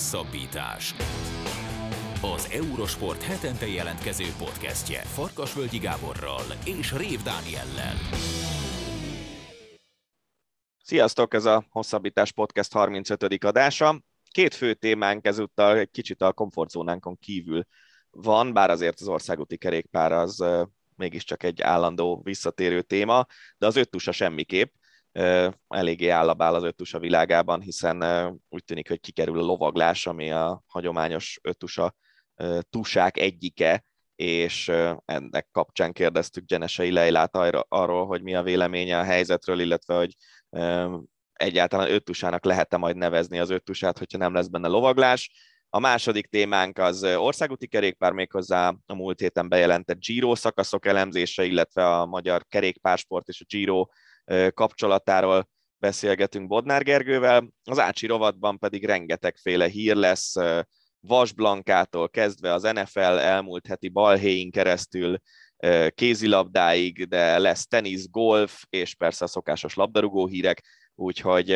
[0.00, 0.94] Hosszabbítás.
[2.22, 7.94] Az Eurosport hetente jelentkező podcastje Farkasvölgyi Gáborral és Rév Dániellel.
[10.82, 13.44] Sziasztok, ez a Hosszabbítás Podcast 35.
[13.44, 14.02] adása.
[14.30, 17.64] Két fő témánk ezúttal egy kicsit a komfortzónánkon kívül
[18.10, 20.44] van, bár azért az országúti kerékpár az
[20.96, 23.26] mégiscsak egy állandó visszatérő téma,
[23.58, 24.74] de az öttusa semmiképp
[25.68, 28.02] eléggé állabál az öttusa világában, hiszen
[28.48, 31.94] úgy tűnik, hogy kikerül a lovaglás, ami a hagyományos öttusa
[32.70, 33.84] tusák egyike,
[34.16, 34.68] és
[35.04, 37.36] ennek kapcsán kérdeztük Genesei Leilát
[37.68, 40.14] arról, hogy mi a véleménye a helyzetről, illetve hogy
[41.32, 45.30] egyáltalán öttusának lehet-e majd nevezni az öttusát, hogyha nem lesz benne lovaglás.
[45.68, 51.98] A második témánk az országúti kerékpár, méghozzá a múlt héten bejelentett Giro szakaszok elemzése, illetve
[51.98, 53.86] a magyar kerékpársport és a Giro
[54.54, 55.48] kapcsolatáról
[55.78, 57.48] beszélgetünk Bodnár Gergővel.
[57.64, 60.34] Az Ácsi rovatban pedig rengetegféle hír lesz,
[61.00, 65.18] Vasblankától kezdve az NFL elmúlt heti balhéin keresztül
[65.88, 71.50] kézilabdáig, de lesz tenisz, golf, és persze a szokásos labdarúgó hírek, úgyhogy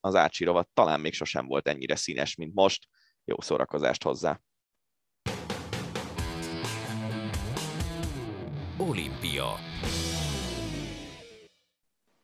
[0.00, 2.86] az Ácsi rovat talán még sosem volt ennyire színes, mint most.
[3.24, 4.40] Jó szórakozást hozzá!
[8.78, 9.65] Olimpia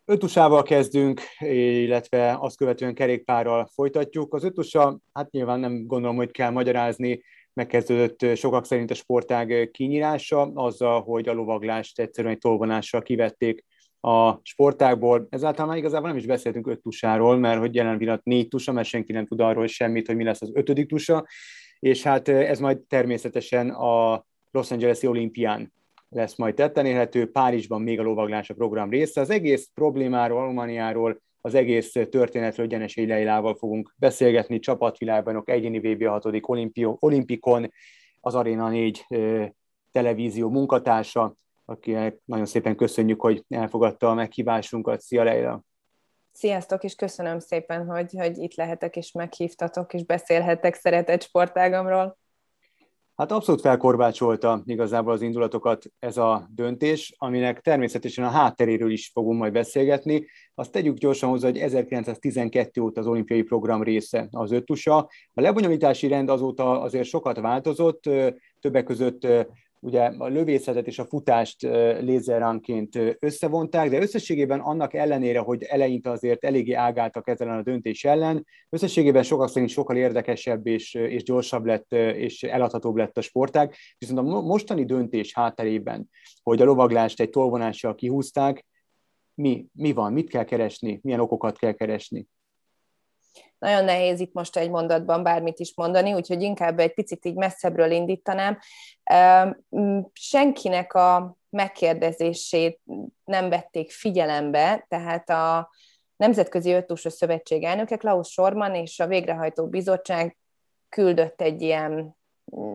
[0.04, 4.34] Ötusával kezdünk, illetve azt követően kerékpárral folytatjuk.
[4.34, 7.22] Az ötusa, hát nyilván nem gondolom, hogy kell magyarázni,
[7.52, 13.64] megkezdődött sokak szerint a sportág kinyírása, azzal, hogy a lovaglást egyszerűen egy tolvonással kivették
[14.00, 15.26] a sportágból.
[15.30, 16.80] Ezáltal már igazából nem is beszéltünk öt
[17.38, 20.42] mert hogy jelen pillanat négy tusa, mert senki nem tud arról semmit, hogy mi lesz
[20.42, 21.26] az ötödik tusa,
[21.78, 25.72] és hát ez majd természetesen a Los Angeles-i olimpián
[26.12, 29.20] lesz majd tetten érhető, Párizsban még a lovaglás a program része.
[29.20, 36.24] Az egész problémáról, Almaniáról, az egész történetről Gyenes Leilával fogunk beszélgetni, csapatvilágbanok, egyéni VB 6.
[36.98, 37.72] olimpikon,
[38.20, 39.06] az Arena 4
[39.92, 41.34] televízió munkatársa,
[41.64, 45.00] akinek nagyon szépen köszönjük, hogy elfogadta a meghívásunkat.
[45.00, 45.62] Szia Leila!
[46.32, 52.18] Sziasztok, és köszönöm szépen, hogy, hogy itt lehetek, és meghívtatok, és beszélhetek szeretett sportágamról.
[53.22, 59.38] Hát abszolút felkorbácsolta igazából az indulatokat ez a döntés, aminek természetesen a hátteréről is fogunk
[59.38, 60.26] majd beszélgetni.
[60.54, 64.96] Azt tegyük gyorsan hozzá, hogy 1912 óta az olimpiai program része az öttusa.
[65.34, 68.02] A lebonyolítási rend azóta azért sokat változott,
[68.60, 69.26] többek között
[69.84, 71.62] ugye a lövészetet és a futást
[72.00, 78.46] lézerránként összevonták, de összességében annak ellenére, hogy eleinte azért eléggé ágáltak ezen a döntés ellen,
[78.68, 84.18] összességében sokak szerint sokkal érdekesebb és, és gyorsabb lett, és eladhatóbb lett a sportág, viszont
[84.18, 86.08] a mostani döntés hátterében,
[86.42, 88.66] hogy a lovaglást egy tolvonással kihúzták,
[89.34, 92.26] mi, mi van, mit kell keresni, milyen okokat kell keresni?
[93.62, 97.90] Nagyon nehéz itt most egy mondatban bármit is mondani, úgyhogy inkább egy picit így messzebbről
[97.90, 98.58] indítanám.
[100.12, 102.80] Senkinek a megkérdezését
[103.24, 105.70] nem vették figyelembe, tehát a
[106.16, 110.36] Nemzetközi Öttusa Szövetség elnöke Klaus Sorman és a végrehajtó bizottság
[110.88, 112.16] küldött egy ilyen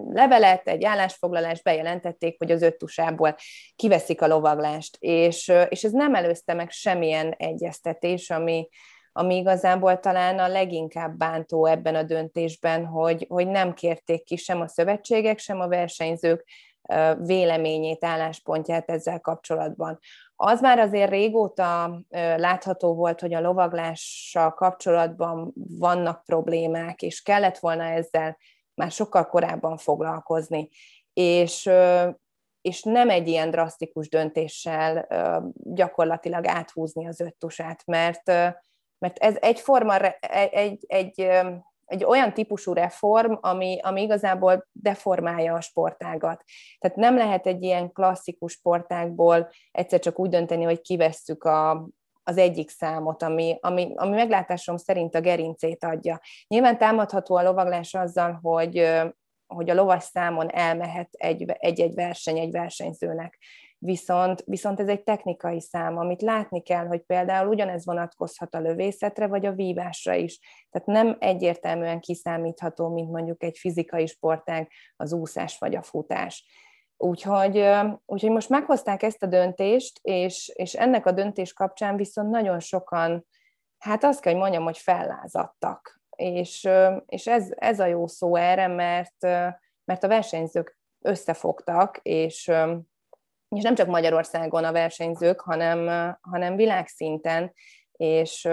[0.10, 3.36] levelet, egy állásfoglalást, bejelentették, hogy az öttusából
[3.76, 8.68] kiveszik a lovaglást, és, és ez nem előzte meg semmilyen egyeztetés, ami,
[9.18, 14.62] ami igazából talán a leginkább bántó ebben a döntésben, hogy, hogy nem kérték ki sem
[14.62, 16.46] a szövetségek, sem a versenyzők
[17.18, 20.00] véleményét, álláspontját ezzel kapcsolatban.
[20.36, 22.00] Az már azért régóta
[22.36, 28.38] látható volt, hogy a lovaglással kapcsolatban vannak problémák, és kellett volna ezzel
[28.74, 30.70] már sokkal korábban foglalkozni.
[31.14, 31.70] És,
[32.62, 35.08] és nem egy ilyen drasztikus döntéssel
[35.54, 38.32] gyakorlatilag áthúzni az öttusát, mert
[38.98, 39.98] mert ez egyforma,
[40.52, 41.20] egy, egy,
[41.86, 46.44] egy, olyan típusú reform, ami, ami igazából deformálja a sportágat.
[46.80, 51.90] Tehát nem lehet egy ilyen klasszikus sportágból egyszer csak úgy dönteni, hogy kivesszük a,
[52.24, 56.22] az egyik számot, ami, ami, ami meglátásom szerint a gerincét adja.
[56.48, 58.90] Nyilván támadható a lovaglás azzal, hogy,
[59.48, 63.38] hogy a lovas számon elmehet egy-egy verseny egy versenyzőnek
[63.80, 69.28] viszont, viszont ez egy technikai szám, amit látni kell, hogy például ugyanez vonatkozhat a lövészetre,
[69.28, 70.40] vagy a vívásra is.
[70.70, 76.46] Tehát nem egyértelműen kiszámítható, mint mondjuk egy fizikai sportág, az úszás vagy a futás.
[76.98, 77.66] Úgyhogy,
[78.06, 83.26] úgyhogy most meghozták ezt a döntést, és, és ennek a döntés kapcsán viszont nagyon sokan,
[83.78, 86.02] hát azt kell, hogy mondjam, hogy fellázadtak.
[86.16, 86.70] És,
[87.06, 89.22] és ez, ez a jó szó erre, mert,
[89.84, 92.52] mert a versenyzők összefogtak, és,
[93.56, 97.54] és nem csak Magyarországon a versenyzők, hanem, hanem világszinten,
[97.92, 98.48] és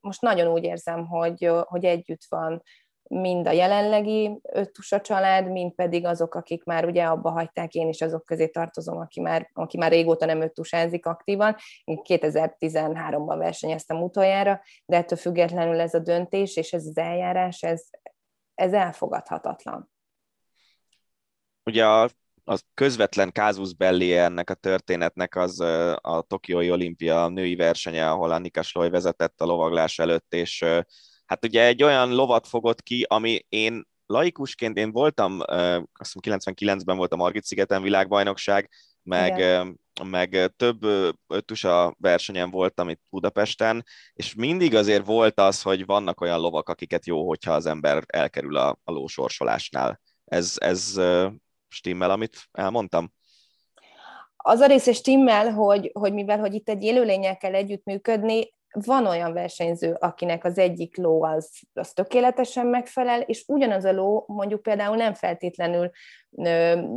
[0.00, 2.62] most nagyon úgy érzem, hogy, hogy együtt van
[3.12, 8.00] mind a jelenlegi öttusa család, mind pedig azok, akik már ugye abba hagyták, én is
[8.00, 11.56] azok közé tartozom, aki már, aki már régóta nem öttusázik aktívan.
[11.84, 17.84] Én 2013-ban versenyeztem utoljára, de ettől függetlenül ez a döntés és ez az eljárás, ez,
[18.54, 19.90] ez elfogadhatatlan.
[21.64, 22.08] Ugye a,
[22.44, 25.60] a közvetlen kázus belli ennek a történetnek az
[26.00, 30.64] a Tokiói olimpia női versenye, ahol Annika Sloy vezetett a lovaglás előtt, és
[31.26, 35.40] hát ugye egy olyan lovat fogott ki, ami én laikusként én voltam,
[35.92, 38.70] azt hiszem 99-ben volt a Margit szigeten világbajnokság,
[39.02, 39.80] meg, Igen.
[40.04, 40.82] meg több
[41.26, 47.06] ötusa versenyen voltam itt Budapesten, és mindig azért volt az, hogy vannak olyan lovak, akiket
[47.06, 50.00] jó, hogyha az ember elkerül a, a lósorsolásnál.
[50.24, 51.00] Ez, ez
[51.72, 53.12] stimmel, amit elmondtam?
[54.36, 59.32] Az a része stimmel, hogy, hogy mivel hogy itt egy élőlényel kell együttműködni, van olyan
[59.32, 64.96] versenyző, akinek az egyik ló az, az tökéletesen megfelel, és ugyanaz a ló mondjuk például
[64.96, 65.90] nem feltétlenül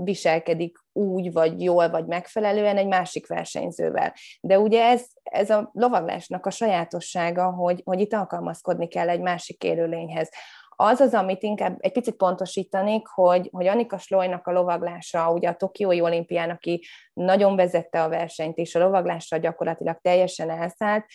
[0.03, 4.13] viselkedik úgy, vagy jól, vagy megfelelően egy másik versenyzővel.
[4.41, 9.63] De ugye ez, ez a lovaglásnak a sajátossága, hogy, hogy itt alkalmazkodni kell egy másik
[9.63, 10.29] élőlényhez.
[10.75, 15.55] Az az, amit inkább egy picit pontosítanik, hogy, hogy Annika Slojnak a lovaglása, ugye a
[15.55, 21.05] Tokiói olimpián, aki nagyon vezette a versenyt, és a lovaglásra gyakorlatilag teljesen elszállt,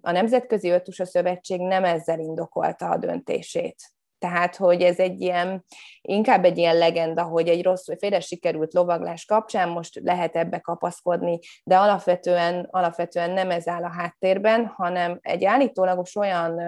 [0.00, 3.76] a Nemzetközi Ötusa Szövetség nem ezzel indokolta a döntését.
[4.18, 5.64] Tehát, hogy ez egy ilyen,
[6.00, 11.38] inkább egy ilyen legenda, hogy egy rossz, félre sikerült lovaglás kapcsán most lehet ebbe kapaszkodni,
[11.64, 16.60] de alapvetően, alapvetően nem ez áll a háttérben, hanem egy állítólagos olyan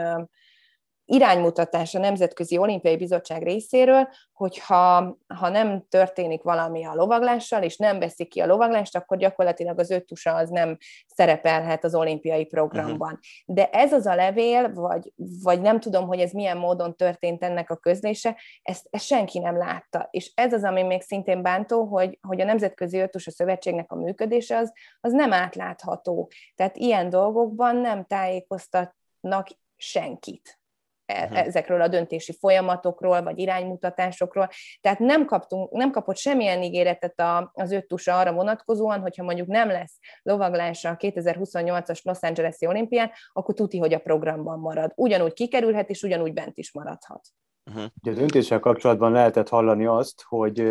[1.12, 7.98] iránymutatás a Nemzetközi Olimpiai Bizottság részéről, hogyha ha nem történik valami a lovaglással, és nem
[7.98, 10.76] veszik ki a lovaglást, akkor gyakorlatilag az öttusa az nem
[11.06, 13.12] szerepelhet az olimpiai programban.
[13.12, 13.18] Uh-huh.
[13.44, 15.12] De ez az a levél, vagy,
[15.42, 19.56] vagy nem tudom, hogy ez milyen módon történt ennek a közlése, ezt, ezt senki nem
[19.56, 20.08] látta.
[20.10, 24.56] És ez az, ami még szintén bántó, hogy, hogy a Nemzetközi Öttusa Szövetségnek a működése
[24.56, 26.30] az, az nem átlátható.
[26.54, 30.61] Tehát ilyen dolgokban nem tájékoztatnak senkit.
[31.06, 31.38] Uh-huh.
[31.38, 34.48] ezekről a döntési folyamatokról, vagy iránymutatásokról.
[34.80, 39.68] Tehát nem, kaptunk, nem kapott semmilyen ígéretet a, az öttusa arra vonatkozóan, hogyha mondjuk nem
[39.68, 44.92] lesz lovaglása a 2028-as Los Angeles-i olimpián, akkor tuti, hogy a programban marad.
[44.94, 47.28] Ugyanúgy kikerülhet, és ugyanúgy bent is maradhat.
[47.66, 47.84] Uh-huh.
[48.02, 50.64] A döntéssel kapcsolatban lehetett hallani azt, hogy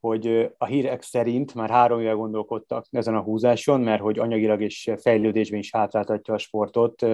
[0.00, 4.90] hogy a hírek szerint már három éve gondolkodtak ezen a húzáson, mert hogy anyagilag és
[5.00, 7.06] fejlődésben is hátráltatja a sportot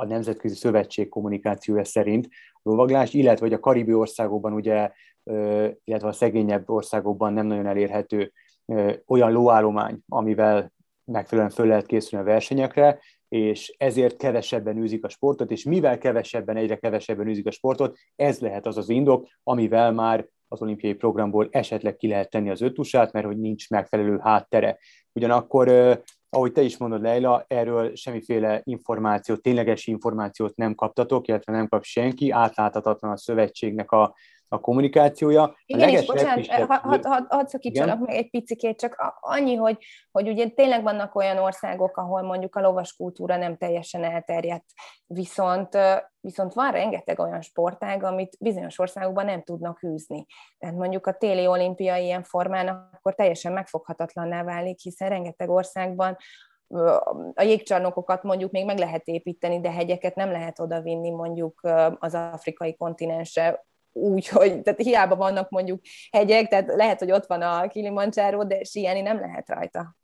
[0.00, 4.90] a Nemzetközi Szövetség kommunikációja szerint a lovaglás, illetve hogy a karibi országokban, ugye,
[5.84, 8.32] illetve a szegényebb országokban nem nagyon elérhető
[9.06, 10.72] olyan lóállomány, amivel
[11.04, 16.56] megfelelően föl lehet készülni a versenyekre, és ezért kevesebben űzik a sportot, és mivel kevesebben,
[16.56, 21.48] egyre kevesebben űzik a sportot, ez lehet az az indok, amivel már az olimpiai programból
[21.50, 24.78] esetleg ki lehet tenni az ötusát, mert hogy nincs megfelelő háttere.
[25.12, 25.68] Ugyanakkor
[26.30, 31.84] ahogy te is mondod, Leila, erről semmiféle információt, tényleges információt nem kaptatok, illetve nem kap
[31.84, 34.14] senki, átláthatatlan a szövetségnek a,
[34.52, 35.56] a kommunikációja.
[35.66, 39.78] Igen, a és bocsánat, hadd had, had, had szakítsanak meg egy picikét, csak annyi, hogy,
[40.10, 44.64] hogy ugye tényleg vannak olyan országok, ahol mondjuk a lovas kultúra nem teljesen elterjedt,
[45.06, 45.78] viszont,
[46.20, 50.26] viszont van rengeteg olyan sportág, amit bizonyos országokban nem tudnak űzni.
[50.58, 56.16] Tehát mondjuk a téli olimpia ilyen formán akkor teljesen megfoghatatlanná válik, hiszen rengeteg országban
[57.34, 61.60] a jégcsarnokokat mondjuk még meg lehet építeni, de hegyeket nem lehet odavinni mondjuk
[61.98, 65.80] az afrikai kontinensre úgy, hogy tehát hiába vannak mondjuk
[66.10, 69.98] hegyek, tehát lehet, hogy ott van a Kilimanjaro, de síelni nem lehet rajta.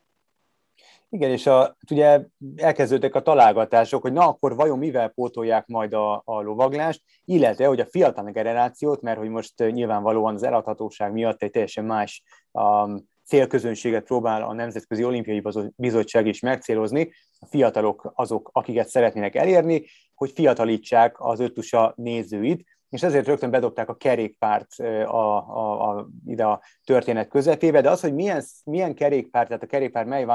[1.09, 2.21] Igen, és a, ugye
[2.55, 7.79] elkezdődtek a találgatások, hogy na akkor vajon mivel pótolják majd a, a lovaglást, illetve hogy
[7.79, 14.03] a fiatal generációt, mert hogy most nyilvánvalóan az eladhatóság miatt egy teljesen más um, célközönséget
[14.03, 15.43] próbál a Nemzetközi Olimpiai
[15.75, 23.03] Bizottság is megcélozni, a fiatalok azok, akiket szeretnének elérni, hogy fiatalítsák az öttusa nézőit, és
[23.03, 28.13] ezért rögtön bedobták a kerékpárt a, a, a, ide a történet közepébe, de az, hogy
[28.13, 30.25] milyen, milyen kerékpár, tehát a kerékpár mely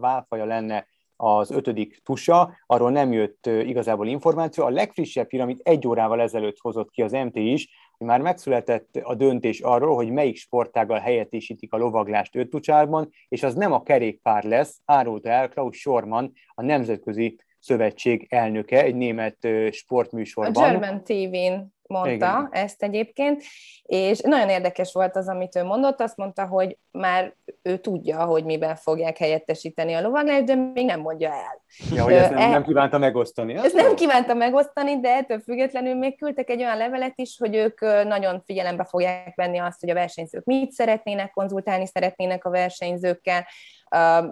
[0.00, 4.64] válfaja lenne az ötödik tusa, arról nem jött igazából információ.
[4.64, 8.96] A legfrissebb hír, amit egy órával ezelőtt hozott ki az MT is, hogy már megszületett
[9.02, 14.44] a döntés arról, hogy melyik sportággal helyettesítik a lovaglást öttucsárban, és az nem a kerékpár
[14.44, 20.64] lesz, árulta el Klaus Schorman, a Nemzetközi Szövetség elnöke egy német sportműsorban.
[20.64, 22.48] A German TV-n mondta Igen.
[22.50, 23.42] ezt egyébként,
[23.82, 28.44] és nagyon érdekes volt az, amit ő mondott, azt mondta, hogy már ő tudja, hogy
[28.44, 31.61] miben fogják helyettesíteni a lovaglást, de még nem mondja el.
[31.94, 33.54] Ja, hogy ezt nem, e- nem kívánta megosztani.
[33.54, 37.80] Ezt nem kívánta megosztani, de ettől függetlenül még küldtek egy olyan levelet is, hogy ők
[38.04, 43.46] nagyon figyelembe fogják venni azt, hogy a versenyzők mit szeretnének, konzultálni szeretnének a versenyzőkkel,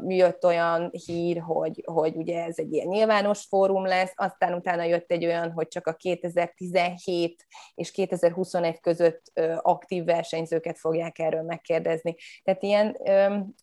[0.07, 5.11] jött olyan hír, hogy, hogy ugye ez egy ilyen nyilvános fórum lesz, aztán utána jött
[5.11, 9.23] egy olyan, hogy csak a 2017 és 2021 között
[9.63, 12.17] aktív versenyzőket fogják erről megkérdezni.
[12.43, 12.97] Tehát ilyen,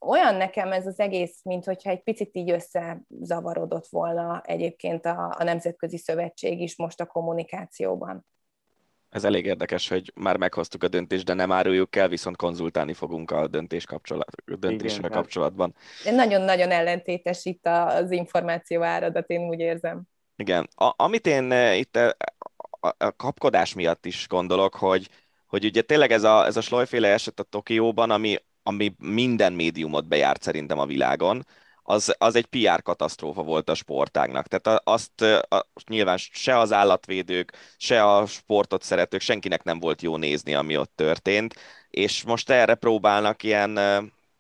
[0.02, 2.52] olyan nekem ez az egész, mint hogyha egy picit így
[3.68, 8.26] összezavarodott volna egyébként a, a Nemzetközi Szövetség is most a kommunikációban
[9.10, 13.32] ez elég érdekes, hogy már meghoztuk a döntést, de nem áruljuk el, viszont konzultálni fogunk
[13.32, 15.22] a döntés kapcsolat, döntéssel Igen, hát.
[15.22, 15.76] kapcsolatban.
[16.04, 20.02] Nagyon-nagyon ellentétes itt az információ áradat, én úgy érzem.
[20.36, 20.68] Igen.
[20.76, 22.10] A, amit én eh, itt a, eh,
[22.70, 25.10] a, a kapkodás miatt is gondolok, hogy,
[25.48, 30.08] hogy ugye tényleg ez a, ez a slojféle eset a Tokióban, ami, ami minden médiumot
[30.08, 31.46] bejárt szerintem a világon,
[31.90, 34.48] az, az egy PR katasztrófa volt a sportágnak.
[34.48, 40.18] Tehát azt a, nyilván se az állatvédők, se a sportot szeretők, senkinek nem volt jó
[40.18, 41.56] nézni, ami ott történt,
[41.90, 43.80] és most erre próbálnak ilyen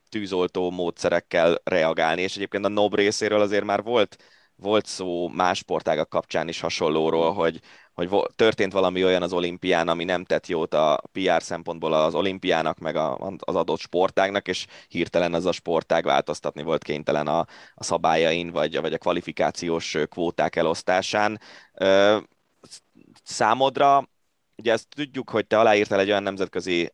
[0.09, 4.17] tűzoltó módszerekkel reagálni, és egyébként a NOB részéről azért már volt,
[4.55, 7.59] volt szó más sportágak kapcsán is hasonlóról, hogy,
[7.97, 12.79] hogy történt valami olyan az olimpián, ami nem tett jót a PR szempontból az olimpiának,
[12.79, 17.39] meg a, az adott sportágnak, és hirtelen az a sportág változtatni volt kénytelen a,
[17.75, 21.39] a szabályain, vagy, vagy a kvalifikációs kvóták elosztásán.
[23.23, 24.09] Számodra,
[24.57, 26.93] ugye ezt tudjuk, hogy te aláírtál egy olyan nemzetközi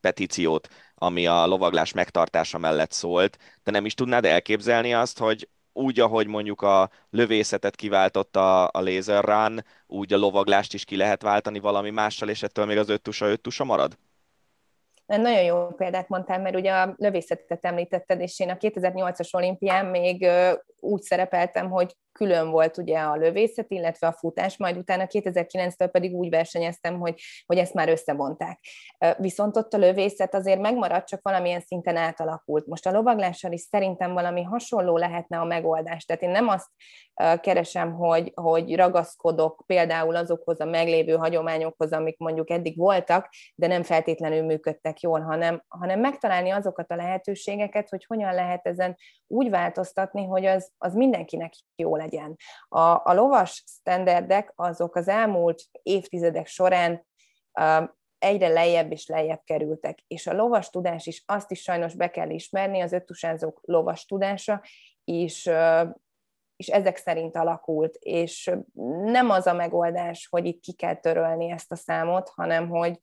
[0.00, 6.00] petíciót, ami a lovaglás megtartása mellett szólt, de nem is tudnád elképzelni azt, hogy úgy,
[6.00, 11.58] ahogy mondjuk a lövészetet kiváltotta a laser run, úgy a lovaglást is ki lehet váltani
[11.58, 13.98] valami mással, és ettől még az öt tusa, öt tusa marad?
[15.06, 20.26] Nagyon jó példát mondtál, mert ugye a lövészetet említetted, és én a 2008-as olimpián még
[20.80, 26.14] úgy szerepeltem, hogy külön volt ugye a lövészet, illetve a futás, majd utána 2009-től pedig
[26.14, 28.58] úgy versenyeztem, hogy, hogy ezt már összevonták.
[29.18, 32.66] Viszont ott a lövészet azért megmaradt, csak valamilyen szinten átalakult.
[32.66, 36.04] Most a lovaglással is szerintem valami hasonló lehetne a megoldás.
[36.04, 36.68] Tehát én nem azt
[37.40, 43.82] keresem, hogy, hogy ragaszkodok például azokhoz a meglévő hagyományokhoz, amik mondjuk eddig voltak, de nem
[43.82, 50.24] feltétlenül működtek jól, hanem, hanem megtalálni azokat a lehetőségeket, hogy hogyan lehet ezen úgy változtatni,
[50.24, 52.36] hogy az, az mindenkinek jó legyen.
[52.68, 57.06] A, a lovas standardek azok az elmúlt évtizedek során
[58.18, 59.98] egyre lejjebb és lejjebb kerültek.
[60.06, 64.62] És a lovas tudás is, azt is sajnos be kell ismerni, az öttusázók lovas tudása,
[65.04, 65.50] és
[66.56, 68.50] és ezek szerint alakult, és
[69.02, 72.98] nem az a megoldás, hogy itt ki kell törölni ezt a számot, hanem hogy,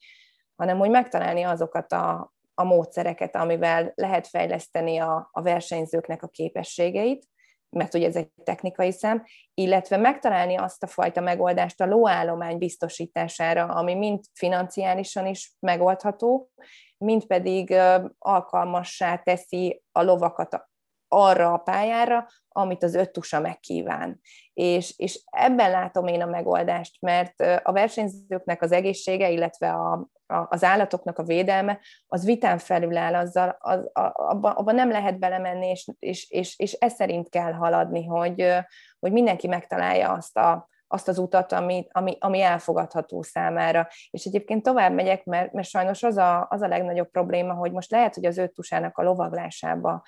[0.56, 7.26] hanem hogy megtalálni azokat a, a módszereket, amivel lehet fejleszteni a, a versenyzőknek a képességeit,
[7.70, 9.24] mert ugye ez egy technikai szám,
[9.54, 16.50] illetve megtalálni azt a fajta megoldást a lóállomány biztosítására, ami mind financiálisan is megoldható,
[16.98, 17.76] mind pedig
[18.18, 20.68] alkalmassá teszi a lovakat
[21.08, 24.20] arra a pályára, amit az öt tusa megkíván.
[24.54, 30.08] És, és ebben látom én a megoldást, mert a versenyzőknek az egészsége, illetve a,
[30.50, 35.68] az állatoknak a védelme, az vitán felül áll, azzal, az, abban abba nem lehet belemenni,
[35.68, 38.54] és, és, és, és ez szerint kell haladni, hogy,
[39.00, 43.88] hogy mindenki megtalálja azt a, azt az utat, ami, ami, ami elfogadható számára.
[44.10, 47.92] És egyébként tovább megyek, mert, mert sajnos az a, az a legnagyobb probléma, hogy most
[47.92, 50.04] lehet, hogy az öt tusának a lovaglásába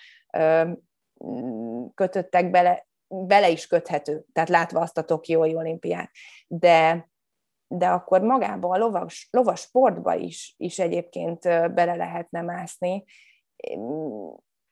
[1.94, 6.10] kötöttek bele, bele is köthető, tehát látva azt a Tokiói olimpiát.
[6.48, 7.10] De,
[7.72, 11.42] de akkor magába a lovas, lovas sportba is, is egyébként
[11.74, 13.04] bele lehetne mászni.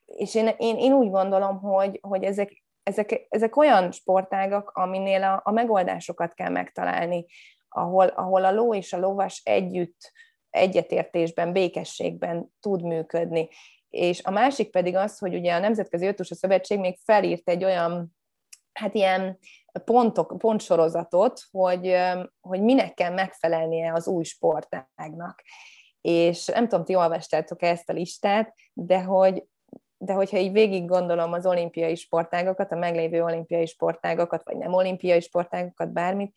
[0.06, 5.42] És én, én, én úgy gondolom, hogy, hogy ezek, ezek, ezek olyan sportágak, aminél a,
[5.44, 7.26] a megoldásokat kell megtalálni,
[7.70, 10.12] ahol, ahol a ló és a lovas együtt,
[10.50, 13.50] egyetértésben, békességben tud működni
[13.90, 18.18] és a másik pedig az, hogy ugye a Nemzetközi Ötusa Szövetség még felírt egy olyan,
[18.74, 19.40] hát ilyen
[19.86, 21.96] pontok, pontsorozatot, hogy,
[22.42, 25.42] hogy minek kell megfelelnie az új sportágnak.
[26.02, 29.44] És nem tudom, ti olvastátok ezt a listát, de hogy
[30.02, 35.20] de hogyha így végig gondolom az olimpiai sportágokat, a meglévő olimpiai sportágokat, vagy nem olimpiai
[35.20, 36.36] sportágokat, bármit,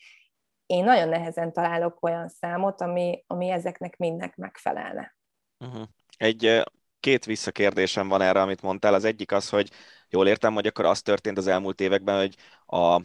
[0.66, 5.16] én nagyon nehezen találok olyan számot, ami, ami ezeknek mindnek megfelelne.
[5.58, 5.82] Uh-huh.
[6.16, 6.62] Egy
[7.00, 8.94] két visszakérdésem van erre, amit mondtál.
[8.94, 9.70] Az egyik az, hogy
[10.08, 12.36] jól értem, hogy akkor az történt az elmúlt években, hogy
[12.66, 13.02] a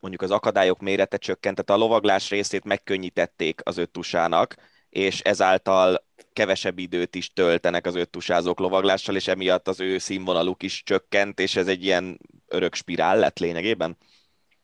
[0.00, 4.54] mondjuk az akadályok mérete csökkent, tehát a lovaglás részét megkönnyítették az öttusának,
[4.88, 10.82] és ezáltal kevesebb időt is töltenek az öttusázók lovaglással, és emiatt az ő színvonaluk is
[10.82, 13.96] csökkent, és ez egy ilyen örök spirál lett lényegében?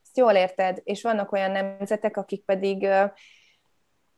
[0.02, 2.88] Ezt jól érted, és vannak olyan nemzetek, akik pedig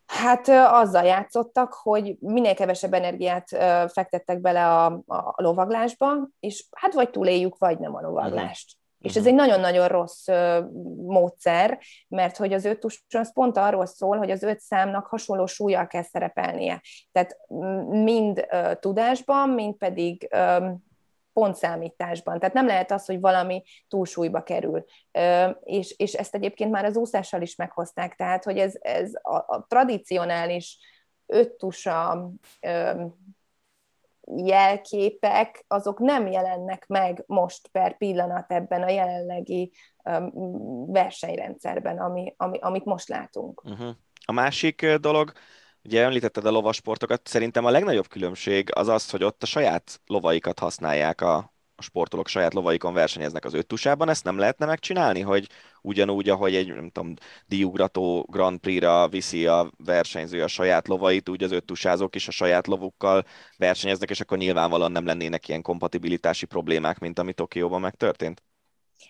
[0.06, 3.48] Hát azzal játszottak, hogy minél kevesebb energiát
[3.92, 8.76] fektettek bele a, a lovaglásba, és hát vagy túléljük, vagy nem a lovaglást.
[9.04, 10.26] És ez egy nagyon-nagyon rossz
[11.06, 15.86] módszer, mert hogy az öt az pont arról szól, hogy az öt számnak hasonló súlyjal
[15.86, 16.82] kell szerepelnie.
[17.12, 17.36] Tehát
[17.88, 18.46] mind
[18.80, 20.28] tudásban, mind pedig
[21.32, 22.38] pontszámításban.
[22.38, 24.84] Tehát nem lehet az, hogy valami túlsúlyba kerül.
[25.62, 29.64] És, és ezt egyébként már az úszással is meghozták, tehát hogy ez, ez a, a
[29.68, 30.78] tradicionális
[31.26, 32.30] öttusa
[34.36, 39.72] jelképek, azok nem jelennek meg most per pillanat ebben a jelenlegi
[40.86, 43.62] versenyrendszerben, ami, ami, amit most látunk.
[43.64, 43.90] Uh-huh.
[44.24, 45.32] A másik dolog,
[45.86, 50.58] Ugye említetted a lovasportokat, szerintem a legnagyobb különbség az az, hogy ott a saját lovaikat
[50.58, 55.48] használják a, a sportolók saját lovaikon versenyeznek az öttusában, ezt nem lehetne megcsinálni, hogy
[55.82, 57.14] ugyanúgy, ahogy egy, nem tudom,
[57.46, 62.66] diugrató Grand Prix-ra viszi a versenyző a saját lovait, úgy az öttusázók is a saját
[62.66, 63.24] lovukkal
[63.56, 68.42] versenyeznek, és akkor nyilvánvalóan nem lennének ilyen kompatibilitási problémák, mint ami Tokióban megtörtént.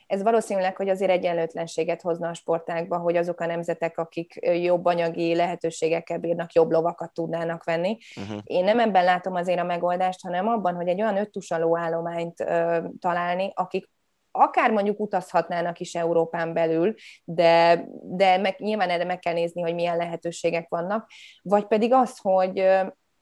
[0.07, 5.35] Ez valószínűleg, hogy azért egyenlőtlenséget hozna a sportákba, hogy azok a nemzetek, akik jobb anyagi
[5.35, 7.99] lehetőségekkel bírnak, jobb lovakat tudnának venni.
[8.17, 8.41] Uh-huh.
[8.45, 12.79] Én nem ebben látom azért a megoldást, hanem abban, hogy egy olyan öttusaló állományt ö,
[12.99, 13.93] találni, akik
[14.37, 19.75] akár mondjuk utazhatnának is Európán belül, de, de meg, nyilván erre meg kell nézni, hogy
[19.75, 21.11] milyen lehetőségek vannak,
[21.43, 22.69] vagy pedig az, hogy,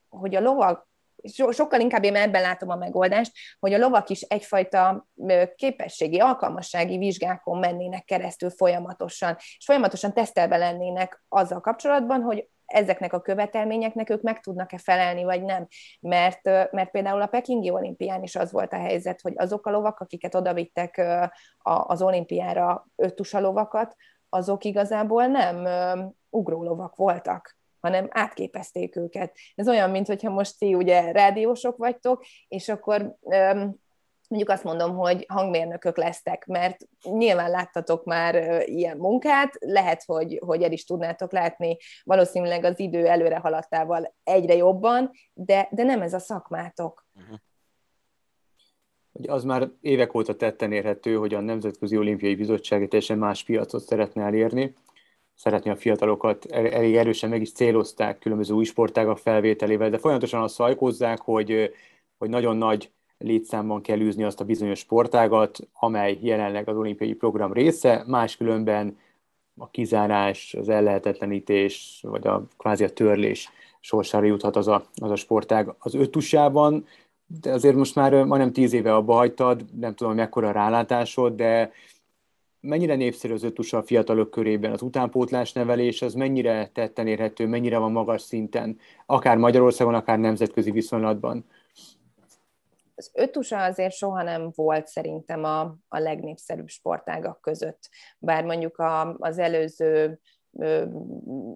[0.08, 0.90] hogy a lovak
[1.22, 5.08] so, sokkal inkább én ebben látom a megoldást, hogy a lovak is egyfajta
[5.54, 13.20] képességi, alkalmassági vizsgákon mennének keresztül folyamatosan, és folyamatosan tesztelve lennének azzal kapcsolatban, hogy ezeknek a
[13.20, 15.66] követelményeknek ők meg tudnak-e felelni, vagy nem.
[16.00, 20.00] Mert, mert például a Pekingi olimpián is az volt a helyzet, hogy azok a lovak,
[20.00, 21.02] akiket odavittek
[21.62, 23.96] az olimpiára öttusa lovakat,
[24.28, 25.66] azok igazából nem
[26.30, 29.36] ugrólovak voltak hanem átképezték őket.
[29.54, 33.16] Ez olyan, mint hogyha most ti ugye rádiósok vagytok, és akkor
[34.32, 40.62] mondjuk azt mondom, hogy hangmérnökök lesztek, mert nyilván láttatok már ilyen munkát, lehet, hogy, hogy
[40.62, 46.14] el is tudnátok látni, valószínűleg az idő előre haladtával egyre jobban, de, de nem ez
[46.14, 47.06] a szakmátok.
[47.14, 47.38] Uh-huh.
[49.26, 54.24] Az már évek óta tetten érhető, hogy a Nemzetközi Olimpiai Bizottság teljesen más piacot szeretne
[54.24, 54.74] elérni,
[55.34, 60.54] szeretné a fiatalokat, elég erősen meg is célozták különböző új sportágak felvételével, de folyamatosan azt
[60.54, 61.72] szajkozzák, hogy,
[62.18, 67.52] hogy nagyon nagy létszámban kell űzni azt a bizonyos sportágat, amely jelenleg az olimpiai program
[67.52, 68.98] része, máskülönben
[69.56, 75.16] a kizárás, az ellehetetlenítés, vagy a kvázi a törlés sorsára juthat az a, az a
[75.16, 75.74] sportág.
[75.78, 76.86] Az ötusában,
[77.26, 81.72] de azért most már majdnem tíz éve abba hagytad, nem tudom, mekkora rálátásod, de
[82.62, 84.72] mennyire népszerű az ötusa a fiatalok körében?
[84.72, 90.70] Az utánpótlás nevelés az mennyire tetten érhető, mennyire van magas szinten, akár Magyarországon, akár nemzetközi
[90.70, 91.46] viszonylatban?
[92.94, 97.88] Az ötusa azért soha nem volt szerintem a, a legnépszerűbb sportágak között.
[98.18, 100.20] Bár mondjuk a, az előző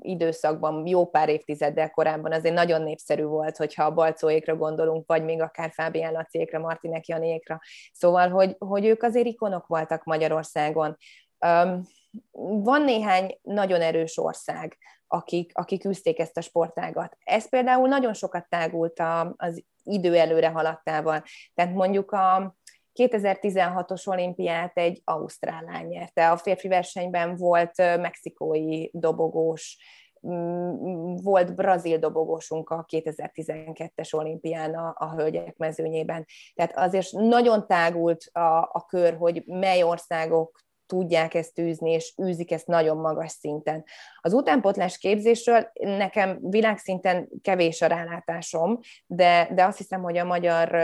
[0.01, 5.41] időszakban, jó pár évtizeddel korábban azért nagyon népszerű volt, hogyha a Balcóékra gondolunk, vagy még
[5.41, 7.61] akár Fábián Laciékra, Martinek Janiékra.
[7.93, 10.97] Szóval, hogy, hogy ők azért ikonok voltak Magyarországon.
[12.63, 17.17] Van néhány nagyon erős ország, akik, akik üzték ezt a sportágat.
[17.25, 19.03] Ez például nagyon sokat tágult
[19.37, 21.23] az idő előre haladtával.
[21.55, 22.57] Tehát mondjuk a,
[22.97, 26.31] 2016-os olimpiát egy ausztrál lány nyerte.
[26.31, 29.79] A férfi versenyben volt mexikói dobogós,
[31.23, 36.27] volt brazil dobogósunk a 2012-es olimpián a, a hölgyek mezőnyében.
[36.55, 42.51] Tehát azért nagyon tágult a, a kör, hogy mely országok tudják ezt űzni, és űzik
[42.51, 43.85] ezt nagyon magas szinten.
[44.21, 50.79] Az utánpotlás képzésről nekem világszinten kevés a rálátásom, de, de azt hiszem, hogy a magyar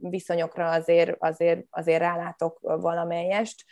[0.00, 3.64] viszonyokra azért, azért, azért rálátok valamelyest.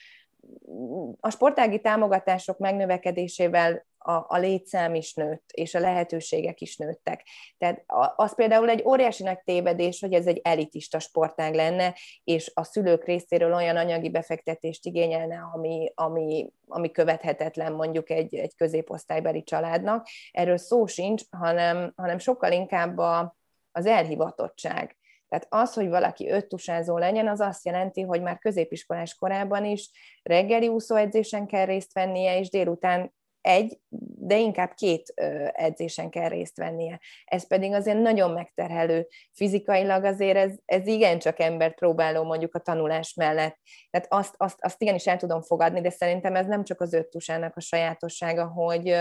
[1.20, 7.22] A sportági támogatások megnövekedésével a, a létszám is nőtt, és a lehetőségek is nőttek.
[7.58, 7.84] Tehát
[8.16, 13.04] az például egy óriási nagy tévedés, hogy ez egy elitista sportág lenne, és a szülők
[13.04, 20.06] részéről olyan anyagi befektetést igényelne, ami, ami, ami követhetetlen mondjuk egy, egy középosztálybeli családnak.
[20.30, 23.36] Erről szó sincs, hanem, hanem sokkal inkább a,
[23.72, 24.96] az elhivatottság.
[25.28, 29.90] Tehát az, hogy valaki öttusázó legyen, az azt jelenti, hogy már középiskolás korában is
[30.22, 33.14] reggeli úszóedzésen kell részt vennie, és délután
[33.46, 33.78] egy,
[34.18, 35.12] de inkább két
[35.52, 37.00] edzésen kell részt vennie.
[37.24, 39.06] Ez pedig azért nagyon megterhelő.
[39.32, 43.58] Fizikailag azért ez, ez igencsak embert próbáló mondjuk a tanulás mellett.
[43.90, 47.56] Tehát azt, azt, azt igenis el tudom fogadni, de szerintem ez nem csak az öttusának
[47.56, 48.96] a sajátossága, hogy,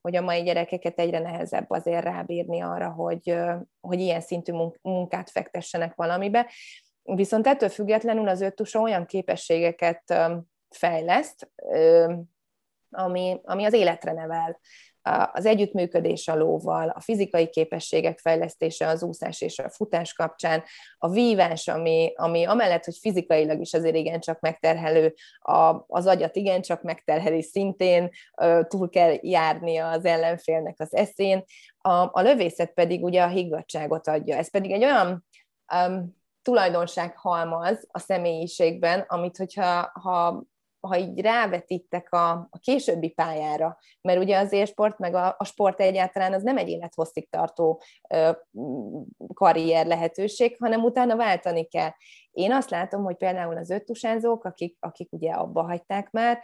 [0.00, 3.36] hogy a mai gyerekeket egyre nehezebb azért rábírni arra, hogy,
[3.80, 6.50] hogy ilyen szintű munkát fektessenek valamibe.
[7.02, 10.14] Viszont ettől függetlenül az öttusa olyan képességeket
[10.68, 11.50] fejleszt,
[12.96, 14.60] ami, ami az életre nevel.
[15.32, 20.62] Az együttműködés a lóval, a fizikai képességek fejlesztése az úszás és a futás kapcsán,
[20.98, 26.82] a vívás, ami, ami amellett, hogy fizikailag is azért igencsak megterhelő, a, az agyat igencsak
[26.82, 28.10] megterheli szintén,
[28.68, 31.44] túl kell járnia az ellenfélnek az eszén,
[31.78, 34.36] a, a lövészet pedig ugye a higgadságot adja.
[34.36, 35.26] Ez pedig egy olyan
[35.74, 40.44] um, tulajdonság halmaz a személyiségben, amit hogyha ha
[40.86, 45.80] ha így rávetítek a, a későbbi pályára, mert ugye az élsport, meg a, a sport
[45.80, 48.30] egyáltalán az nem egy élethosszig tartó ö,
[49.34, 51.90] karrier lehetőség, hanem utána váltani kell.
[52.30, 56.42] Én azt látom, hogy például az öttusázók, akik, akik ugye abba hagyták már,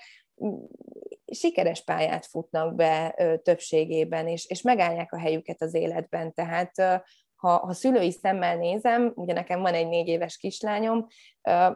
[1.33, 6.35] sikeres pályát futnak be ö, többségében, és, és megállják a helyüket az életben.
[6.35, 6.95] Tehát ö,
[7.43, 11.07] ha, ha szülői szemmel nézem, ugye nekem van egy négy éves kislányom,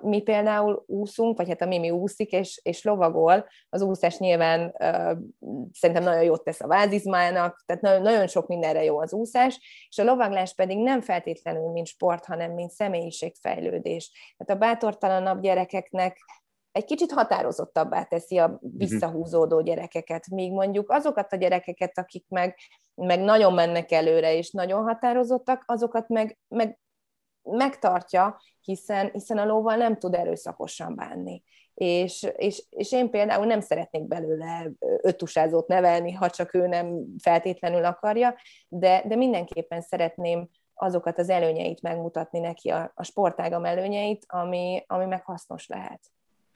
[0.01, 4.77] mi például úszunk, vagy hát a Mimi úszik és, és lovagol, az úszás nyilván
[5.73, 10.05] szerintem nagyon jót tesz a vázizmának, tehát nagyon, sok mindenre jó az úszás, és a
[10.05, 14.35] lovaglás pedig nem feltétlenül mint sport, hanem mint személyiségfejlődés.
[14.37, 16.19] Tehát a bátortalanabb gyerekeknek
[16.77, 18.77] egy kicsit határozottabbá teszi a mhm.
[18.77, 22.57] visszahúzódó gyerekeket, míg mondjuk azokat a gyerekeket, akik meg,
[22.95, 26.79] meg nagyon mennek előre, és nagyon határozottak, azokat meg, meg
[27.43, 31.43] megtartja, hiszen, hiszen a lóval nem tud erőszakosan bánni.
[31.75, 34.71] És, és, és én például nem szeretnék belőle
[35.03, 38.35] öttusázót nevelni, ha csak ő nem feltétlenül akarja,
[38.69, 45.05] de, de mindenképpen szeretném azokat az előnyeit megmutatni neki, a, a sportágam előnyeit, ami, ami
[45.05, 46.01] meg hasznos lehet.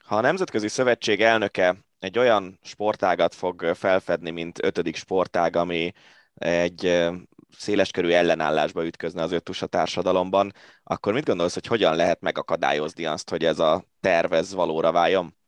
[0.02, 5.92] Ha a Nemzetközi Szövetség elnöke egy olyan sportágat fog felfedni, mint ötödik sportág, ami
[6.34, 7.08] egy
[7.56, 13.44] széleskörű ellenállásba ütközne az öttusa társadalomban, akkor mit gondolsz, hogy hogyan lehet megakadályozni azt, hogy
[13.44, 15.38] ez a terv ez valóra váljon?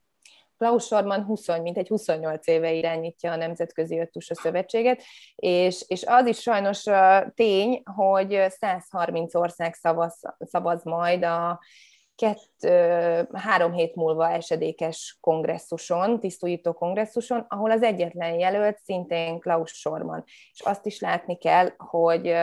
[0.59, 5.03] Klaus Sorman 20, mint egy 28 éve irányítja a Nemzetközi Öttusa Szövetséget,
[5.35, 6.85] és, és az is sajnos
[7.35, 11.61] tény, hogy 130 ország szavaz, szavaz majd a
[12.23, 12.73] kett,
[13.33, 20.25] három hét múlva esedékes kongresszuson, tisztújító kongresszuson, ahol az egyetlen jelölt szintén Klaus Sorman.
[20.27, 22.35] És azt is látni kell, hogy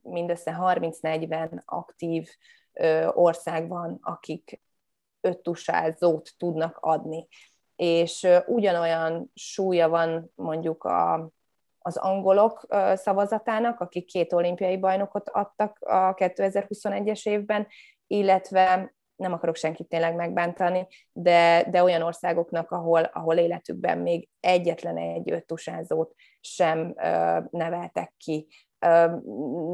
[0.00, 2.28] mindössze 30-40 aktív
[3.10, 4.62] ország van, akik
[5.20, 7.28] öttusázót tudnak adni.
[7.76, 11.30] És ugyanolyan súlya van mondjuk a,
[11.78, 17.66] az angolok szavazatának, akik két olimpiai bajnokot adtak a 2021-es évben,
[18.06, 24.96] illetve nem akarok senkit tényleg megbántani, de, de olyan országoknak, ahol, ahol életükben még egyetlen
[24.96, 28.48] egy öttusázót sem ö, neveltek ki.
[28.78, 29.16] Ö,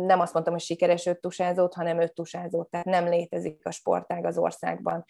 [0.06, 5.04] nem azt mondtam, hogy sikeres öttusázót, hanem öttusázót, tehát nem létezik a sportág az országban.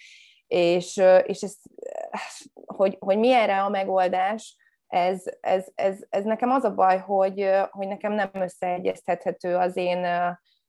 [0.46, 1.56] És, és ez,
[2.66, 7.50] hogy, hogy mi erre a megoldás, ez, ez, ez, ez nekem az a baj, hogy,
[7.70, 10.06] hogy nekem nem összeegyeztethető az én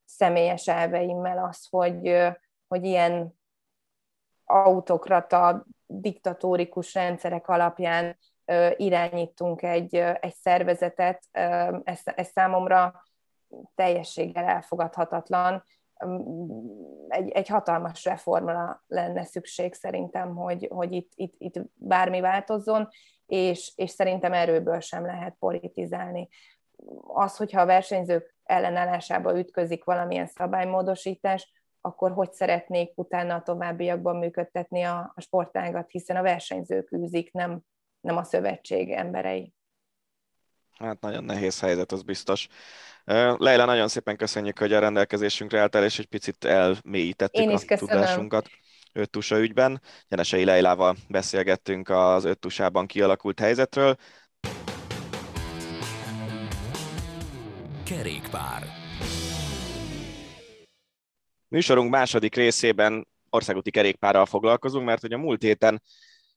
[0.05, 2.17] személyes elveimmel az, hogy,
[2.67, 3.41] hogy ilyen
[4.45, 8.17] autokrata, diktatórikus rendszerek alapján
[8.75, 11.23] irányítunk egy, egy szervezetet,
[11.83, 13.03] ez, ez számomra
[13.75, 15.63] teljességgel elfogadhatatlan.
[17.07, 22.87] Egy, egy hatalmas reformra lenne szükség szerintem, hogy, hogy itt, itt, itt bármi változzon,
[23.25, 26.27] és, és szerintem erőből sem lehet politizálni.
[27.07, 34.83] Az, hogyha a versenyzők ellenállásába ütközik valamilyen szabálymódosítás, akkor hogy szeretnék utána a továbbiakban működtetni
[34.83, 37.61] a, a sportágat, hiszen a versenyzők űzik, nem,
[38.01, 39.53] nem a szövetség emberei.
[40.77, 42.47] Hát nagyon nehéz helyzet, az biztos.
[43.37, 47.77] Leila, nagyon szépen köszönjük, hogy a rendelkezésünkre álltál, és egy picit elmélyítettük a köszönöm.
[47.77, 48.49] tudásunkat
[48.93, 49.81] öttusa ügyben.
[50.07, 53.95] Gyenesei Leilával beszélgettünk az öttusában kialakult helyzetről.
[57.85, 58.72] Kerékpár.
[61.53, 65.81] Műsorunk második részében országúti kerékpárral foglalkozunk, mert hogy a múlt héten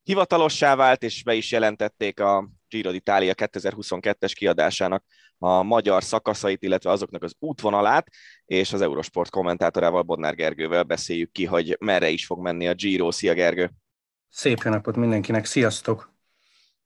[0.02, 5.04] hivatalossá vált, és be is jelentették a Giro d'Italia 2022-es kiadásának
[5.38, 8.08] a magyar szakaszait, illetve azoknak az útvonalát,
[8.44, 13.10] és az Eurosport kommentátorával Bodnár Gergővel beszéljük ki, hogy merre is fog menni a Giro.
[13.10, 13.70] Szia Gergő!
[14.28, 16.14] Szép jó napot mindenkinek, sziasztok!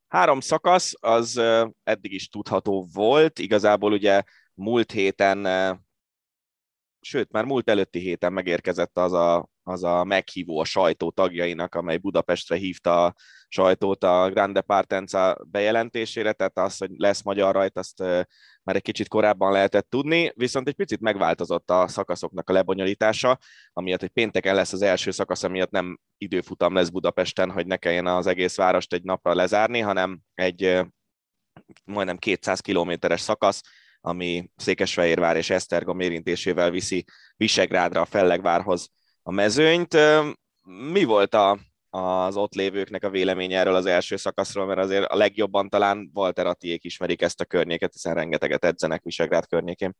[0.08, 1.40] Három szakasz, az
[1.82, 4.22] eddig is tudható volt, igazából ugye
[4.54, 5.46] múlt héten,
[7.00, 11.96] sőt, már múlt előtti héten megérkezett az a, az a meghívó a sajtó tagjainak, amely
[11.96, 13.14] Budapestre hívta a
[13.48, 17.98] sajtót a Grande Partenza bejelentésére, tehát az, hogy lesz magyar rajt, azt
[18.62, 23.38] már egy kicsit korábban lehetett tudni, viszont egy picit megváltozott a szakaszoknak a lebonyolítása,
[23.72, 28.06] amiatt, hogy pénteken lesz az első szakasz, amiatt nem időfutam lesz Budapesten, hogy ne kelljen
[28.06, 30.80] az egész várost egy napra lezárni, hanem egy
[31.84, 33.62] majdnem 200 kilométeres szakasz,
[34.00, 37.04] ami Székesfehérvár és Esztergom érintésével viszi
[37.36, 38.90] Visegrádra, a Fellegvárhoz
[39.22, 39.96] a mezőnyt.
[40.92, 41.58] Mi volt a,
[41.90, 46.46] az ott lévőknek a véleménye erről az első szakaszról, mert azért a legjobban talán Walter
[46.46, 49.96] Attiék ismerik ezt a környéket, hiszen rengeteget edzenek Visegrád környékén.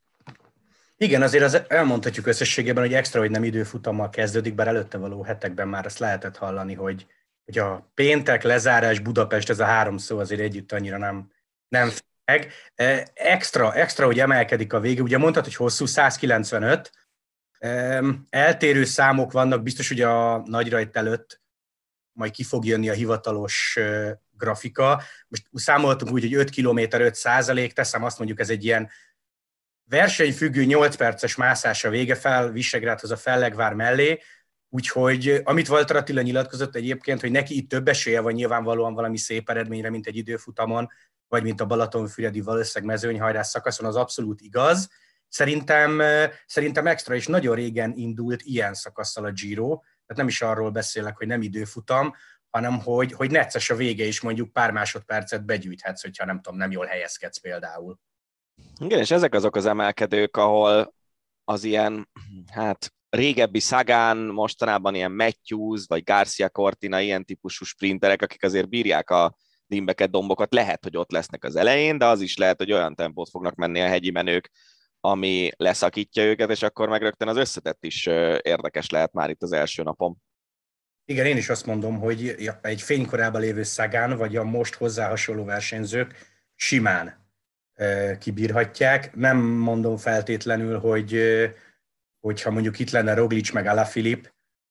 [0.97, 5.69] Igen, azért az elmondhatjuk összességében, hogy extra, hogy nem időfutammal kezdődik, bár előtte való hetekben
[5.69, 7.07] már azt lehetett hallani, hogy,
[7.45, 11.31] hogy a péntek, lezárás, Budapest, ez a három szó azért együtt annyira nem,
[11.69, 11.91] nem
[12.31, 12.53] meg.
[13.14, 16.90] Extra, extra, hogy emelkedik a vége, ugye mondtad, hogy hosszú, 195,
[18.31, 21.40] eltérő számok vannak, biztos, hogy a nagyrajt előtt
[22.12, 23.79] majd ki fog jönni a hivatalos
[24.31, 25.03] grafika.
[25.29, 28.90] Most számoltunk úgy, hogy 5 km 5 százalék, teszem azt mondjuk, ez egy ilyen
[29.85, 34.21] versenyfüggő 8 perces mászás a vége fel Visegrádhoz a Fellegvár mellé,
[34.69, 39.51] úgyhogy amit Walter Attila nyilatkozott egyébként, hogy neki itt több esélye van nyilvánvalóan valami szép
[39.51, 40.88] eredményre, mint egy időfutamon,
[41.31, 44.88] vagy mint a Balatonfüredi valószínűleg mezőnyhajrás szakaszon, az abszolút igaz.
[45.29, 46.03] Szerintem,
[46.47, 51.16] szerintem extra is nagyon régen indult ilyen szakasszal a Giro, tehát nem is arról beszélek,
[51.16, 52.14] hogy nem időfutam,
[52.51, 56.71] hanem hogy, hogy necces a vége is mondjuk pár másodpercet begyűjthetsz, hogyha nem tudom, nem
[56.71, 57.99] jól helyezkedsz például.
[58.81, 60.95] Igen, és ezek azok az emelkedők, ahol
[61.45, 62.09] az ilyen,
[62.53, 69.11] hát régebbi Szagán, mostanában ilyen Matthews, vagy Garcia Cortina, ilyen típusú sprinterek, akik azért bírják
[69.11, 69.37] a
[69.71, 73.31] dimbeket, dombokat, lehet, hogy ott lesznek az elején, de az is lehet, hogy olyan tempót
[73.31, 74.51] fognak menni a hegyi menők,
[75.01, 78.07] ami leszakítja őket, és akkor meg rögtön az összetett is
[78.43, 80.17] érdekes lehet már itt az első napon.
[81.05, 85.45] Igen, én is azt mondom, hogy egy fénykorában lévő Szagán, vagy a most hozzá hasonló
[85.45, 86.15] versenyzők
[86.55, 87.29] simán
[88.19, 89.15] kibírhatják.
[89.15, 91.21] Nem mondom feltétlenül, hogy
[92.21, 94.25] hogyha mondjuk itt lenne Roglic meg Alaphilipp,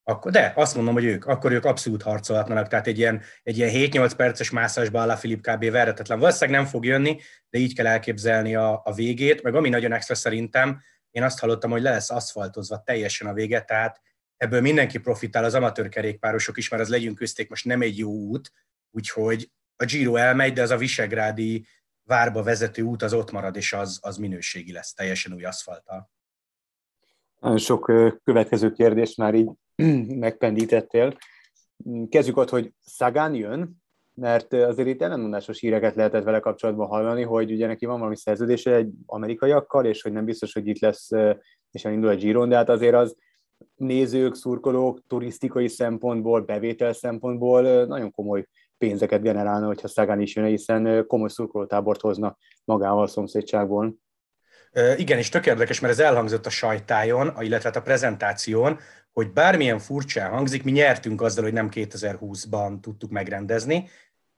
[0.10, 3.69] akkor, de azt mondom, hogy ők, akkor ők abszolút harcolhatnak, tehát egy ilyen, egy ilyen
[3.74, 5.69] 7-8 perces mászásba a Filip kb.
[5.69, 6.19] verhetetlen.
[6.19, 7.19] Valószínűleg nem fog jönni,
[7.50, 11.72] de így kell elképzelni a, a végét, meg ami nagyon extra szerintem, én azt hallottam,
[11.72, 14.02] hogy le lesz aszfaltozva teljesen a vége, tehát
[14.38, 18.12] ebből mindenki profitál, az amatőr kerékpárosok is, mert az legyünk közték most nem egy jó
[18.12, 18.52] út,
[18.91, 21.67] úgyhogy a Giro elmegy, de az a Visegrádi
[22.04, 26.12] várba vezető út az ott marad, és az, az minőségi lesz, teljesen új aszfalttal.
[27.39, 27.91] Nagyon sok
[28.24, 29.50] következő kérdés már így
[30.26, 31.18] megpendítettél.
[32.10, 33.82] Kezdjük ott, hogy Szagán jön,
[34.13, 38.76] mert azért itt ellenmondásos híreket lehetett vele kapcsolatban hallani, hogy ugye neki van valami szerződése
[38.76, 41.10] egy amerikaiakkal, és hogy nem biztos, hogy itt lesz,
[41.72, 43.15] és elindul a Giron, de hát azért az
[43.76, 48.46] nézők, szurkolók, turisztikai szempontból, bevétel szempontból nagyon komoly
[48.78, 53.96] pénzeket generálna, hogyha Szagán is jön, hiszen komoly szurkolótábort hoznak magával a szomszédságból.
[54.98, 58.80] Igen, és tök érdekes, mert ez elhangzott a sajtájon, illetve hát a prezentáción,
[59.19, 63.89] hogy bármilyen furcsán hangzik, mi nyertünk azzal, hogy nem 2020-ban tudtuk megrendezni,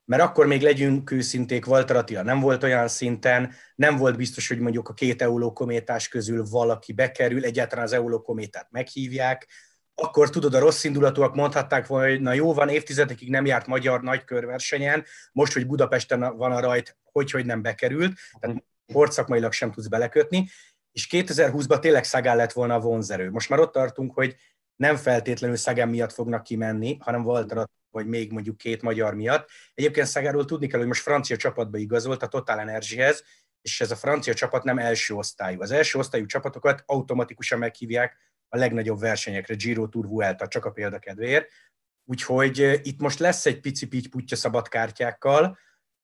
[0.06, 4.60] mert akkor még legyünk őszinték, Walter Attila nem volt olyan szinten, nem volt biztos, hogy
[4.60, 9.48] mondjuk a két eulókométás közül valaki bekerül, egyáltalán az eulókométát meghívják,
[9.96, 14.02] akkor tudod, a rossz indulatúak mondhatták volna, hogy na jó van, évtizedekig nem járt magyar
[14.02, 19.88] nagykörversenyen, most, hogy Budapesten van a rajt, hogy, hogy nem bekerült, tehát sportszakmailag sem tudsz
[19.88, 20.48] belekötni,
[20.92, 23.32] és 2020-ban tényleg Szagán lett volna a vonzerő.
[23.32, 24.36] Most már ott tartunk, hogy
[24.82, 29.50] nem feltétlenül Szagán miatt fognak kimenni, hanem Walter vagy még mondjuk két magyar miatt.
[29.74, 33.24] Egyébként Szagáról tudni kell, hogy most francia csapatba igazolt a Total Energyhez,
[33.62, 35.62] és ez a francia csapat nem első osztályú.
[35.62, 38.18] Az első osztályú csapatokat automatikusan meghívják
[38.50, 41.48] a legnagyobb versenyekre, Giro Tour Vuelta, csak a példakedvéért.
[42.06, 45.58] Úgyhogy itt most lesz egy pici pitty putya szabadkártyákkal,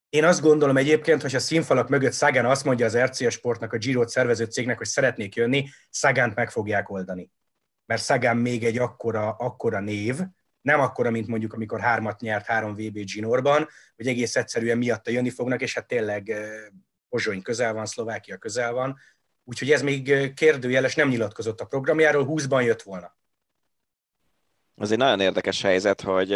[0.10, 3.78] én azt gondolom egyébként, hogy a színfalak mögött Szagán azt mondja az RCA Sportnak, a
[3.78, 7.32] Giro-t szervező cégnek, hogy szeretnék jönni, Szagánt meg fogják oldani.
[7.88, 10.20] Mert Szagán még egy akkora, akkora név,
[10.62, 15.30] nem akkora, mint mondjuk, amikor hármat nyert három VB Ginorban, hogy egész egyszerűen miatta jönni
[15.30, 16.34] fognak, és hát tényleg
[17.10, 18.98] Pozsony közel van, Szlovákia közel van,
[19.44, 23.16] úgyhogy ez még kérdőjeles, nem nyilatkozott a programjáról, 20-ban jött volna.
[24.76, 26.32] Az egy nagyon érdekes helyzet, hogy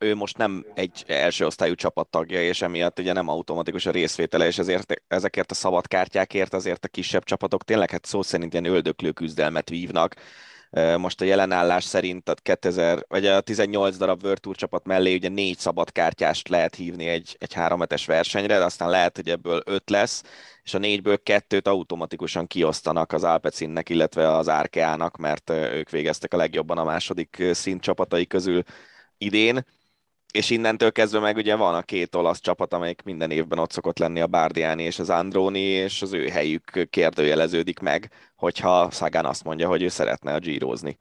[0.00, 4.58] ő most nem egy első osztályú csapattagja, és emiatt ugye nem automatikus a részvétele, és
[4.58, 9.12] ezért ezekért a szabad kártyákért azért a kisebb csapatok tényleg hát szó szerint ilyen öldöklő
[9.12, 10.14] küzdelmet vívnak.
[10.96, 15.28] Most a jelenállás szerint a 2000, vagy a 18 darab World Tour csapat mellé ugye
[15.28, 19.90] négy szabad kártyást lehet hívni egy, egy hárometes versenyre, de aztán lehet, hogy ebből öt
[19.90, 20.22] lesz,
[20.62, 26.36] és a négyből kettőt automatikusan kiosztanak az Alpecinnek, illetve az Arkeának, mert ők végeztek a
[26.36, 28.62] legjobban a második szint csapatai közül
[29.18, 29.64] idén
[30.32, 33.98] és innentől kezdve meg ugye van a két olasz csapat, amelyik minden évben ott szokott
[33.98, 39.44] lenni a Bárdiáni és az Androni, és az ő helyük kérdőjeleződik meg, hogyha Szagán azt
[39.44, 40.98] mondja, hogy ő szeretne a gyírozni.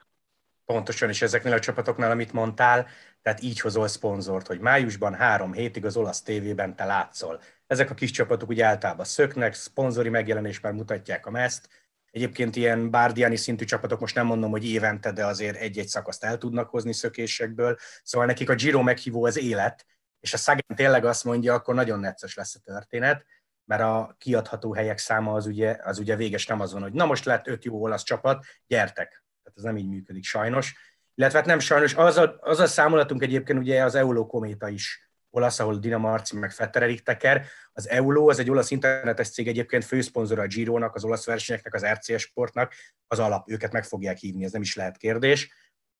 [0.65, 2.87] Pontosan, és ezeknél a csapatoknál, amit mondtál,
[3.21, 7.41] tehát így hozol szponzort, hogy májusban három hétig az olasz tévében te látszol.
[7.67, 11.69] Ezek a kis csapatok ugye általában szöknek, szponzori megjelenésben mutatják a meszt,
[12.11, 16.37] Egyébként ilyen bárdiáni szintű csapatok, most nem mondom, hogy évente, de azért egy-egy szakaszt el
[16.37, 17.77] tudnak hozni szökésekből.
[18.03, 19.85] Szóval nekik a Giro meghívó az élet,
[20.19, 23.25] és a Sagan tényleg azt mondja, akkor nagyon necces lesz a történet,
[23.65, 27.05] mert a kiadható helyek száma az ugye, az ugye véges nem az van, hogy na
[27.05, 29.23] most lett öt jó olasz csapat, gyertek.
[29.43, 30.75] Tehát ez nem így működik sajnos.
[31.15, 35.09] Illetve hát nem sajnos, az a, az a számolatunk egyébként ugye az Euló kométa is
[35.29, 37.45] olasz, ahol Dina Marci meg Fettererik teker.
[37.79, 41.85] Az EULO, az egy olasz internetes cég egyébként főszponzora a Giro-nak, az olasz versenyeknek, az
[41.85, 42.73] RCS sportnak,
[43.07, 45.53] az alap, őket meg fogják hívni, ez nem is lehet kérdés.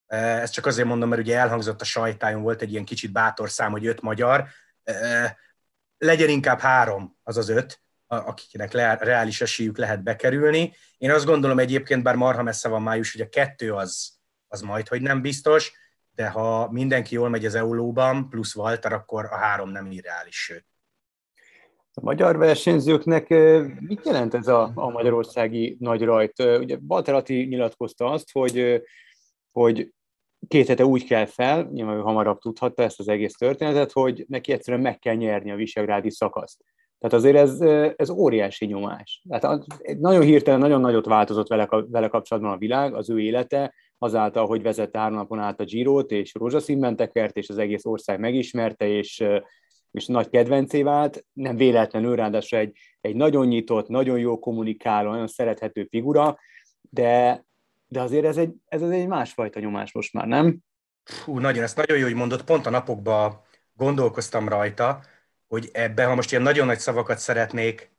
[0.08, 3.72] Ezt csak azért mondom, mert ugye elhangzott a sajtájon, volt egy ilyen kicsit bátor szám,
[3.72, 4.48] hogy öt magyar,
[5.98, 10.74] legyen inkább három, az az öt, akiknek reális esélyük lehet bekerülni.
[10.98, 14.12] Én azt gondolom egyébként, bár marha messze van május, hogy a kettő az,
[14.48, 15.72] az majd, hogy nem biztos,
[16.12, 20.68] de ha mindenki jól megy az EULO-ban, plusz Walter, akkor a három nem irreális, sőt.
[22.00, 23.30] A magyar versenyzőknek
[23.80, 26.40] mit jelent ez a, a magyarországi nagy rajt?
[26.40, 28.82] Ugye Walter Atti nyilatkozta azt, hogy,
[29.52, 29.94] hogy
[30.48, 34.52] két hete úgy kell fel, nyilván ő hamarabb tudhatta ezt az egész történetet, hogy neki
[34.52, 36.64] egyszerűen meg kell nyerni a visegrádi szakaszt.
[37.00, 37.62] Tehát azért ez,
[37.96, 39.24] ez óriási nyomás.
[39.30, 39.66] Tehát
[40.00, 44.62] nagyon hirtelen, nagyon nagyot változott vele, vele kapcsolatban a világ, az ő élete, azáltal, hogy
[44.62, 49.24] vezette három napon át a Girot, és rózsaszínben tekert, és az egész ország megismerte, és,
[49.92, 51.26] és nagy kedvencé vált.
[51.34, 56.40] Nem véletlenül, ráadásul egy, egy nagyon nyitott, nagyon jó kommunikáló, nagyon szerethető figura,
[56.82, 57.44] de,
[57.88, 60.58] de azért ez egy, ez egy másfajta nyomás most már, nem?
[61.26, 63.42] Hú, nagyon, ezt nagyon jó, hogy mondott, pont a napokban
[63.74, 65.04] gondolkoztam rajta,
[65.48, 67.92] hogy ebben, ha most ilyen nagyon nagy szavakat szeretnék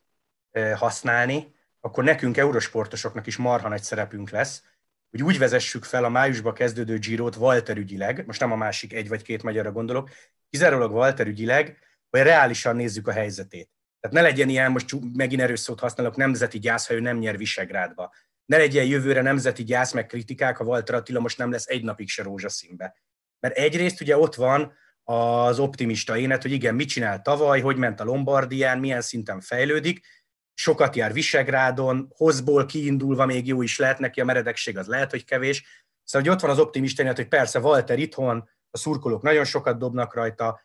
[0.75, 4.63] használni, akkor nekünk, eurosportosoknak is marha nagy szerepünk lesz,
[5.09, 9.07] hogy úgy vezessük fel a májusba kezdődő Girot Walter ügyileg, most nem a másik egy
[9.07, 10.09] vagy két magyarra gondolok,
[10.51, 11.77] kizárólag Walter ügyileg,
[12.09, 13.69] hogy reálisan nézzük a helyzetét.
[13.99, 17.37] Tehát ne legyen ilyen, most megint erős szót használok, nemzeti gyász, ha ő nem nyer
[17.37, 18.13] Visegrádba.
[18.45, 22.09] Ne legyen jövőre nemzeti gyász, meg kritikák, ha Walter Attila most nem lesz egy napig
[22.09, 22.95] se rózsaszínbe.
[23.39, 27.99] Mert egyrészt ugye ott van az optimista énet, hogy igen, mit csinál tavaly, hogy ment
[27.99, 30.05] a Lombardián, milyen szinten fejlődik,
[30.53, 35.25] sokat jár Visegrádon, hozból kiindulva még jó is lehet neki, a meredekség az lehet, hogy
[35.25, 35.85] kevés.
[36.03, 39.77] Szóval hogy ott van az optimista énet, hogy persze Walter itthon, a szurkolók nagyon sokat
[39.77, 40.61] dobnak rajta,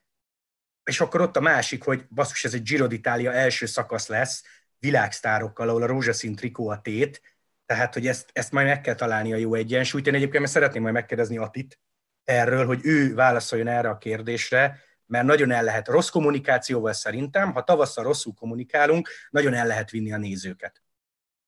[0.84, 4.42] és akkor ott a másik, hogy basszus, ez egy Giro d'Italia első szakasz lesz,
[4.78, 7.20] világsztárokkal, ahol a rózsaszín trikó a tét,
[7.66, 10.06] tehát, hogy ezt, ezt majd meg kell találni a jó egyensúlyt.
[10.06, 11.80] Én egyébként mert szeretném majd megkérdezni Atit,
[12.24, 17.64] erről, hogy ő válaszoljon erre a kérdésre, mert nagyon el lehet, rossz kommunikációval szerintem, ha
[17.64, 20.82] tavasszal rosszul kommunikálunk, nagyon el lehet vinni a nézőket.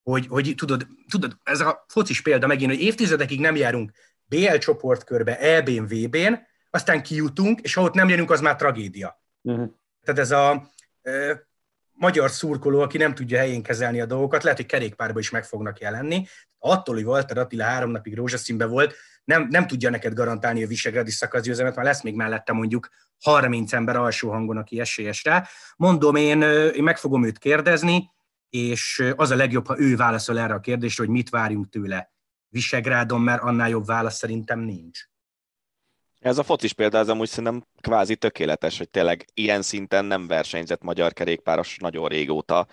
[0.03, 3.93] Hogy, hogy tudod, tudod, ez a focis példa megint, hogy évtizedekig nem járunk
[4.29, 6.35] BL csoportkörbe, EB-n, VB-n,
[6.71, 9.23] aztán kijutunk, és ha ott nem jönünk, az már tragédia.
[9.43, 9.71] Uh-huh.
[10.05, 10.71] Tehát ez a
[11.03, 11.47] e,
[11.93, 15.81] magyar szurkoló, aki nem tudja helyén kezelni a dolgokat, lehet, hogy kerékpárba is meg fognak
[15.81, 16.27] jelenni.
[16.59, 21.11] Attól, hogy Walter Attila három napig rózsaszínbe volt, nem, nem tudja neked garantálni a Visegrádi
[21.11, 22.89] szakaszgyőzelmet, mert lesz még mellette mondjuk
[23.23, 25.49] 30 ember alsó hangon, aki esélyes rá.
[25.77, 28.11] Mondom, én, én meg fogom őt kérdezni,
[28.51, 32.13] és az a legjobb, ha ő válaszol erre a kérdésre, hogy mit várjunk tőle
[32.49, 35.01] Visegrádon, mert annál jobb válasz szerintem nincs.
[36.19, 40.83] Ez a focis példa, ez amúgy szerintem kvázi tökéletes, hogy tényleg ilyen szinten nem versenyzett
[40.83, 42.67] magyar kerékpáros nagyon régóta.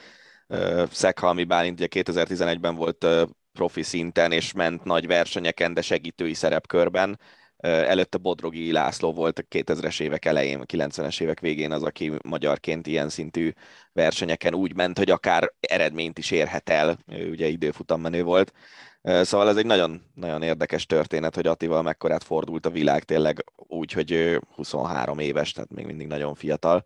[0.91, 3.07] Szekhalmi Bálint ugye 2011-ben volt
[3.53, 7.19] profi szinten, és ment nagy versenyeken, de segítői szerepkörben.
[7.65, 13.09] Előtte Bodrogi László volt a 2000-es évek elején, 90-es évek végén az, aki magyarként ilyen
[13.09, 13.51] szintű
[13.93, 18.53] versenyeken úgy ment, hogy akár eredményt is érhet el, ő ugye időfutammenő volt.
[19.01, 23.91] Szóval ez egy nagyon, nagyon érdekes történet, hogy Attival mekkorát fordult a világ tényleg úgy,
[23.91, 26.85] hogy ő 23 éves, tehát még mindig nagyon fiatal.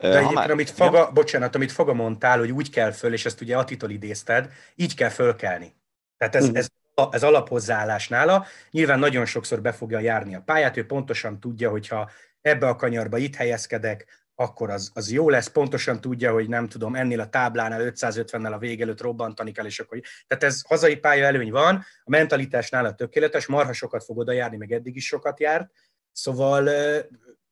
[0.00, 0.50] De egyébként, már...
[0.50, 4.50] amit Faga, bocsánat, amit Faga mondtál, hogy úgy kell föl, és ezt ugye Attitól idézted,
[4.74, 5.74] így kell fölkelni.
[6.16, 6.54] Tehát ez, mm.
[6.54, 6.68] ez,
[7.10, 8.46] ez alaphozzáállás nála.
[8.70, 13.18] Nyilván nagyon sokszor be fogja járni a pályát, ő pontosan tudja, hogyha ebbe a kanyarba
[13.18, 17.92] itt helyezkedek, akkor az, az jó lesz, pontosan tudja, hogy nem tudom, ennél a táblánál
[17.94, 20.00] 550-nel a végelőtt robbantani kell, és akkor...
[20.26, 24.56] Tehát ez hazai pálya előny van, a mentalitás nála tökéletes, marha sokat fog oda járni,
[24.56, 25.70] meg eddig is sokat járt,
[26.12, 26.70] szóval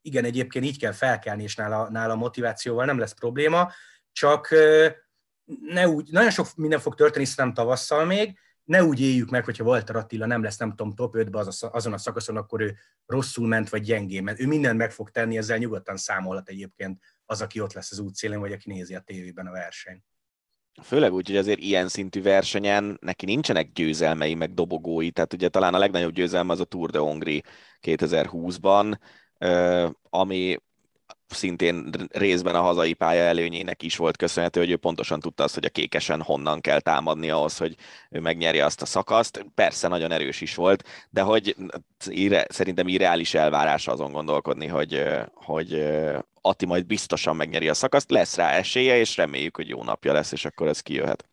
[0.01, 3.71] igen, egyébként így kell felkelni, és nála, nála motivációval nem lesz probléma,
[4.11, 4.49] csak
[5.61, 8.37] ne úgy, nagyon sok minden fog történni szerintem tavasszal még,
[8.71, 11.69] ne úgy éljük meg, hogyha Walter Attila nem lesz, nem tudom, top 5-be az a,
[11.71, 15.37] azon a szakaszon, akkor ő rosszul ment, vagy gyengé, mert ő mindent meg fog tenni,
[15.37, 19.47] ezzel nyugodtan számolhat egyébként az, aki ott lesz az útszélén, vagy aki nézi a tévében
[19.47, 20.03] a versenyt.
[20.83, 25.73] Főleg úgy, hogy azért ilyen szintű versenyen neki nincsenek győzelmei, meg dobogói, tehát ugye talán
[25.73, 27.43] a legnagyobb győzelme az a Tour de Hongri
[27.81, 28.97] 2020-ban,
[30.09, 30.57] ami
[31.33, 35.65] szintén részben a hazai pálya előnyének is volt köszönhető, hogy ő pontosan tudta azt, hogy
[35.65, 37.75] a kékesen honnan kell támadni ahhoz, hogy
[38.09, 39.45] ő megnyerje azt a szakaszt.
[39.55, 41.55] Persze nagyon erős is volt, de hogy
[42.47, 45.03] szerintem irreális elvárás azon gondolkodni, hogy,
[45.33, 45.83] hogy
[46.41, 50.31] Ati majd biztosan megnyeri a szakaszt, lesz rá esélye, és reméljük, hogy jó napja lesz,
[50.31, 51.30] és akkor ez kijöhet.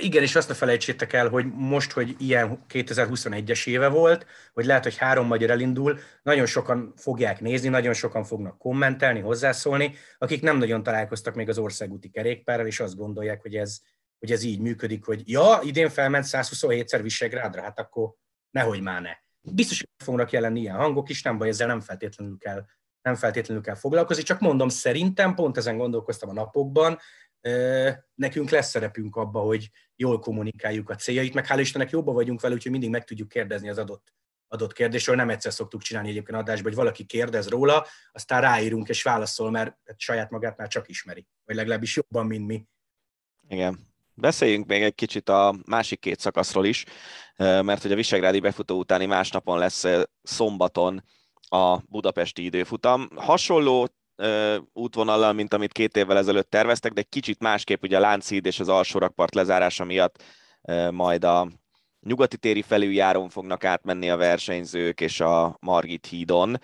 [0.00, 4.82] Igen, és azt ne felejtsétek el, hogy most, hogy ilyen 2021-es éve volt, hogy lehet,
[4.82, 10.56] hogy három magyar elindul, nagyon sokan fogják nézni, nagyon sokan fognak kommentelni, hozzászólni, akik nem
[10.56, 13.80] nagyon találkoztak még az országúti kerékpárral, és azt gondolják, hogy ez,
[14.18, 18.14] hogy ez így működik, hogy ja, idén felment 127-szer Visegrádra, hát akkor
[18.50, 19.12] nehogy már ne.
[19.40, 22.64] Biztos, hogy fognak jelenni ilyen hangok is, nem baj, ezzel nem feltétlenül kell
[23.02, 26.98] nem feltétlenül kell foglalkozni, csak mondom, szerintem, pont ezen gondolkoztam a napokban,
[28.14, 32.54] nekünk lesz szerepünk abba, hogy jól kommunikáljuk a céljait, meg hál' Istennek jobban vagyunk vele,
[32.54, 34.14] úgyhogy mindig meg tudjuk kérdezni az adott,
[34.48, 35.16] adott kérdésről.
[35.16, 39.76] Nem egyszer szoktuk csinálni egyébként adásban, hogy valaki kérdez róla, aztán ráírunk és válaszol, mert
[39.96, 42.64] saját magát már csak ismeri, vagy legalábbis jobban, mint mi.
[43.48, 43.90] Igen.
[44.14, 46.84] Beszéljünk még egy kicsit a másik két szakaszról is,
[47.36, 49.84] mert hogy a Visegrádi befutó utáni másnapon lesz
[50.22, 51.04] szombaton
[51.48, 53.08] a budapesti időfutam.
[53.14, 53.88] Hasonló
[54.72, 58.60] útvonallal, mint amit két évvel ezelőtt terveztek, de egy kicsit másképp ugye a Lánchíd és
[58.60, 60.22] az alsó rakpart lezárása miatt
[60.90, 61.48] majd a
[62.00, 66.60] nyugati téri felüljáron fognak átmenni a versenyzők és a Margit hídon,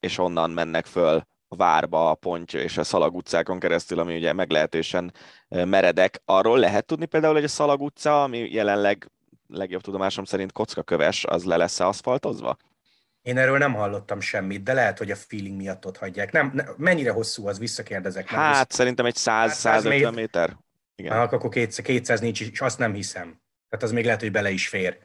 [0.00, 4.32] és onnan mennek föl a várba, a Ponty és a Szalag utcákon keresztül, ami ugye
[4.32, 5.12] meglehetősen
[5.48, 6.22] meredek.
[6.24, 9.10] Arról lehet tudni például, hogy a Szalag utca, ami jelenleg
[9.46, 12.56] legjobb tudomásom szerint kockaköves, az le lesz aszfaltozva?
[13.24, 16.32] Én erről nem hallottam semmit, de lehet, hogy a feeling miatt ott hagyják.
[16.32, 18.30] Nem, ne, mennyire hosszú az, visszakérdezek.
[18.30, 18.78] Nem hát vissza...
[18.78, 20.56] szerintem egy 100-150 méter.
[20.94, 21.12] Igen.
[21.12, 23.40] Ah, akkor 200, 200 nincs, és azt nem hiszem.
[23.68, 24.98] Tehát az még lehet, hogy bele is fér.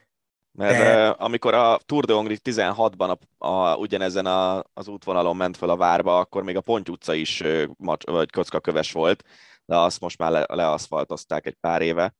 [0.51, 1.07] Mert de...
[1.07, 5.77] amikor a Tour de Hongrie 16-ban a, a, ugyanezen a, az útvonalon ment fel a
[5.77, 7.43] várba, akkor még a Ponty utca is
[7.77, 9.23] macs, vagy kockaköves volt,
[9.65, 12.15] de azt most már le, leaszfaltozták egy pár éve.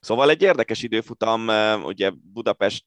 [0.00, 1.48] Szóval egy érdekes időfutam,
[1.84, 2.84] ugye Budapest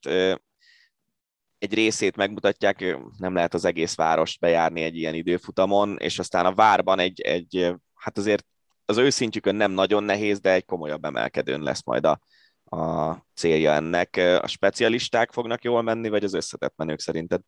[1.64, 6.53] egy részét megmutatják, nem lehet az egész várost bejárni egy ilyen időfutamon, és aztán a
[6.53, 8.45] várban egy, egy hát azért
[8.86, 12.20] az őszintjükön nem nagyon nehéz, de egy komolyabb emelkedőn lesz majd a,
[12.78, 14.16] a célja ennek.
[14.41, 17.41] A specialisták fognak jól menni, vagy az összetett menők szerinted?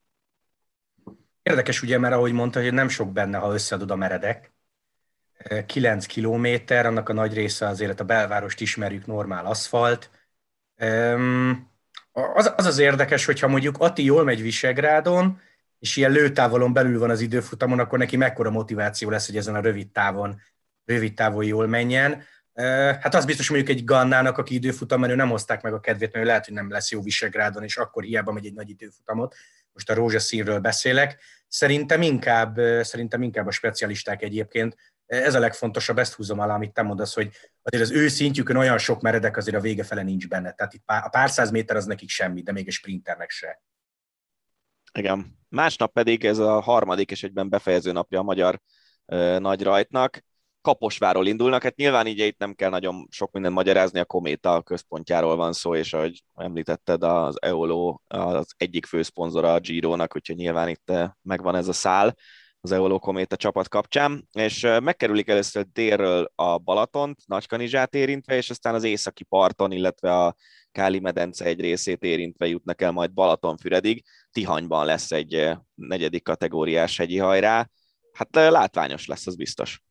[1.44, 4.54] Érdekes ugye, mert ahogy mondta, hogy nem sok benne, ha összeadod a meredek.
[5.66, 10.10] 9 kilométer, annak a nagy része azért a belvárost ismerjük, normál aszfalt.
[12.16, 15.42] Az, az az érdekes, hogyha mondjuk Ati jól megy Visegrádon,
[15.80, 19.62] és ilyen lőtávolon belül van az időfutamon, akkor neki mekkora motiváció lesz, hogy ezen a
[19.62, 20.42] rövid távon,
[20.86, 22.24] rövid távon jól menjen.
[23.02, 26.14] Hát az biztos mondjuk egy Gannának, aki időfutam, mert ő nem hozták meg a kedvét,
[26.14, 29.36] mert lehet, hogy nem lesz jó Visegrádon, és akkor hiába megy egy nagy időfutamot.
[29.74, 31.20] Most a rózsaszínről beszélek.
[31.48, 34.76] Szerintem inkább, szerintem inkább a specialisták egyébként
[35.06, 37.30] ez a legfontosabb, ezt húzom alá, amit te mondasz, hogy
[37.62, 40.52] azért az ő szintjükön olyan sok meredek azért a vége fele nincs benne.
[40.52, 43.62] Tehát itt a pár száz méter az nekik semmi, de még egy sprinternek se.
[44.94, 45.38] Igen.
[45.50, 48.62] Másnap pedig ez a harmadik és egyben befejező napja a magyar
[49.06, 50.24] ö, nagy rajtnak.
[50.62, 55.36] Kaposváról indulnak, hát nyilván így itt nem kell nagyon sok mindent magyarázni, a Kométa központjáról
[55.36, 60.92] van szó, és ahogy említetted, az EOLO az egyik főszponzora a Giro-nak, úgyhogy nyilván itt
[61.22, 62.16] megvan ez a szál
[62.66, 68.74] az Eoló Kométa csapat kapcsán, és megkerülik először délről a Balatont, Nagykanizsát érintve, és aztán
[68.74, 70.36] az északi parton, illetve a
[70.72, 74.04] Káli medence egy részét érintve jutnak el majd Balatonfüredig.
[74.32, 77.70] Tihanyban lesz egy negyedik kategóriás hegyi hajrá.
[78.14, 79.84] Hát látványos lesz, az biztos.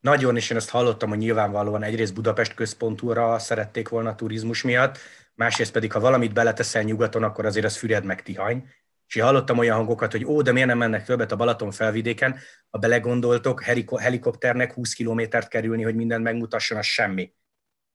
[0.00, 4.98] Nagyon, és én ezt hallottam, hogy nyilvánvalóan egyrészt Budapest központúra szerették volna a turizmus miatt,
[5.34, 8.64] másrészt pedig, ha valamit beleteszel nyugaton, akkor azért az Füred meg Tihany,
[9.06, 12.38] és hallottam olyan hangokat, hogy ó, de miért nem mennek többet a Balaton felvidéken,
[12.70, 13.62] ha belegondoltok,
[13.98, 17.34] helikopternek 20 kilométert kerülni, hogy mindent megmutasson, az semmi.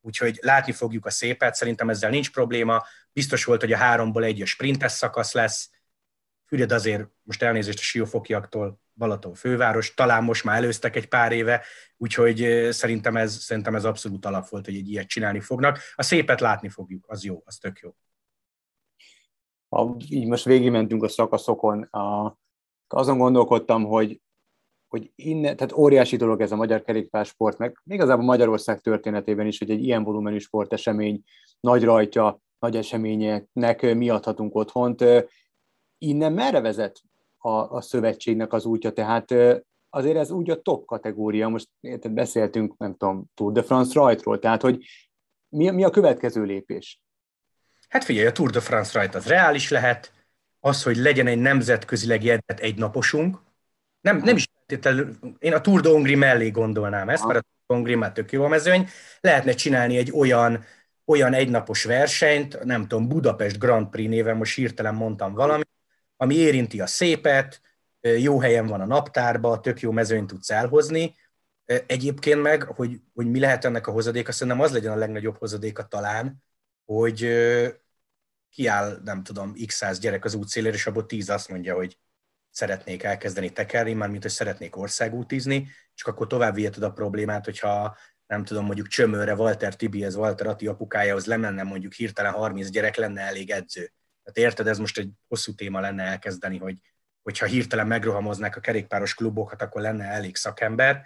[0.01, 2.83] Úgyhogy látni fogjuk a szépet, szerintem ezzel nincs probléma.
[3.13, 5.69] Biztos volt, hogy a háromból egy a sprintes szakasz lesz,
[6.49, 11.65] Füred azért, most elnézést a siófokiaktól, Balaton főváros, talán most már előztek egy pár éve,
[11.97, 15.79] úgyhogy szerintem ez, szerintem ez abszolút alap volt, hogy egy ilyet csinálni fognak.
[15.95, 17.95] A szépet látni fogjuk, az jó, az tök jó.
[19.69, 22.37] Ha így most végigmentünk a szakaszokon, a,
[22.87, 24.21] azon gondolkodtam, hogy
[24.89, 29.69] hogy innen, tehát óriási dolog ez a magyar kerékpársport, meg igazából Magyarország történetében is, hogy
[29.69, 31.23] egy ilyen volumenű sportesemény,
[31.59, 35.03] nagy rajtja, nagy eseményeknek mi adhatunk otthont.
[35.97, 37.01] Innen merre vezet
[37.37, 38.91] a, a szövetségnek az útja?
[38.91, 39.31] Tehát
[39.89, 44.39] azért ez úgy a top kategória, most érted, beszéltünk, nem tudom, Tour de France rajtról,
[44.39, 44.85] tehát hogy
[45.49, 47.01] mi, mi a következő lépés?
[47.89, 50.13] Hát figyelj, a Tour de France rajt az reális lehet,
[50.59, 53.39] az, hogy legyen egy nemzetközileg jegyzett egynaposunk,
[54.01, 57.55] nem, nem is feltétlenül, én a Tour de Hongri mellé gondolnám ezt, mert a Tour
[57.67, 58.87] de Hongri már tök jó a mezőny,
[59.19, 60.63] lehetne csinálni egy olyan,
[61.05, 65.63] olyan egynapos versenyt, nem tudom, Budapest Grand Prix néven, most hirtelen mondtam valami,
[66.17, 67.61] ami érinti a szépet,
[68.01, 71.15] jó helyen van a naptárba, tök jó mezőnyt tudsz elhozni.
[71.85, 75.83] Egyébként meg, hogy, hogy mi lehet ennek a hozadéka, szerintem az legyen a legnagyobb hozadéka
[75.83, 76.43] talán,
[76.93, 77.27] hogy
[78.49, 81.99] kiáll, nem tudom, x száz gyerek az útszélére, és abból tíz azt mondja, hogy
[82.49, 87.97] szeretnék elkezdeni tekerni, már mint hogy szeretnék országútizni, csak akkor tovább viheted a problémát, hogyha
[88.27, 92.95] nem tudom, mondjuk Csömőre Walter Tibi, ez Walter Ati apukájához lemenne mondjuk hirtelen 30 gyerek,
[92.95, 93.91] lenne elég edző.
[94.23, 96.77] Tehát érted, ez most egy hosszú téma lenne elkezdeni, hogy
[97.29, 101.05] hogyha hirtelen megrohamoznák a kerékpáros klubokat, akkor lenne elég szakember.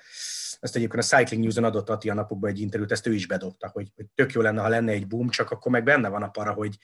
[0.59, 3.69] Ezt egyébként a Cycling News-on adott Ati a napokban egy interjút, ezt ő is bedobta,
[3.73, 6.29] hogy, hogy tök jó lenne, ha lenne egy boom, csak akkor meg benne van a
[6.29, 6.77] para, hogy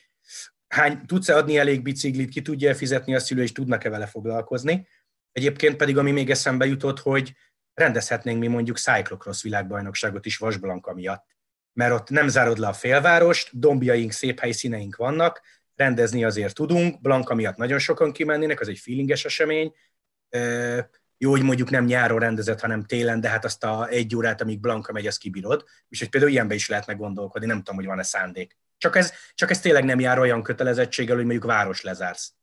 [0.67, 4.87] hány, tudsz-e adni elég biciklit, ki tudja fizetni a szülő, és tudnak-e vele foglalkozni.
[5.31, 7.35] Egyébként pedig, ami még eszembe jutott, hogy
[7.73, 11.25] rendezhetnénk mi mondjuk cyclocross világbajnokságot is Vasblanka miatt.
[11.73, 15.41] Mert ott nem zárod le a félvárost, dombjaink, szép helyszíneink vannak,
[15.79, 19.73] rendezni azért tudunk, Blanka miatt nagyon sokan kimennének, az egy feelinges esemény.
[21.17, 24.59] Jó, hogy mondjuk nem nyáron rendezett, hanem télen, de hát azt a egy órát, amíg
[24.59, 25.63] Blanka megy, azt kibírod.
[25.89, 28.57] És hogy például ilyenbe is lehetne gondolkodni, nem tudom, hogy van-e szándék.
[28.77, 32.33] Csak ez, csak ez tényleg nem jár olyan kötelezettséggel, hogy mondjuk város lezársz.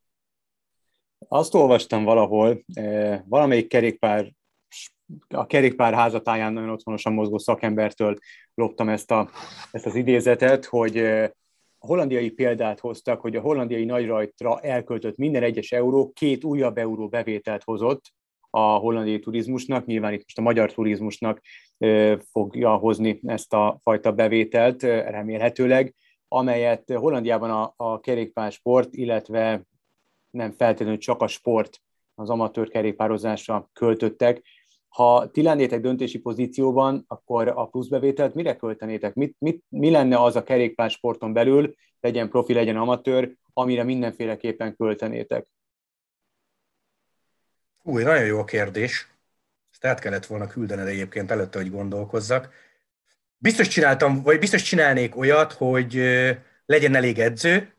[1.28, 4.32] Azt olvastam valahol, eh, valamelyik kerékpár,
[5.28, 8.16] a kerékpár házatáján nagyon otthonosan mozgó szakembertől
[8.54, 9.30] loptam ezt, a,
[9.70, 10.96] ezt az idézetet, hogy
[11.86, 17.62] hollandiai példát hoztak, hogy a hollandiai nagyrajtra elköltött minden egyes euró két újabb euró bevételt
[17.64, 18.12] hozott
[18.50, 21.40] a hollandiai turizmusnak, nyilván itt most a magyar turizmusnak
[22.30, 25.94] fogja hozni ezt a fajta bevételt remélhetőleg,
[26.28, 29.62] amelyet Hollandiában a, a kerékpársport, illetve
[30.30, 31.80] nem feltétlenül csak a sport,
[32.14, 34.42] az amatőr kerékpározásra költöttek.
[34.96, 39.14] Ha ti lennétek döntési pozícióban, akkor a pluszbevételt mire költenétek?
[39.14, 45.46] Mit, mit, mi lenne az a kerékpársporton belül, legyen profi, legyen amatőr, amire mindenféleképpen költenétek?
[47.82, 49.08] Új, nagyon jó a kérdés.
[49.72, 52.52] Ezt át kellett volna küldened egyébként előtte, hogy gondolkozzak.
[53.36, 55.94] Biztos csináltam, vagy biztos csinálnék olyat, hogy
[56.66, 57.72] legyen elég edző, uh-huh.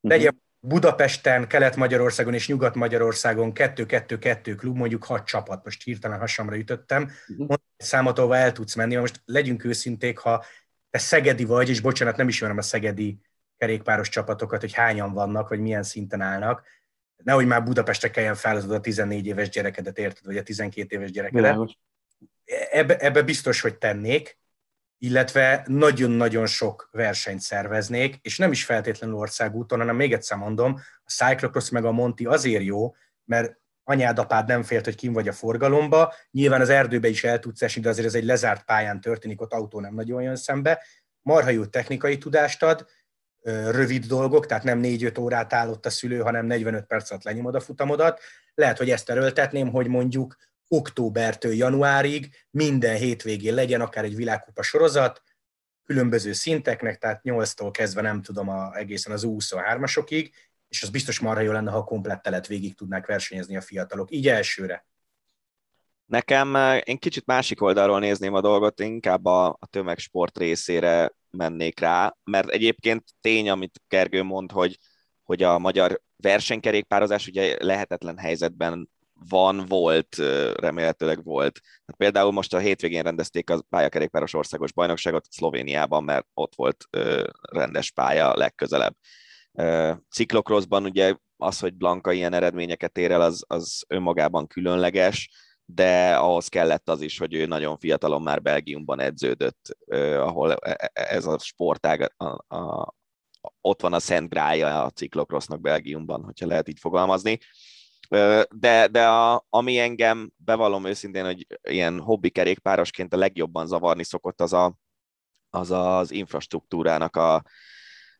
[0.00, 7.56] legyen Budapesten, Kelet-Magyarországon és Nyugat-Magyarországon kettő-kettő-kettő klub, mondjuk hat csapat, most hirtelen hasamra ütöttem, uh-huh.
[7.76, 10.44] Számot, ahol el tudsz menni, most legyünk őszinték, ha
[10.90, 13.20] te szegedi vagy, és bocsánat, nem ismerem a szegedi
[13.56, 16.64] kerékpáros csapatokat, hogy hányan vannak, vagy milyen szinten állnak,
[17.16, 21.76] nehogy már Budapestre kelljen felhozod a 14 éves gyerekedet, érted, vagy a 12 éves gyerekedet.
[22.70, 24.39] Ebbe, ebbe biztos, hogy tennék,
[25.02, 31.10] illetve nagyon-nagyon sok versenyt szerveznék, és nem is feltétlenül országúton, hanem még egyszer mondom, a
[31.10, 32.94] Cyclocross meg a Monti azért jó,
[33.24, 37.38] mert anyád, apád nem félt, hogy kim vagy a forgalomba, nyilván az erdőbe is el
[37.38, 40.84] tudsz esni, de azért ez egy lezárt pályán történik, ott autó nem nagyon jön szembe,
[41.22, 42.86] marha jó technikai tudást ad,
[43.70, 47.60] rövid dolgok, tehát nem 4-5 órát állott a szülő, hanem 45 perc alatt lenyomod a
[47.60, 48.20] futamodat.
[48.54, 50.36] Lehet, hogy ezt erőltetném, hogy mondjuk
[50.72, 55.22] októbertől januárig minden hétvégén legyen akár egy világkupa sorozat,
[55.84, 60.30] különböző szinteknek, tehát 8-tól kezdve nem tudom a, egészen az 23-asokig,
[60.68, 64.10] és az biztos marha jó lenne, ha komplett telet végig tudnák versenyezni a fiatalok.
[64.10, 64.86] Így elsőre.
[66.06, 71.80] Nekem, eh, én kicsit másik oldalról nézném a dolgot, inkább a, a tömegsport részére mennék
[71.80, 74.78] rá, mert egyébként tény, amit Gergő mond, hogy,
[75.22, 78.88] hogy a magyar versenykerékpározás ugye lehetetlen helyzetben
[79.28, 80.16] van, volt,
[80.54, 81.60] remélhetőleg volt.
[81.86, 86.84] Hát például most a hétvégén rendezték a pályakerékpáros országos bajnokságot Szlovéniában, mert ott volt
[87.52, 88.96] rendes pálya legközelebb.
[90.10, 95.30] Ciklokroszban ugye az, hogy Blanka ilyen eredményeket ér el, az, az önmagában különleges,
[95.64, 99.76] de ahhoz kellett az is, hogy ő nagyon fiatalon már Belgiumban edződött,
[100.16, 102.94] ahol e, e, ez a sportág a, a,
[103.60, 107.38] ott van a Szent Grája a ciklokrosznak Belgiumban, hogyha lehet így fogalmazni.
[108.50, 114.40] De, de a, ami engem bevallom őszintén, hogy ilyen hobbi kerékpárosként a legjobban zavarni szokott
[114.40, 114.74] az a,
[115.50, 117.42] az, az infrastruktúrának a,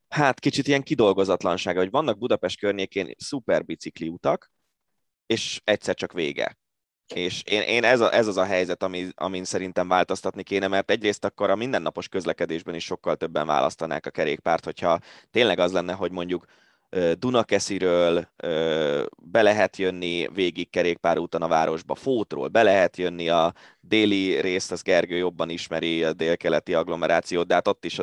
[0.08, 4.52] hát kicsit ilyen kidolgozatlansága, hogy vannak Budapest környékén szuper bicikli utak,
[5.26, 6.58] és egyszer csak vége.
[7.14, 10.90] És én, én ez, a, ez az a helyzet, ami, amin szerintem változtatni kéne, mert
[10.90, 14.98] egyrészt akkor a mindennapos közlekedésben is sokkal többen választanák a kerékpárt, hogyha
[15.30, 16.44] tényleg az lenne, hogy mondjuk
[17.18, 18.28] Dunakesziről
[19.16, 24.82] be lehet jönni végig kerékpárúton a városba, Fótról be lehet jönni, a déli részt az
[24.82, 27.98] Gergő jobban ismeri, a délkeleti agglomerációt, de hát ott is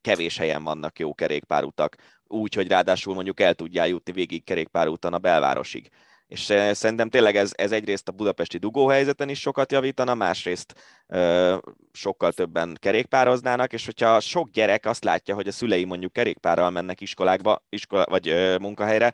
[0.00, 1.96] kevés helyen vannak jó kerékpárutak,
[2.26, 5.90] úgy, hogy ráadásul mondjuk el tudjál jutni végig kerékpárúton a belvárosig
[6.26, 6.40] és
[6.72, 10.74] szerintem tényleg ez, ez egyrészt a budapesti dugóhelyzeten is sokat javítana, másrészt
[11.06, 11.56] ö,
[11.92, 17.00] sokkal többen kerékpároznának, és hogyha sok gyerek azt látja, hogy a szülei mondjuk kerékpárral mennek
[17.00, 19.12] iskolákba, iskola, vagy ö, munkahelyre,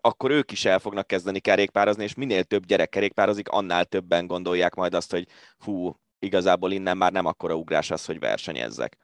[0.00, 4.74] akkor ők is el fognak kezdeni kerékpározni, és minél több gyerek kerékpározik, annál többen gondolják
[4.74, 5.26] majd azt, hogy
[5.58, 8.98] hú, igazából innen már nem akkora ugrás az, hogy versenyezzek.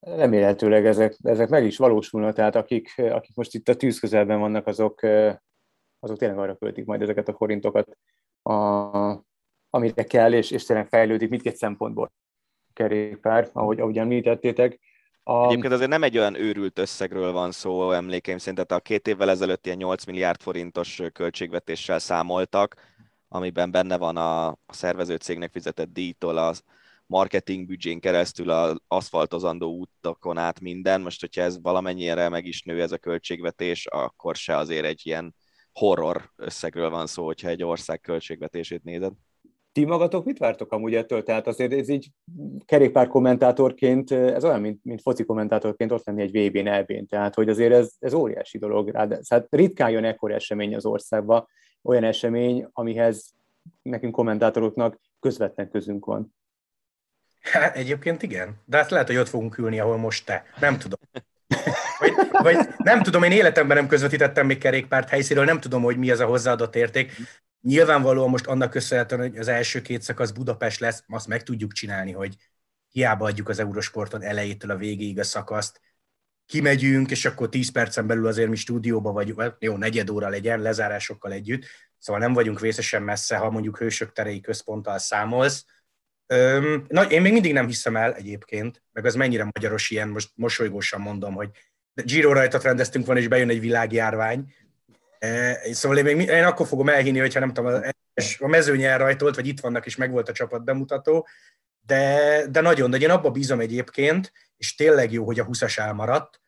[0.00, 4.66] Remélhetőleg ezek, ezek meg is valósulnak, tehát akik, akik most itt a tűz közelben vannak,
[4.66, 5.00] azok
[6.00, 7.96] azok tényleg arra költik majd ezeket a forintokat,
[8.42, 8.54] a,
[9.70, 12.12] amire kell, és, és tényleg fejlődik mindkét szempontból
[12.72, 14.80] kerékpár, ahogy, ahogy említettétek.
[15.22, 15.44] A...
[15.44, 19.30] Egyébként azért nem egy olyan őrült összegről van szó, emlékeim szerint, tehát a két évvel
[19.30, 22.74] ezelőtt ilyen 8 milliárd forintos költségvetéssel számoltak,
[23.28, 26.62] amiben benne van a, a szervező cégnek fizetett díjtól az
[27.06, 31.00] marketing büdzsén keresztül az aszfaltozandó útokon át minden.
[31.00, 35.34] Most, hogyha ez valamennyire meg is nő ez a költségvetés, akkor se azért egy ilyen
[35.80, 39.12] horror összegről van szó, hogyha egy ország költségvetését nézed.
[39.72, 41.22] Ti magatok mit vártok amúgy ettől?
[41.22, 42.10] Tehát azért ez így
[42.64, 47.06] kerékpár kommentátorként, ez olyan, mint, mint foci kommentátorként ott lenni egy VB-n, elbén.
[47.06, 48.88] Tehát, hogy azért ez, ez óriási dolog.
[48.88, 51.48] Rád, hát ritkán jön ekkor esemény az országba,
[51.82, 53.34] olyan esemény, amihez
[53.82, 56.34] nekünk kommentátoroknak közvetlen közünk van.
[57.40, 60.44] Hát egyébként igen, de hát lehet, hogy ott fogunk ülni, ahol most te.
[60.60, 61.00] Nem tudom.
[62.00, 66.10] Vagy, vagy nem tudom, én életemben nem közvetítettem még kerékpárt helyszínről, nem tudom, hogy mi
[66.10, 67.12] az a hozzáadott érték.
[67.60, 72.12] Nyilvánvalóan most annak köszönhetően, hogy az első két szakasz Budapest lesz, azt meg tudjuk csinálni,
[72.12, 72.36] hogy
[72.88, 75.80] hiába adjuk az Eurosporton elejétől a végéig a szakaszt,
[76.46, 81.32] kimegyünk, és akkor 10 percen belül azért mi stúdióba vagyunk, jó, negyed óra legyen, lezárásokkal
[81.32, 81.64] együtt,
[81.98, 85.64] szóval nem vagyunk vészesen messze, ha mondjuk hősök terei központtal számolsz,
[86.32, 90.30] Öm, na, én még mindig nem hiszem el egyébként, meg az mennyire magyaros ilyen, most
[90.34, 91.50] mosolygósan mondom, hogy
[91.94, 94.54] Giro rajtat rendeztünk volna, és bejön egy világjárvány.
[95.18, 97.82] E, szóval én, még, én akkor fogom elhinni, hogyha nem tudom,
[98.38, 101.26] a mezőny elrajtolt, vagy itt vannak, és megvolt a csapat bemutató,
[101.86, 106.40] de, de nagyon, de én abba bízom egyébként, és tényleg jó, hogy a 20-as elmaradt,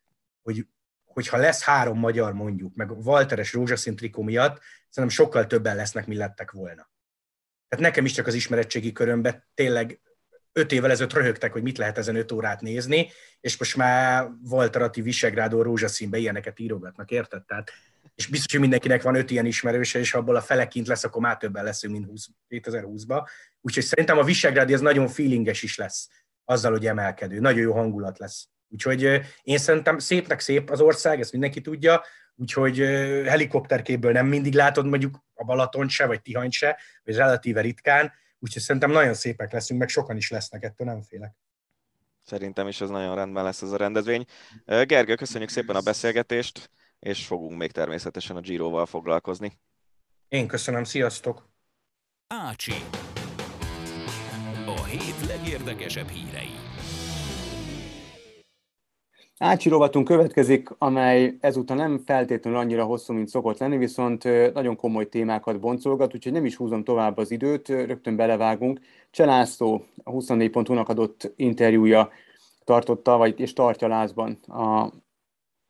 [0.42, 0.66] hogy,
[1.04, 6.16] hogyha lesz három magyar mondjuk, meg Walteres rózsaszín trikó miatt, szerintem sokkal többen lesznek, mi
[6.16, 6.90] lettek volna.
[7.68, 10.00] Tehát nekem is csak az ismeretségi körömbe tényleg
[10.52, 13.08] öt évvel ezelőtt röhögtek, hogy mit lehet ezen öt órát nézni,
[13.40, 17.44] és most már Walter Atti Visegrádó rózsaszínbe ilyeneket írogatnak, érted?
[17.44, 17.72] Tehát,
[18.14, 21.36] és biztos, hogy mindenkinek van öt ilyen ismerőse, és abból a felekint lesz, akkor már
[21.36, 23.28] többen leszünk, mint 20, 2020-ba.
[23.60, 26.08] Úgyhogy szerintem a Visegrádi ez nagyon feelinges is lesz,
[26.44, 27.40] azzal, hogy emelkedő.
[27.40, 28.48] Nagyon jó hangulat lesz.
[28.68, 32.02] Úgyhogy én szerintem szépnek szép az ország, ezt mindenki tudja,
[32.34, 32.78] úgyhogy
[33.26, 38.12] helikopterképből nem mindig látod mondjuk a Balaton se, vagy Tihany se, vagy relatíve ritkán,
[38.42, 41.34] úgyhogy szerintem nagyon szépek leszünk, meg sokan is lesznek, ettől nem félek.
[42.22, 44.24] Szerintem is ez nagyon rendben lesz ez a rendezvény.
[44.64, 49.58] Gergő, köszönjük szépen a beszélgetést, és fogunk még természetesen a Giro-val foglalkozni.
[50.28, 51.50] Én köszönöm, sziasztok!
[52.26, 52.74] Ácsi.
[54.66, 56.71] A hét legérdekesebb hírei.
[59.42, 64.24] Ácsi rovatunk következik, amely ezúttal nem feltétlenül annyira hosszú, mint szokott lenni, viszont
[64.54, 68.80] nagyon komoly témákat boncolgat, úgyhogy nem is húzom tovább az időt, rögtön belevágunk.
[69.10, 72.10] Cselászló a 24.hu-nak adott interjúja
[72.64, 74.92] tartotta, vagy és tartja lázban a,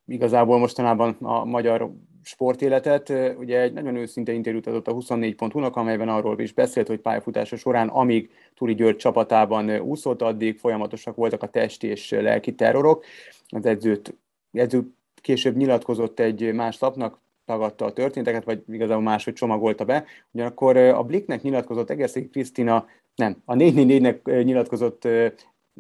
[0.07, 1.91] igazából mostanában a magyar
[2.23, 3.13] sportéletet.
[3.39, 7.89] Ugye egy nagyon őszinte interjút adott a 24.hu-nak, amelyben arról is beszélt, hogy pályafutása során,
[7.89, 13.05] amíg Turi György csapatában úszott, addig folyamatosak voltak a testi és lelki terrorok.
[13.47, 14.15] Az edzőt,
[14.53, 20.05] edző később nyilatkozott egy más lapnak, tagadta a történteket, vagy igazából máshogy csomagolta be.
[20.31, 25.09] Ugyanakkor a Bliknek nyilatkozott Egerszegi Krisztina, nem, a 444-nek nyilatkozott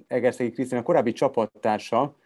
[0.07, 2.17] Egerszegi Krisztina korábbi csapattársa,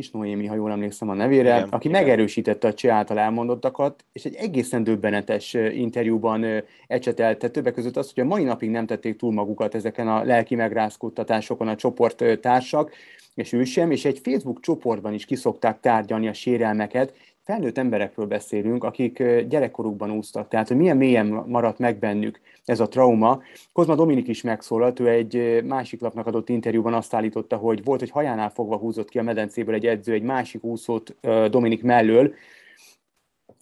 [0.00, 2.00] Kis Noémi, ha jól emlékszem a nevére, Igen, aki igen.
[2.00, 6.46] megerősítette a Cseh által elmondottakat, és egy egészen döbbenetes interjúban
[6.86, 10.54] ecsetelte többek között azt, hogy a mai napig nem tették túl magukat ezeken a lelki
[10.54, 12.92] megrázkódtatásokon a csoport ö, társak,
[13.34, 17.14] és ő sem, és egy Facebook csoportban is kiszokták tárgyalni a sérelmeket,
[17.50, 22.88] felnőtt emberekről beszélünk, akik gyerekkorukban úsztak, tehát hogy milyen mélyen maradt meg bennük ez a
[22.88, 23.42] trauma.
[23.72, 28.10] Kozma Dominik is megszólalt, ő egy másik lapnak adott interjúban azt állította, hogy volt, hogy
[28.10, 31.16] hajánál fogva húzott ki a medencéből egy edző egy másik úszót
[31.50, 32.34] Dominik mellől,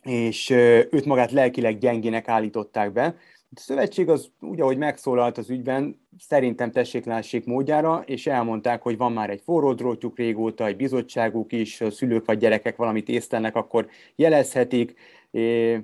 [0.02, 0.50] és
[0.90, 3.14] őt magát lelkileg gyengének állították be.
[3.56, 9.12] A szövetség az úgy, ahogy megszólalt az ügyben, szerintem tessék módjára, és elmondták, hogy van
[9.12, 14.94] már egy forró drótjuk régóta, egy bizottságuk is, szülők vagy gyerekek valamit észlelnek, akkor jelezhetik.
[15.30, 15.80] É,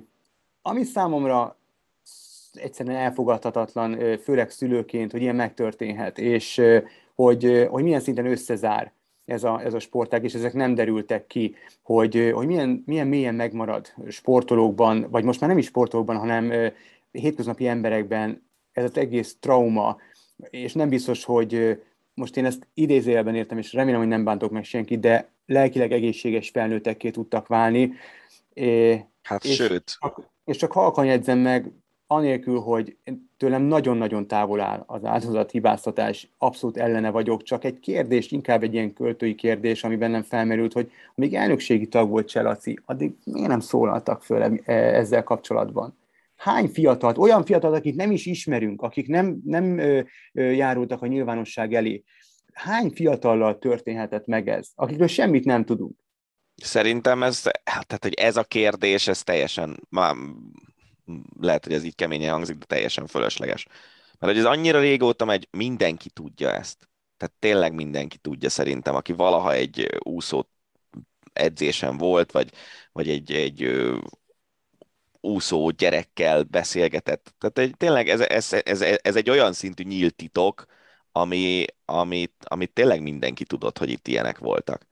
[0.61, 1.57] ami számomra
[2.53, 6.61] egyszerűen elfogadhatatlan, főleg szülőként, hogy ilyen megtörténhet, és
[7.15, 8.93] hogy, hogy milyen szinten összezár
[9.25, 13.35] ez a, ez a sportág, és ezek nem derültek ki, hogy, hogy milyen, milyen mélyen
[13.35, 16.71] megmarad sportolókban, vagy most már nem is sportolókban, hanem
[17.15, 19.97] hétköznapi emberekben ez az egész trauma,
[20.49, 21.81] és nem biztos, hogy
[22.13, 26.49] most én ezt idézőjelben értem, és remélem, hogy nem bántok meg senkit, de lelkileg egészséges
[26.49, 27.93] felnőttekké tudtak válni.
[29.21, 29.97] Hát És- sőt,
[30.45, 31.71] és csak halkan jegyzem meg,
[32.07, 32.97] anélkül, hogy
[33.37, 38.73] tőlem nagyon-nagyon távol áll az áldozat hibáztatás, abszolút ellene vagyok, csak egy kérdés, inkább egy
[38.73, 43.59] ilyen költői kérdés, ami bennem felmerült, hogy amíg elnökségi tag volt Cselaci, addig miért nem
[43.59, 45.97] szólaltak föl e- ezzel kapcsolatban?
[46.35, 50.01] Hány fiatalt, olyan fiatalt, akik nem is ismerünk, akik nem, nem ö,
[50.33, 52.03] ö, járultak a nyilvánosság elé,
[52.53, 55.97] hány fiatallal történhetett meg ez, akikről semmit nem tudunk?
[56.55, 60.15] Szerintem ez, hát, tehát, hogy ez a kérdés, ez teljesen, már
[61.39, 63.67] lehet, hogy ez így keményen hangzik, de teljesen fölösleges.
[64.19, 66.89] Mert hogy ez annyira régóta megy, mindenki tudja ezt.
[67.17, 70.43] Tehát tényleg mindenki tudja szerintem, aki valaha egy úszó
[71.33, 72.51] edzésen volt, vagy,
[72.91, 73.89] vagy egy, egy
[75.25, 77.33] úszó gyerekkel beszélgetett.
[77.37, 80.65] Tehát egy, tényleg ez, ez, ez, ez egy olyan szintű nyílt titok,
[81.11, 84.87] ami, amit, amit tényleg mindenki tudott, hogy itt ilyenek voltak.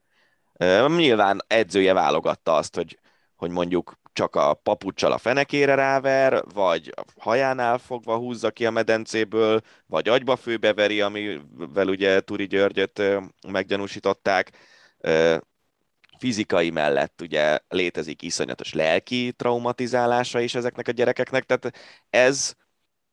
[0.88, 3.00] Nyilván edzője válogatta azt, hogy,
[3.36, 8.72] hogy mondjuk csak a papucsal a fenekére ráver, vagy a hajánál fogva húzza ki a
[8.72, 13.02] medencéből, vagy agyba főbeveri, amivel ugye Turi Györgyöt
[13.48, 14.52] meggyanúsították.
[16.24, 21.78] Fizikai mellett ugye létezik iszonyatos lelki traumatizálása is ezeknek a gyerekeknek, tehát
[22.10, 22.54] ez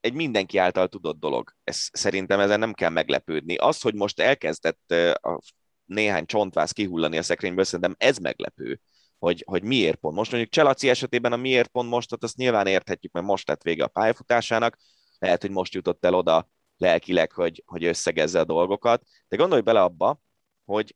[0.00, 1.54] egy mindenki által tudott dolog.
[1.64, 3.56] Ez, szerintem ezen nem kell meglepődni.
[3.56, 4.90] Az, hogy most elkezdett
[5.20, 5.40] a
[5.84, 8.80] néhány csontváz kihullani a szekrényből, szerintem ez meglepő,
[9.18, 10.30] hogy, hogy miért pont most.
[10.30, 13.88] Mondjuk Cselaci esetében a miért pont most, azt nyilván érthetjük, mert most lett vége a
[13.88, 14.76] pályafutásának,
[15.18, 19.82] lehet, hogy most jutott el oda lelkileg, hogy, hogy összegezze a dolgokat, de gondolj bele
[19.82, 20.20] abba,
[20.64, 20.94] hogy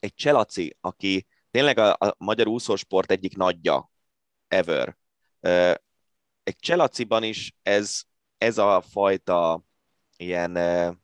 [0.00, 3.90] egy Cselaci, aki tényleg a, a magyar úszósport egyik nagyja
[4.48, 4.96] ever,
[6.42, 8.02] egy Cselaciban is ez,
[8.38, 9.64] ez a fajta
[10.16, 10.58] ilyen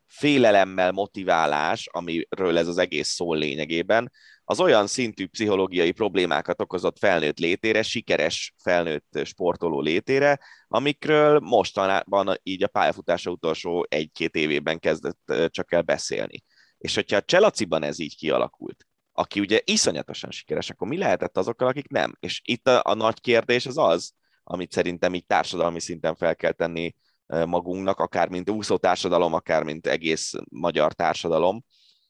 [0.06, 4.12] félelemmel motiválás, amiről ez az egész szól lényegében,
[4.44, 12.62] az olyan szintű pszichológiai problémákat okozott felnőtt létére, sikeres felnőtt sportoló létére, amikről mostanában így
[12.62, 16.42] a pályafutása utolsó egy-két évében kezdett csak el beszélni.
[16.86, 21.68] És hogyha a Cselaciban ez így kialakult, aki ugye iszonyatosan sikeres, akkor mi lehetett azokkal,
[21.68, 22.16] akik nem?
[22.20, 24.12] És itt a, a nagy kérdés az az,
[24.44, 26.94] amit szerintem így társadalmi szinten fel kell tenni
[27.26, 31.64] magunknak, akár mint úszó társadalom, akár mint egész magyar társadalom,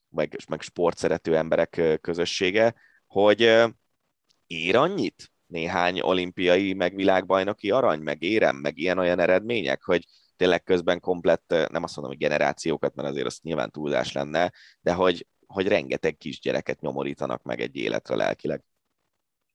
[0.09, 2.75] meg, meg sportszerető emberek közössége,
[3.07, 3.41] hogy
[4.47, 10.05] ér annyit néhány olimpiai, meg világbajnoki arany, meg érem, meg ilyen-olyan eredmények, hogy
[10.37, 14.93] tényleg közben komplett, nem azt mondom, hogy generációkat, mert azért az nyilván túlzás lenne, de
[14.93, 18.63] hogy, hogy rengeteg kisgyereket nyomorítanak meg egy életre lelkileg.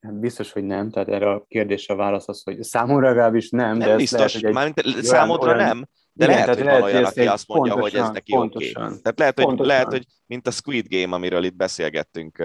[0.01, 3.77] Hát biztos, hogy nem, tehát erre a kérdésre a válasz az, hogy számomra legalábbis nem,
[3.79, 4.53] de Nem ez biztos, lehet, hogy egy...
[4.53, 7.83] mármint számodra olyan- nem, de Igen, lehet, hogy lehet, van olyan, aki azt mondja, hogy
[7.83, 8.41] ez pontosan, neki oké.
[8.41, 9.67] pontosan, Tehát lehet hogy, pontosan.
[9.73, 12.43] lehet, hogy mint a Squid Game, amiről itt beszélgettünk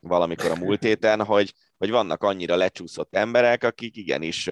[0.00, 4.46] valamikor a múlt héten, hogy, hogy vannak annyira lecsúszott emberek, akik igenis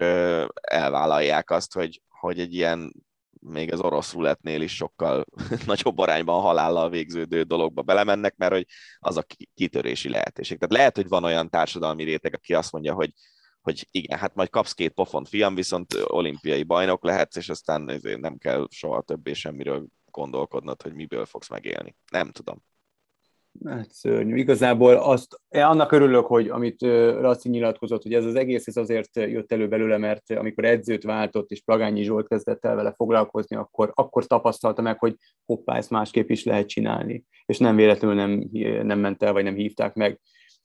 [0.61, 2.93] elvállalják azt, hogy, hogy egy ilyen
[3.41, 5.25] még az orosz rulettnél is sokkal
[5.67, 8.67] nagyobb arányban halállal végződő dologba belemennek, mert hogy
[8.99, 10.59] az a ki- kitörési lehetőség.
[10.59, 13.13] Tehát lehet, hogy van olyan társadalmi réteg, aki azt mondja, hogy
[13.61, 18.39] hogy igen, hát majd kapsz két pofont, fiam, viszont olimpiai bajnok lehetsz, és aztán nem
[18.39, 21.97] kell soha többé semmiről gondolkodnod, hogy miből fogsz megélni.
[22.11, 22.63] Nem tudom.
[23.65, 24.37] Hát szörnyű.
[24.37, 29.53] Igazából azt, annak örülök, hogy amit Laci nyilatkozott, hogy ez az egész ez azért jött
[29.53, 34.27] elő belőle, mert amikor edzőt váltott, és Plagányi Zsolt kezdett el vele foglalkozni, akkor, akkor
[34.27, 37.25] tapasztalta meg, hogy hoppá, ezt másképp is lehet csinálni.
[37.47, 38.49] És nem véletlenül nem,
[38.87, 40.21] nem ment el, vagy nem hívták meg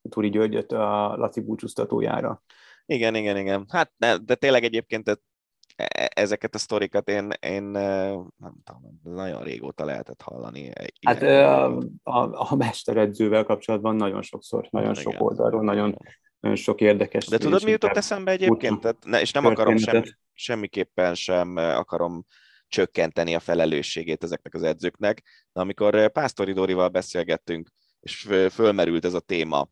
[0.09, 2.43] Turi Györgyöt a Laci búcsúztatójára.
[2.85, 3.65] Igen, igen, igen.
[3.69, 5.19] Hát ne, de tényleg egyébként
[6.09, 10.71] ezeket a sztorikat én, én nem tudom, nagyon régóta lehetett hallani.
[11.05, 15.03] Hát a, a, a mesteredzővel kapcsolatban nagyon sokszor, nagyon Igen.
[15.03, 15.97] sok oldalról, nagyon,
[16.39, 17.25] nagyon sok érdekes.
[17.25, 18.79] De tudod, mi jutott eszembe egyébként?
[18.79, 20.03] Tehát, ne, és nem akarom sem,
[20.33, 22.25] semmiképpen sem akarom
[22.67, 25.21] csökkenteni a felelősségét ezeknek az edzőknek,
[25.53, 27.69] de amikor Pásztori Dórival beszélgettünk,
[27.99, 29.69] és fölmerült ez a téma,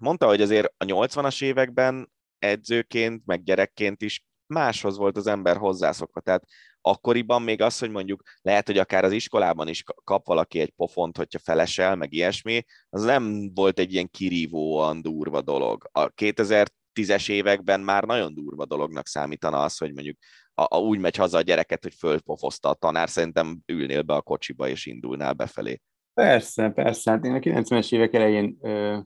[0.00, 6.20] mondta, hogy azért a 80-as években edzőként, meg gyerekként is máshoz volt az ember hozzászokva.
[6.20, 6.44] Tehát
[6.80, 11.16] akkoriban még az, hogy mondjuk lehet, hogy akár az iskolában is kap valaki egy pofont,
[11.16, 15.88] hogyha felesel, meg ilyesmi, az nem volt egy ilyen kirívóan durva dolog.
[15.92, 20.16] A 2010-es években már nagyon durva dolognak számítana az, hogy mondjuk
[20.54, 24.22] a, a úgy megy haza a gyereket, hogy fölpofozta a tanár, szerintem ülnél be a
[24.22, 25.80] kocsiba és indulnál befelé.
[26.14, 27.10] Persze, persze.
[27.10, 28.98] Hát én a 90-es évek elején, ö,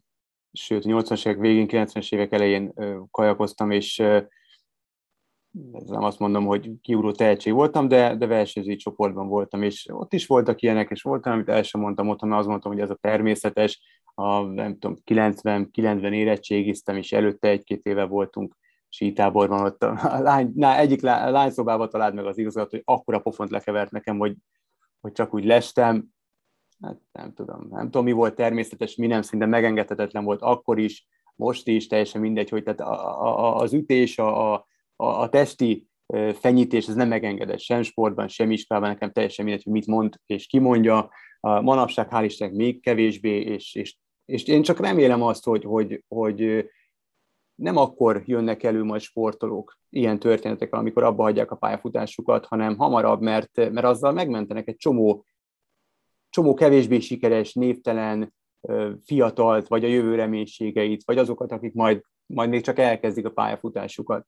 [0.52, 4.20] sőt, a 80-as évek végén, 90-es évek elején ö, kajakoztam, és ö,
[5.86, 10.26] nem azt mondom, hogy kiugró tehetség voltam, de, de versenyzői csoportban voltam, és ott is
[10.26, 13.80] voltak ilyenek, és voltam, amit el sem mondtam otthon, azt mondtam, hogy ez a természetes,
[14.14, 18.56] a, nem tudom, 90, 90 érettségiztem, és előtte egy-két éve voltunk
[18.88, 23.50] sítáborban, ott a lány, na, egyik lá, lányszobába talált meg az igazat, hogy akkora pofont
[23.50, 24.36] lekevert nekem, hogy,
[25.00, 26.06] hogy csak úgy lestem,
[26.80, 31.06] hát nem tudom, nem tudom, mi volt természetes, mi nem, szinte megengedhetetlen volt akkor is,
[31.36, 34.66] most is, teljesen mindegy, hogy tehát a, a, az ütés, a, a
[35.02, 35.86] a, a testi
[36.34, 40.46] fenyítés, ez nem megengedett sem sportban, sem iskolában, nekem teljesen mindegy, hogy mit mond és
[40.46, 41.10] kimondja.
[41.40, 46.04] A manapság hál' Istennek még kevésbé, és, és, és én csak remélem azt, hogy, hogy,
[46.08, 46.70] hogy
[47.54, 53.20] nem akkor jönnek elő majd sportolók ilyen történetek, amikor abba hagyják a pályafutásukat, hanem hamarabb,
[53.20, 55.24] mert, mert azzal megmentenek egy csomó,
[56.30, 58.34] csomó kevésbé sikeres, névtelen
[59.04, 64.26] fiatalt, vagy a jövő reménységeit, vagy azokat, akik majd, majd még csak elkezdik a pályafutásukat.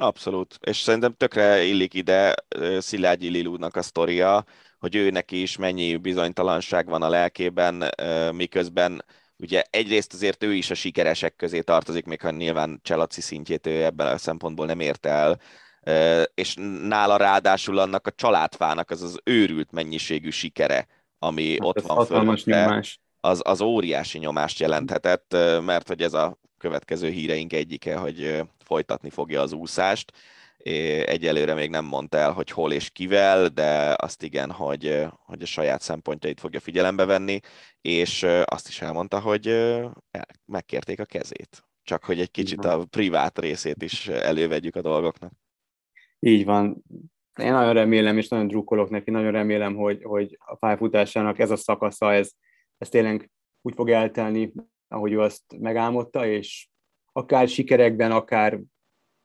[0.00, 2.34] Abszolút, és szerintem tökre illik ide
[2.78, 4.44] Szilágyi Lilúnak a sztoria,
[4.78, 7.84] hogy ő neki is mennyi bizonytalanság van a lelkében,
[8.32, 9.04] miközben
[9.36, 13.84] ugye egyrészt azért ő is a sikeresek közé tartozik, még ha nyilván Cselaci szintjét ő
[13.84, 15.40] ebben a szempontból nem ért el,
[16.34, 16.54] és
[16.88, 20.86] nála ráadásul annak a családfának az az őrült mennyiségű sikere,
[21.18, 22.84] ami hát ott van fölötte,
[23.20, 29.40] az, az óriási nyomást jelenthetett, mert hogy ez a következő híreink egyike, hogy folytatni fogja
[29.40, 30.12] az úszást.
[31.04, 35.46] Egyelőre még nem mondta el, hogy hol és kivel, de azt igen, hogy, hogy a
[35.46, 37.40] saját szempontjait fogja figyelembe venni,
[37.80, 39.74] és azt is elmondta, hogy
[40.44, 41.64] megkérték a kezét.
[41.82, 45.32] Csak hogy egy kicsit a privát részét is elővegyük a dolgoknak.
[46.18, 46.84] Így van.
[47.38, 51.56] Én nagyon remélem, és nagyon drukkolok neki, nagyon remélem, hogy, hogy a pályafutásának ez a
[51.56, 52.30] szakasza, ez,
[52.78, 53.30] ez tényleg
[53.62, 54.52] úgy fog eltelni,
[54.88, 56.68] ahogy ő azt megálmodta, és
[57.12, 58.60] akár sikerekben, akár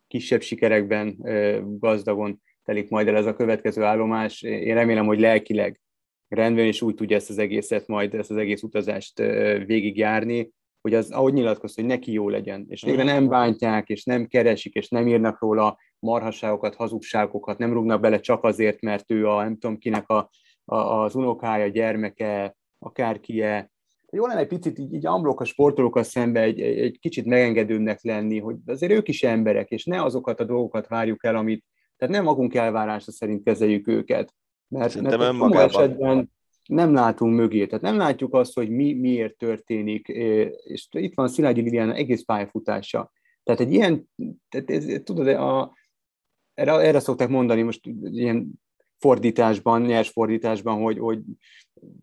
[0.07, 1.17] kisebb sikerekben
[1.79, 4.41] gazdagon telik majd el ez a következő állomás.
[4.41, 5.79] Én remélem, hogy lelkileg
[6.27, 9.17] rendben, és úgy tudja ezt az egészet, majd ezt az egész utazást
[9.65, 12.65] végigjárni, hogy az, ahogy nyilatkozta, hogy neki jó legyen.
[12.69, 18.01] És végre nem bántják, és nem keresik, és nem írnak róla marhasságokat, hazugságokat, nem rúgnak
[18.01, 20.29] bele csak azért, mert ő a nem tudom kinek a,
[20.65, 23.71] a, az unokája, gyermeke, akárkie,
[24.15, 28.03] jó lenne egy picit így, így amblok a sportolókkal szembe egy, egy, egy kicsit megengedőnek
[28.03, 31.65] lenni, hogy azért ők is emberek, és ne azokat a dolgokat várjuk el, amit,
[31.97, 34.33] tehát nem magunk elvárása szerint kezeljük őket.
[34.67, 36.31] Mert, mert a esetben
[36.65, 40.07] nem látunk mögé, tehát nem látjuk azt, hogy mi miért történik,
[40.63, 43.11] és itt van Szilágyi Liliana egész pályafutása.
[43.43, 44.09] Tehát egy ilyen,
[44.49, 45.73] tehát ez, tudod, a,
[46.53, 48.63] erre, erre szokták mondani most ilyen
[48.99, 51.19] fordításban, nyers fordításban, hogy, hogy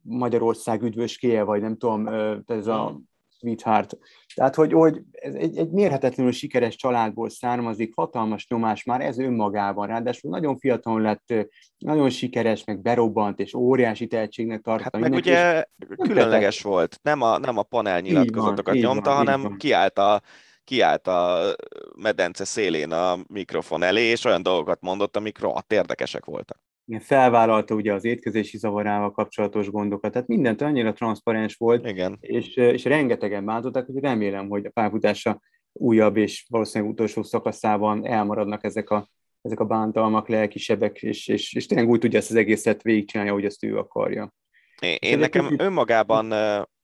[0.02, 2.08] Magyarország üdvöskéje, vagy nem tudom,
[2.46, 3.00] ez a
[3.42, 3.98] sweetheart.
[4.34, 9.86] Tehát, hogy, hogy ez egy, egy mérhetetlenül sikeres családból származik, hatalmas nyomás már ez önmagában,
[9.86, 11.34] ráadásul nagyon fiatalon lett,
[11.78, 14.92] nagyon sikeres, meg berobbant, és óriási tehetségnek tartott.
[14.92, 15.64] Hát meg ugye
[15.96, 20.20] különleges volt, nem a, nem a panel nyilatkozatokat van, nyomta, van, hanem kiállt a,
[20.64, 21.54] kiállt a
[21.96, 26.60] medence szélén a mikrofon elé, és olyan dolgokat mondott, amik rohadt érdekesek voltak
[26.98, 32.18] felvállalta ugye az étkezési zavarával kapcsolatos gondokat, tehát mindent annyira transzparens volt, Igen.
[32.20, 35.40] És, és rengetegen bántották, hogy remélem, hogy a pályafutása
[35.72, 39.08] újabb és valószínűleg utolsó szakaszában elmaradnak ezek a,
[39.42, 43.44] ezek a bántalmak, lelkisebbek, és, és, és tényleg úgy tudja ezt az egészet végigcsinálni, ahogy
[43.44, 44.32] ezt ő akarja.
[44.80, 45.60] Én, én nekem kicsit...
[45.60, 46.32] önmagában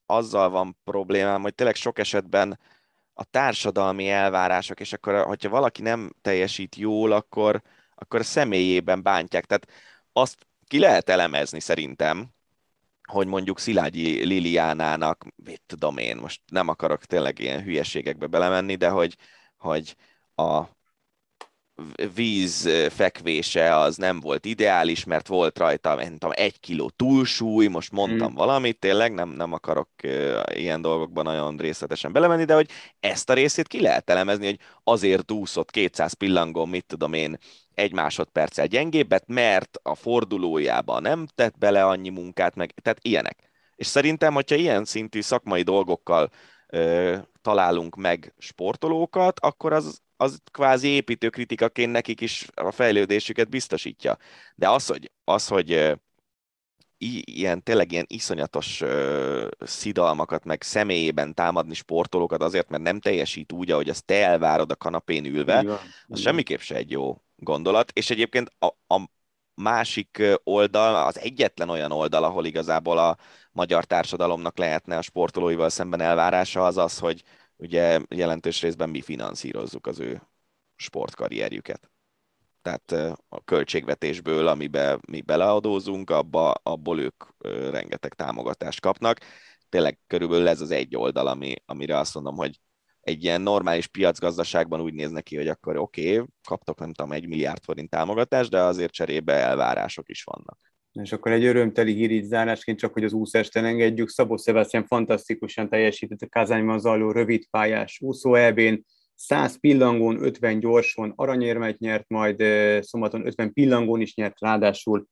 [0.07, 2.59] azzal van problémám, hogy tényleg sok esetben
[3.13, 7.63] a társadalmi elvárások, és akkor, hogyha valaki nem teljesít jól, akkor,
[7.99, 9.45] akkor a személyében bántják.
[9.45, 9.69] Tehát
[10.13, 12.31] azt ki lehet elemezni szerintem,
[13.03, 18.89] hogy mondjuk Szilágyi Liliánának, mit tudom én, most nem akarok tényleg ilyen hülyeségekbe belemenni, de
[18.89, 19.17] hogy,
[19.57, 19.97] hogy
[20.35, 20.65] a
[22.15, 27.93] víz fekvése az nem volt ideális, mert volt rajta, nem tudom, egy kiló túlsúly, most
[27.93, 28.35] mondtam mm.
[28.35, 29.89] valamit, tényleg nem, nem akarok
[30.55, 32.71] ilyen dolgokban nagyon részletesen belemenni, de hogy
[33.01, 37.39] ezt a részét ki lehet elemezni, hogy azért úszott 200 pillangón, mit tudom én,
[37.75, 43.51] egy másodperccel gyengébbet, mert a fordulójába nem tett bele annyi munkát, meg, tehát ilyenek.
[43.77, 46.31] És szerintem, hogyha ilyen szintű szakmai dolgokkal
[46.67, 54.17] ö, találunk meg sportolókat, akkor az, az kvázi építőkritikaként nekik is a fejlődésüket biztosítja.
[54.55, 55.99] De az, hogy, az, hogy
[56.99, 63.71] ilyen, tényleg ilyen iszonyatos uh, szidalmakat, meg személyében támadni sportolókat azért, mert nem teljesít úgy,
[63.71, 65.79] ahogy azt te elvárod a kanapén ülve, Igen.
[66.07, 67.91] az semmiképp se egy jó gondolat.
[67.95, 69.09] És egyébként a, a
[69.55, 73.17] másik oldal, az egyetlen olyan oldal, ahol igazából a
[73.53, 77.23] magyar társadalomnak lehetne a sportolóival szemben elvárása, az az, hogy
[77.59, 80.23] ugye jelentős részben mi finanszírozzuk az ő
[80.77, 81.91] sportkarrierjüket.
[82.63, 82.93] Tehát
[83.29, 87.25] a költségvetésből, amiben mi beleadózunk, abba, abból ők
[87.71, 89.19] rengeteg támogatást kapnak.
[89.69, 92.61] Tényleg körülbelül ez az egy oldal, ami, amire azt mondom, hogy
[93.01, 97.29] egy ilyen normális piacgazdaságban úgy néz neki, hogy akkor oké, okay, kaptok nem tudom, egy
[97.29, 100.68] milliárd forint támogatást, de azért cserébe elvárások is vannak.
[101.03, 104.09] És akkor egy örömteli hír zárásként, csak hogy az úszást engedjük.
[104.09, 108.85] Szabó Sebastian fantasztikusan teljesített a Kazányban zajló rövidpályás úszó elbén,
[109.15, 112.43] 100 pillangón, 50 gyorson aranyérmet nyert, majd
[112.81, 115.07] szombaton 50 pillangón is nyert, ráadásul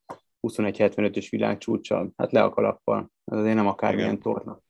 [0.48, 2.12] 21-75-ös világcsúcsal.
[2.16, 3.10] Hát le a kalappal.
[3.24, 4.60] Ez azért nem akármilyen torna.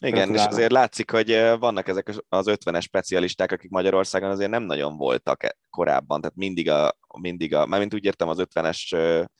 [0.00, 4.96] Igen, és azért látszik, hogy vannak ezek az 50-es specialisták, akik Magyarországon azért nem nagyon
[4.96, 8.76] voltak e- korábban, tehát mindig a, mindig a mármint úgy értem az 50-es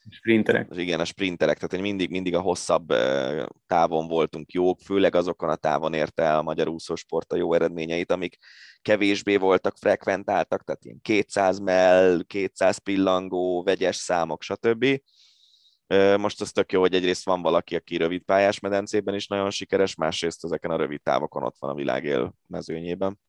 [0.09, 0.67] sprinterek.
[0.75, 2.93] Igen, a sprinterek, tehát hogy mindig, mindig a hosszabb
[3.67, 8.11] távon voltunk jók, főleg azokon a távon érte el a magyar úszósport a jó eredményeit,
[8.11, 8.37] amik
[8.81, 15.01] kevésbé voltak frekventáltak, tehát ilyen 200 mell, 200 pillangó, vegyes számok, stb
[16.17, 19.95] most az tök jó, hogy egyrészt van valaki, aki rövid pályás medencében is nagyon sikeres,
[19.95, 23.19] másrészt ezeken a rövid távokon ott van a világél mezőnyében.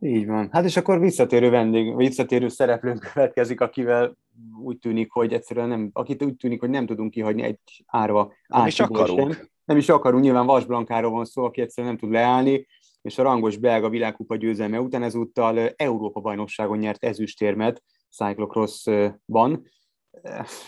[0.00, 0.48] Így van.
[0.52, 4.16] Hát és akkor visszatérő vendég, visszatérő szereplőnk következik, akivel
[4.62, 8.66] úgy tűnik, hogy egyszerűen nem, akit úgy tűnik, hogy nem tudunk kihagyni egy árva Nem
[8.66, 9.32] is akarunk.
[9.32, 9.48] Sem.
[9.64, 12.66] Nem is akarunk, nyilván Vas Blankáról van szó, aki egyszerűen nem tud leállni,
[13.02, 19.62] és a rangos belga világkupa győzelme után ezúttal Európa bajnokságon nyert ezüstérmet cyclocrossban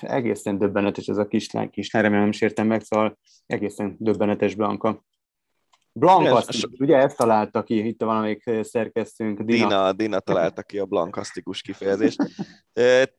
[0.00, 5.06] egészen döbbenetes ez a kislány, kislány, remélem nem sértem meg, szóval egészen döbbenetes Blanka.
[5.92, 9.42] Blankasztikus, ugye ezt találta ki itt valamelyik szerkesztőnk.
[9.42, 9.66] Dina.
[9.66, 12.22] Dina, Dina találta ki a blankasztikus kifejezést.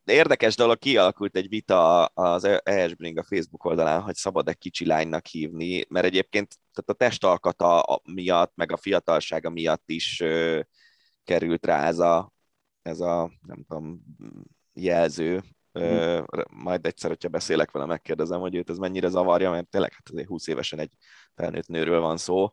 [0.04, 5.86] Érdekes dolog, kialakult egy vita az ESBring a Facebook oldalán, hogy szabad-e kicsi lánynak hívni,
[5.90, 10.24] mert egyébként tehát a testalkata miatt, meg a fiatalsága miatt is
[11.24, 12.34] került rá ez a,
[12.82, 14.02] ez a nem tudom,
[14.74, 19.94] jelző, Uh, majd egyszer, hogyha beszélek vele, megkérdezem, hogy őt ez mennyire zavarja, mert tényleg
[19.94, 20.92] hát azért 20 évesen egy
[21.36, 22.50] felnőtt nőről van szó.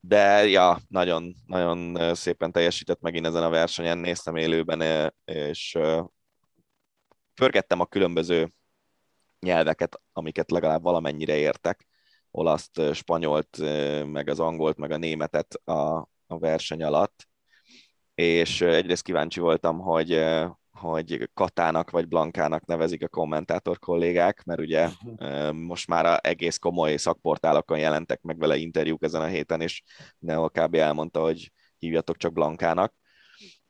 [0.00, 5.78] De ja, nagyon, nagyon szépen teljesített megint ezen a versenyen, néztem élőben, és
[7.34, 8.52] pörgettem a különböző
[9.40, 11.86] nyelveket, amiket legalább valamennyire értek,
[12.30, 13.58] olaszt, spanyolt,
[14.06, 17.28] meg az angolt, meg a németet a, a verseny alatt,
[18.14, 20.10] és egyrészt kíváncsi voltam, hogy
[20.80, 24.88] hogy Katának vagy Blankának nevezik a kommentátor kollégák, mert ugye
[25.52, 29.82] most már a egész komoly szakportálokon jelentek meg vele interjúk ezen a héten, és
[30.18, 30.74] Neo kb.
[30.74, 32.94] elmondta, hogy hívjatok csak Blankának.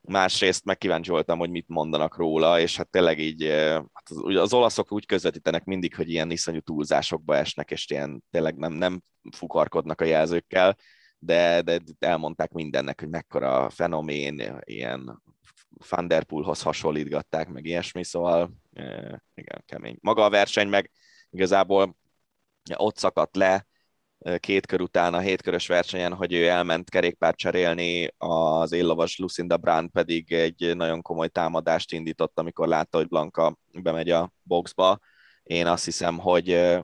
[0.00, 3.44] Másrészt meg kíváncsi voltam, hogy mit mondanak róla, és hát tényleg így
[3.92, 8.56] hát az, az olaszok úgy közvetítenek mindig, hogy ilyen iszonyú túlzásokba esnek, és ilyen tényleg
[8.56, 9.02] nem, nem
[9.36, 10.76] fukarkodnak a jelzőkkel,
[11.22, 15.22] de, de elmondták mindennek, hogy mekkora fenomén, ilyen
[15.88, 18.50] Van Der Poelhoz hasonlítgatták, meg ilyesmi, szóval
[19.34, 19.96] igen, kemény.
[20.00, 20.90] Maga a verseny meg
[21.30, 21.96] igazából
[22.76, 23.66] ott szakadt le
[24.38, 29.90] két kör után a hétkörös versenyen, hogy ő elment kerékpárt cserélni, az éllovas Lucinda Brand
[29.90, 34.98] pedig egy nagyon komoly támadást indított, amikor látta, hogy Blanka bemegy a boxba.
[35.42, 36.78] Én azt hiszem, hogy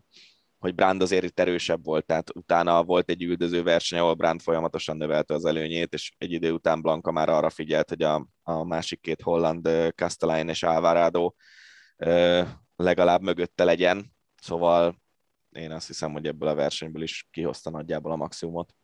[0.58, 4.96] hogy Brand azért itt erősebb volt, tehát utána volt egy üldöző verseny, ahol Brand folyamatosan
[4.96, 9.00] növelte az előnyét, és egy idő után Blanka már arra figyelt, hogy a, a másik
[9.00, 11.32] két holland, Castelline és Alvarado
[12.76, 15.02] legalább mögötte legyen, szóval
[15.50, 18.74] én azt hiszem, hogy ebből a versenyből is kihozta nagyjából a maximumot.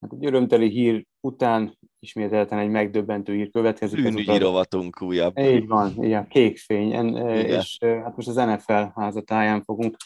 [0.00, 4.02] Hát egy örömteli hír után ismételten egy megdöbbentő hír következik.
[4.02, 5.38] Bűnügyi rovatunk újabb.
[5.38, 9.96] Így van, igen, kékfény, en, és hát most az NFL házatáján fogunk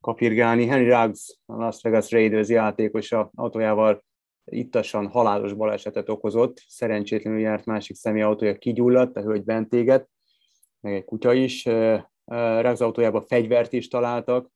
[0.00, 0.66] kapirgálni.
[0.66, 4.04] Henry Ruggs, a Las Vegas Raiders játékosa autójával
[4.44, 10.08] ittasan halálos balesetet okozott, szerencsétlenül járt másik személy autója kigyulladt, a hölgy bent éget,
[10.80, 11.64] meg egy kutya is.
[12.60, 14.50] Ruggs autójában fegyvert is találtak,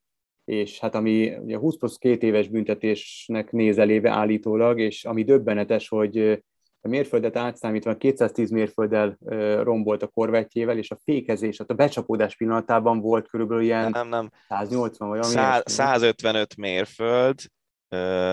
[0.44, 5.88] és hát ami ugye 20 plusz két éves büntetésnek néz eléve állítólag, és ami döbbenetes,
[5.88, 6.42] hogy
[6.80, 9.18] a mérföldet átszámítva 210 mérfölddel
[9.62, 14.30] rombolt a korvetjével, és a fékezés, a becsapódás pillanatában volt körülbelül ilyen nem, nem.
[14.48, 17.40] 180 vagy ami 155 mérföld,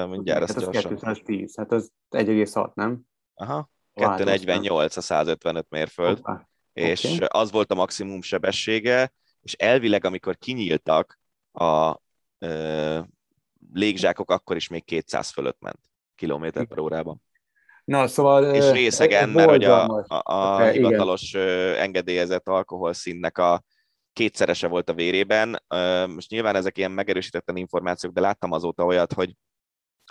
[0.09, 0.95] mindjárt hát azt gyorsan.
[0.95, 3.01] 210, hát az 1,6, nem?
[3.34, 6.47] Aha, 248 a 155 mérföld, Hoppá.
[6.74, 7.28] és okay.
[7.28, 11.20] az volt a maximum sebessége, és elvileg, amikor kinyíltak
[11.51, 11.97] a
[12.39, 12.99] ö,
[13.73, 15.79] légzsákok, akkor is még 200 fölött ment
[16.15, 17.21] kilométer per órában.
[17.83, 18.55] Na, szóval...
[18.55, 21.75] És részegen, mert hogy a, a, a okay, hivatalos igen.
[21.75, 23.63] engedélyezett alkoholszínnek a
[24.13, 25.63] kétszerese volt a vérében.
[26.07, 29.35] Most nyilván ezek ilyen megerősítetlen információk, de láttam azóta olyat, hogy,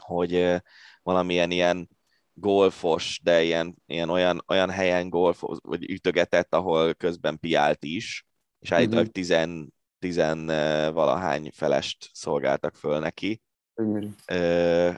[0.03, 0.62] hogy
[1.03, 1.88] valamilyen ilyen
[2.32, 8.26] golfos, de ilyen, ilyen olyan, olyan helyen golf, vagy ütögetett, ahol közben piált is,
[8.59, 9.14] és állítólag uh-huh.
[9.14, 10.47] tizen, tizen
[10.93, 13.43] valahány felest szolgáltak föl neki.
[13.75, 14.95] Uh-huh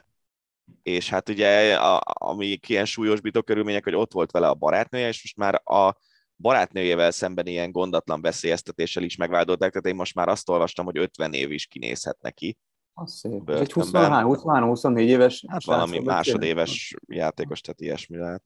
[0.82, 5.22] és hát ugye, a, ami ilyen súlyosbító körülmények, hogy ott volt vele a barátnője, és
[5.22, 5.96] most már a
[6.36, 11.32] barátnőjével szemben ilyen gondatlan veszélyeztetéssel is megvádolták, tehát én most már azt olvastam, hogy 50
[11.32, 12.58] év is kinézhet neki.
[12.94, 13.50] Az szép.
[13.50, 18.42] Egy 23, 23, 24 éves Hát valami másodéves játékos, tehát ilyesmi lehet.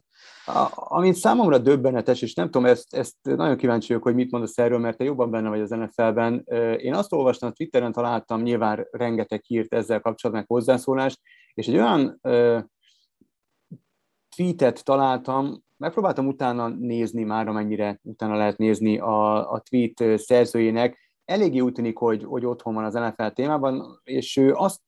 [0.47, 4.59] A, ami számomra döbbenetes, és nem tudom, ezt, ezt nagyon kíváncsi vagyok, hogy mit mondasz
[4.59, 6.45] erről, mert te jobban benne vagy az NFL-ben.
[6.79, 11.21] Én azt olvastam, Twitteren találtam nyilván rengeteg hírt ezzel kapcsolatban, hozzászólást,
[11.55, 12.59] és egy olyan ö,
[14.37, 21.61] tweetet találtam, megpróbáltam utána nézni már, amennyire utána lehet nézni a, a tweet szerzőjének, eléggé
[21.61, 24.81] úgy tűnik, hogy, hogy otthon van az NFL témában, és ő azt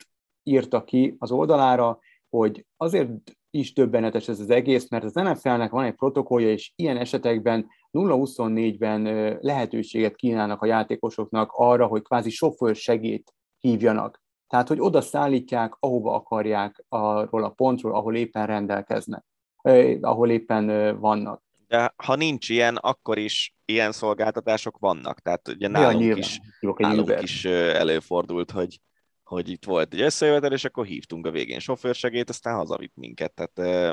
[0.43, 3.11] írta ki az oldalára, hogy azért
[3.51, 9.03] is többenetes ez az egész, mert az NFL-nek van egy protokollja, és ilyen esetekben 0-24-ben
[9.41, 14.23] lehetőséget kínálnak a játékosoknak arra, hogy kvázi sofőr segít hívjanak.
[14.47, 19.25] Tehát, hogy oda szállítják, ahova akarják arról a pontról, ahol éppen rendelkeznek,
[19.61, 21.43] eh, ahol éppen vannak.
[21.69, 25.21] De ha nincs ilyen, akkor is ilyen szolgáltatások vannak.
[25.21, 28.81] Tehát ugye nálunk, ja, is, nálunk is előfordult, hogy,
[29.23, 33.33] hogy itt volt egy összejövetel, és akkor hívtunk a végén sofőrsegét, aztán hazavitt minket.
[33.35, 33.87] Tehát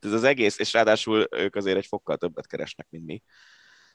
[0.00, 3.22] ez az egész, és ráadásul ők azért egy fokkal többet keresnek, mint mi.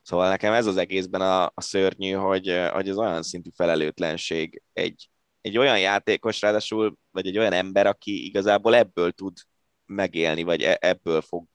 [0.02, 5.10] Szóval nekem ez az egészben a, a szörnyű, hogy, hogy az olyan szintű felelőtlenség egy,
[5.42, 9.38] egy olyan játékos, ráadásul, vagy egy olyan ember, aki igazából ebből tud
[9.86, 11.46] megélni, vagy e, ebből fog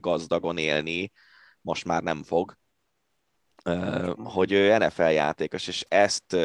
[0.00, 1.12] gazdagon élni,
[1.60, 2.58] most már nem fog,
[4.16, 6.36] hogy ő NFL játékos, és ezt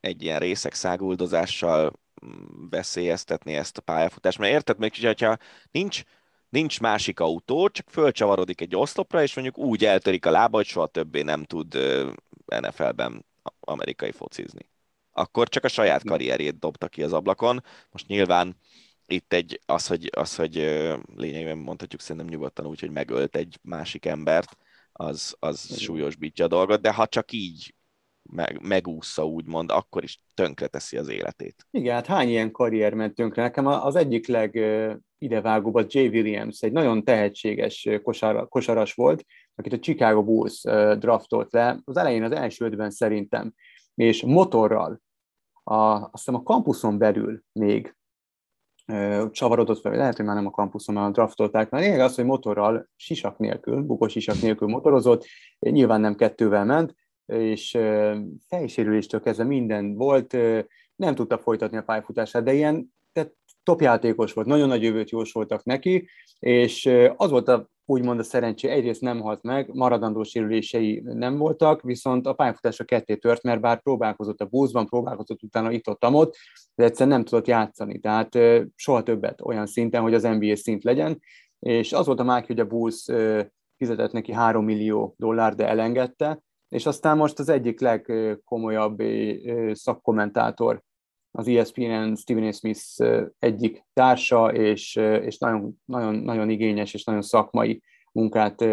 [0.00, 1.92] egy ilyen részek száguldozással
[2.26, 4.38] mm, veszélyeztetni ezt a pályafutást.
[4.38, 5.36] Mert érted, még hogyha
[5.70, 6.02] nincs,
[6.48, 10.86] nincs másik autó, csak fölcsavarodik egy oszlopra, és mondjuk úgy eltörik a lába, hogy soha
[10.86, 11.78] többé nem tud
[12.46, 13.24] NFL-ben
[13.60, 14.68] amerikai focizni.
[15.12, 17.64] Akkor csak a saját karrierjét dobta ki az ablakon.
[17.90, 18.56] Most nyilván
[19.06, 20.54] itt egy, az, hogy, az, hogy
[21.14, 24.56] lényegében mondhatjuk szerintem nyugodtan úgy, hogy megölt egy másik embert,
[24.92, 27.74] az, az súlyosbítja a dolgot, de ha csak így
[28.30, 31.66] meg, megúszza, úgymond, akkor is tönkre teszi az életét.
[31.70, 33.42] Igen, hát hány ilyen karrier ment tönkre?
[33.42, 39.24] Nekem az egyik legidevágóbb az Jay Williams, egy nagyon tehetséges kosar, kosaras volt,
[39.54, 40.60] akit a Chicago Bulls
[40.98, 43.54] draftolt le, az elején az első ötben szerintem,
[43.94, 45.00] és motorral,
[45.62, 47.96] a, azt hiszem a kampuszon belül még
[49.30, 52.88] csavarodott fel, lehet, hogy már nem a kampuszon, már draftolták, mert lényeg az, hogy motorral,
[52.96, 55.26] sisak nélkül, bukós sisak nélkül motorozott,
[55.58, 56.94] nyilván nem kettővel ment,
[57.26, 57.78] és
[58.48, 60.32] fejsérüléstől kezdve minden volt,
[60.96, 65.64] nem tudta folytatni a pályafutását, de ilyen tehát top játékos volt, nagyon nagy jövőt jósoltak
[65.64, 66.08] neki,
[66.38, 71.82] és az volt a úgymond a szerencsé, egyrészt nem halt meg, maradandó sérülései nem voltak,
[71.82, 76.36] viszont a pályafutása ketté tört, mert bár próbálkozott a búzban, próbálkozott utána itt ott, ott
[76.74, 78.38] de egyszerűen nem tudott játszani, tehát
[78.74, 81.20] soha többet olyan szinten, hogy az NBA szint legyen,
[81.58, 83.04] és az volt a márk, hogy a Bulls
[83.76, 89.02] fizetett neki 3 millió dollár, de elengedte, és aztán most az egyik legkomolyabb
[89.72, 90.82] szakkommentátor
[91.36, 92.52] az ESPN-en Stephen A.
[92.52, 92.80] Smith
[93.38, 97.82] egyik társa, és, és nagyon, nagyon, nagyon igényes és nagyon szakmai
[98.12, 98.64] munkát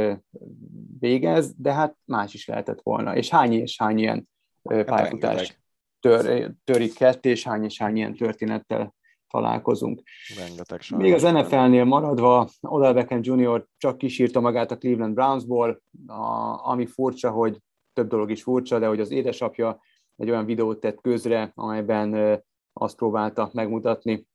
[1.00, 3.16] végez, de hát más is lehetett volna.
[3.16, 4.30] És hány és hány ilyen
[4.70, 5.60] hát pályafutás
[6.00, 8.96] tör, törik ketté, és hány és hány ilyen történettel
[9.28, 10.02] találkozunk.
[10.38, 13.66] Rengeteg Még az NFL-nél maradva, Odell Beckham Jr.
[13.78, 16.22] csak kisírta magát a Cleveland Brownsból, a,
[16.70, 17.58] ami furcsa, hogy
[17.94, 19.82] több dolog is furcsa, de hogy az édesapja
[20.16, 22.40] egy olyan videót tett közre, amelyben
[22.74, 24.28] azt próbálta megmutatni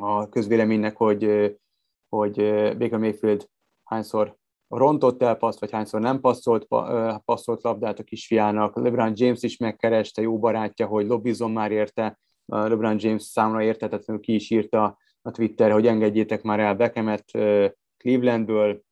[0.00, 1.24] a közvéleménynek, hogy,
[2.08, 2.36] hogy
[2.78, 3.48] Baker Mayfield
[3.84, 4.36] hányszor
[4.68, 6.66] rontott el paszt, vagy hányszor nem passzolt,
[7.24, 8.76] passzolt labdát a kisfiának.
[8.76, 12.18] LeBron James is megkereste, jó barátja, hogy lobbizom már érte.
[12.44, 17.24] LeBron James számra értetetlenül ki is írta a Twitter, hogy engedjétek már el Beckhamet
[17.96, 18.82] Clevelandből.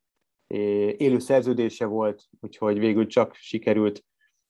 [0.97, 4.05] Élő szerződése volt, úgyhogy végül csak sikerült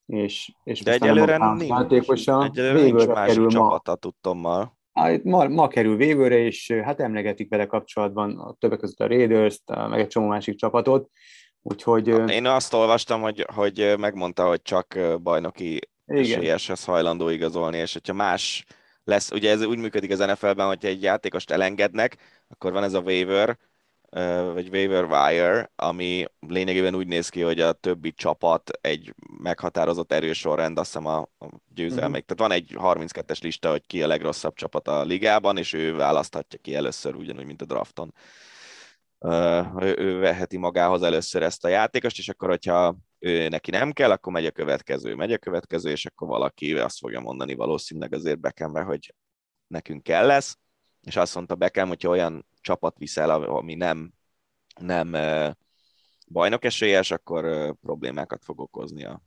[0.06, 1.88] és, és De egyelőre nincs,
[2.26, 4.76] egyelőre nincs más kerül csapata tudtommal.
[5.22, 10.00] Ma, ma kerül vévőre, és hát emlegetik vele kapcsolatban a többek között a raiders meg
[10.00, 11.10] egy csomó másik csapatot.
[11.62, 12.08] Úgyhogy...
[12.30, 18.64] Én azt olvastam, hogy, hogy megmondta, hogy csak bajnoki esélyeshez hajlandó igazolni, és hogyha más
[19.04, 22.16] lesz, ugye ez úgy működik az NFL-ben, hogyha egy játékost elengednek,
[22.48, 23.58] akkor van ez a waiver,
[24.52, 30.78] vagy waiver wire, ami lényegében úgy néz ki, hogy a többi csapat egy meghatározott erősorrend,
[30.78, 31.28] azt hiszem a,
[31.74, 32.22] győzelmek.
[32.22, 32.36] Uh-huh.
[32.36, 36.58] Tehát van egy 32-es lista, hogy ki a legrosszabb csapat a ligában, és ő választhatja
[36.62, 38.14] ki először, ugyanúgy, mint a drafton.
[39.80, 44.10] Ő, ő veheti magához először ezt a játékost, és akkor, hogyha ő neki nem kell,
[44.10, 48.40] akkor megy a következő, megy a következő, és akkor valaki azt fogja mondani valószínűleg azért
[48.40, 49.14] Beckhamre, hogy
[49.66, 50.56] nekünk kell lesz,
[51.06, 54.12] és azt mondta Beckham, hogyha olyan csapat viszel, ami nem,
[54.80, 55.16] nem
[56.28, 59.22] bajnok esélyes, akkor problémákat fog okozni a,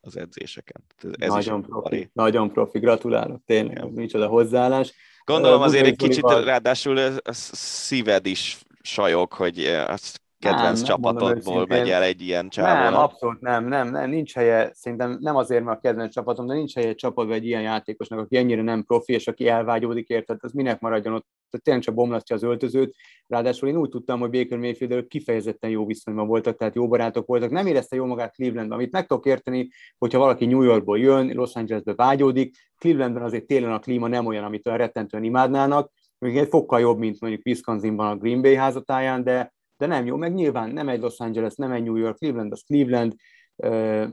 [0.00, 0.84] az edzéseken.
[1.18, 3.86] Ez nagyon, profi, nagyon profi, gratulálok, tényleg, ja.
[3.86, 4.94] micsoda hozzáállás.
[5.24, 11.90] Gondolom azért egy kicsit, ráadásul a szíved is sajog, hogy azt kedvenc nem, csapatodból megy
[11.90, 12.82] el egy ilyen csávó.
[12.82, 16.54] Nem, abszolút nem, nem, nem, nincs helye, szerintem nem azért, mert a kedvenc csapatom, de
[16.54, 20.38] nincs helye egy csapatban egy ilyen játékosnak, aki ennyire nem profi, és aki elvágyódik érted,
[20.40, 22.94] az minek maradjon ott, tehát tényleg csak bomlasztja az öltözőt.
[23.26, 27.50] Ráadásul én úgy tudtam, hogy Baker Mayfield kifejezetten jó viszonyban voltak, tehát jó barátok voltak,
[27.50, 29.68] nem érezte jó magát Clevelandben, amit meg tudok érteni,
[29.98, 34.44] hogyha valaki New Yorkból jön, Los Angelesbe vágyódik, Clevelandben azért télen a klíma nem olyan,
[34.44, 39.24] amit olyan rettentően imádnának, még egy fokkal jobb, mint mondjuk Wisconsinban a Green Bay házatáján,
[39.24, 42.52] de de nem jó, meg nyilván nem egy Los Angeles, nem egy New York, Cleveland,
[42.52, 43.14] az Cleveland,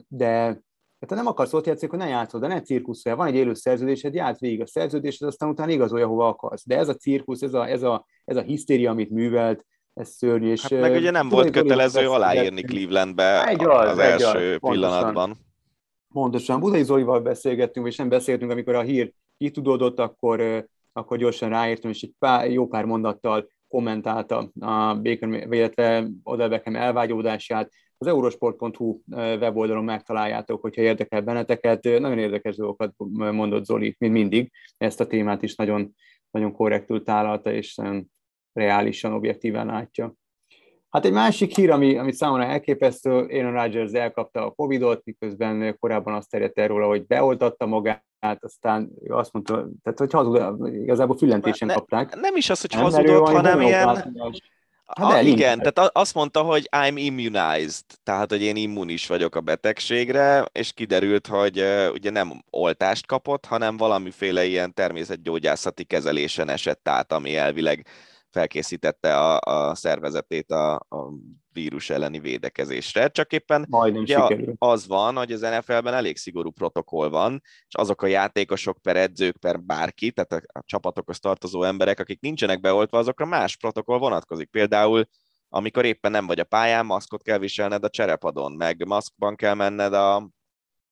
[0.07, 0.61] de
[0.99, 3.15] Hát ha nem akarsz ott játszani, akkor ne játszod, de ne cirkuszol.
[3.15, 6.65] Van egy élő szerződésed, játsz végig a szerződésed, aztán utána igazolja, hova akarsz.
[6.65, 10.52] De ez a cirkusz, ez a, ez a, ez a hisztéria, amit művelt, ez szörnyű.
[10.52, 15.14] És, hát meg ugye nem volt kötelező aláírni Clevelandbe egy az, az első az, pillanatban.
[15.14, 15.40] Pontosan,
[16.14, 16.60] pontosan.
[16.60, 22.02] Budai Zolival beszélgettünk, és nem beszéltünk, amikor a hír kitudódott, akkor, akkor gyorsan ráértem, és
[22.02, 27.72] egy pár, jó pár mondattal kommentálta a Baker, illetve Odell Beckham elvágyódását.
[27.99, 31.84] Az eurosport.hu weboldalon megtaláljátok, hogyha érdekel benneteket.
[31.84, 34.52] Nagyon érdekes dolgokat mondott Zoli, mint mindig.
[34.78, 35.94] Ezt a témát is nagyon,
[36.32, 37.78] nagyon korrektül tálalta, és
[38.53, 40.14] reálisan, objektíven látja.
[40.90, 46.14] Hát egy másik hír, ami, ami számomra elképesztő, Aaron Rodgers elkapta a Covid-ot, miközben korábban
[46.14, 48.03] azt terjedt el róla, hogy beoltatta magát,
[48.40, 49.53] aztán azt mondta,
[49.84, 52.15] tehát hogy hazud, igazából füllentésen ne, kapták.
[52.15, 54.15] Nem is az, hogy nem, hazudott, hanem ilyen...
[54.95, 59.41] Hát ah, igen, tehát azt mondta, hogy I'm immunized, tehát hogy én immunis vagyok a
[59.41, 66.88] betegségre, és kiderült, hogy uh, ugye nem oltást kapott, hanem valamiféle ilyen természetgyógyászati kezelésen esett
[66.88, 67.85] át, ami elvileg
[68.32, 71.12] felkészítette a, a szervezetét a, a
[71.52, 74.18] vírus elleni védekezésre, csak éppen ugye
[74.58, 79.38] az van, hogy az NFL-ben elég szigorú protokoll van, és azok a játékosok per edzők
[79.38, 84.49] per bárki, tehát a, a csapatokhoz tartozó emberek, akik nincsenek beoltva, azokra más protokoll vonatkozik.
[84.49, 85.08] Például
[85.49, 89.94] amikor éppen nem vagy a pályán, maszkot kell viselned a cserepadon, meg maszkban kell menned
[89.94, 90.30] a,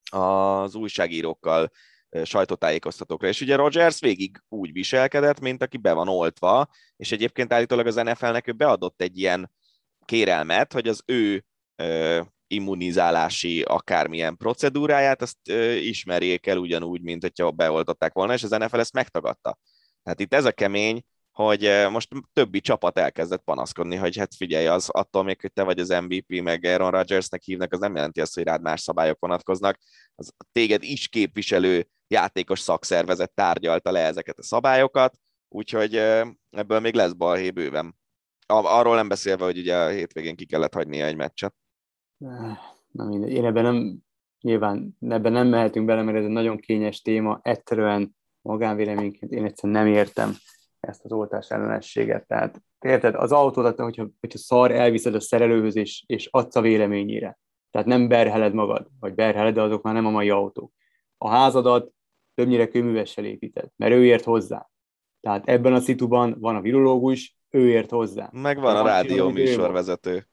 [0.10, 1.72] az újságírókkal
[2.24, 3.28] sajtótájékoztatókra.
[3.28, 7.96] És ugye Rogers végig úgy viselkedett, mint aki be van oltva, és egyébként állítólag az
[7.96, 9.52] NFL-nek ő beadott egy ilyen
[10.06, 17.52] kérelmet, hogy az ő ö, immunizálási akármilyen procedúráját, azt ö, ismerjék el ugyanúgy, mint hogyha
[17.52, 19.58] beoltották volna, és az NFL ezt megtagadta.
[20.04, 21.04] Tehát itt ez a kemény,
[21.36, 25.80] hogy most többi csapat elkezdett panaszkodni, hogy hát figyelj, az attól még, hogy te vagy
[25.80, 29.78] az MVP, meg Aaron Rodgersnek hívnak, az nem jelenti azt, hogy rád más szabályok vonatkoznak.
[30.16, 35.18] Az téged is képviselő játékos szakszervezet tárgyalta le ezeket a szabályokat,
[35.50, 35.96] úgyhogy
[36.50, 37.96] ebből még lesz balhé bőven.
[38.48, 41.56] Arról nem beszélve, hogy ugye a hétvégén ki kellett hagynia egy meccset.
[42.92, 43.32] Na mindegy.
[43.32, 43.98] Én ebben nem,
[44.42, 47.40] nyilván ebben nem mehetünk bele, mert ez egy nagyon kényes téma.
[47.42, 50.36] Egyszerűen magánvéleményként én egyszerűen nem értem
[50.80, 52.28] ezt az oltás ellenességet.
[52.28, 57.40] Tehát érted, az autódat, hogyha, hogyha szar, elviszed a szerelőhöz, és, és adsz a véleményére.
[57.72, 60.72] Tehát nem berheled magad, vagy berheled, de azok már nem a mai autók.
[61.26, 61.92] A házadat
[62.34, 64.70] többnyire kőművessel épített, mert ő ért hozzá.
[65.22, 68.30] Tehát ebben a szituban van a virológus, ő ért hozzá.
[68.32, 70.28] Meg van a rádió műsorvezető.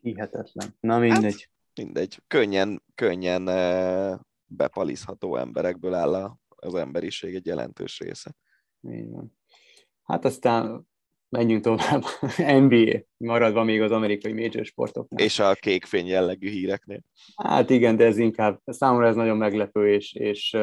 [0.00, 0.76] Hihetetlen.
[0.80, 1.48] Na mindegy.
[1.48, 2.22] Hát, mindegy.
[2.26, 8.36] Könnyen, könnyen eh, bepalizható emberekből áll az emberiség egy jelentős része.
[8.80, 9.38] Így van.
[10.02, 10.88] Hát aztán
[11.34, 12.02] menjünk tovább.
[12.62, 15.24] NBA maradva még az amerikai major sportoknál.
[15.24, 17.00] És a kékfény jellegű híreknél.
[17.36, 20.56] Hát igen, de ez inkább, számomra ez nagyon meglepő, és, és,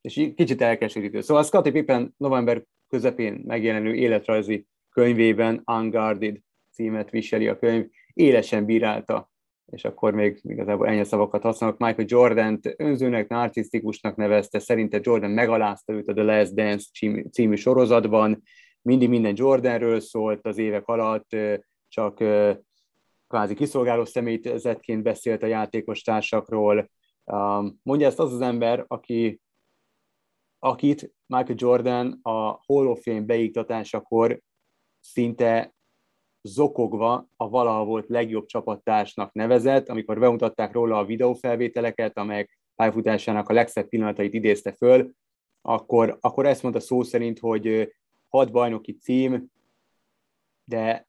[0.00, 1.20] és kicsit elkeserítő.
[1.20, 6.36] Szóval Scottie Pippen november közepén megjelenő életrajzi könyvében Unguarded
[6.72, 9.30] címet viseli a könyv, élesen bírálta,
[9.72, 11.78] és akkor még igazából ennyi szavakat használok.
[11.78, 16.86] Michael Jordan-t önzőnek, narcisztikusnak nevezte, szerinte Jordan megalázta őt a The Last Dance
[17.30, 18.42] című sorozatban,
[18.82, 21.36] mindig minden Jordanről szólt az évek alatt,
[21.88, 22.14] csak
[23.28, 26.90] kvázi kiszolgáló személyzetként beszélt a játékos társakról.
[27.82, 29.40] Mondja ezt az az ember, aki,
[30.58, 34.40] akit Michael Jordan a Hall of Fame beiktatásakor
[35.00, 35.74] szinte
[36.42, 43.52] zokogva a valaha volt legjobb csapattársnak nevezett, amikor bemutatták róla a videófelvételeket, amelyek pályafutásának a
[43.52, 45.12] legszebb pillanatait idézte föl,
[45.60, 47.92] akkor, akkor ezt mondta szó szerint, hogy
[48.32, 49.50] hat bajnoki cím,
[50.64, 51.06] de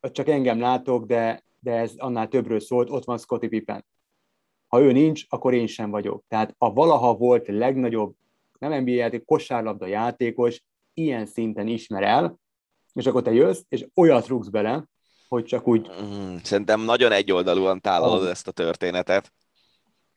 [0.00, 3.84] csak engem látok, de, de ez annál többről szólt, ott van Scottie Pippen.
[4.66, 6.24] Ha ő nincs, akkor én sem vagyok.
[6.28, 8.14] Tehát a valaha volt legnagyobb,
[8.58, 10.62] nem NBA játék, kosárlabda játékos,
[10.94, 12.38] ilyen szinten ismer el,
[12.92, 14.84] és akkor te jössz, és olyat rúgsz bele,
[15.28, 15.90] hogy csak úgy...
[16.02, 18.30] Mm, szerintem nagyon egyoldalúan tálalod oh.
[18.30, 19.32] ezt a történetet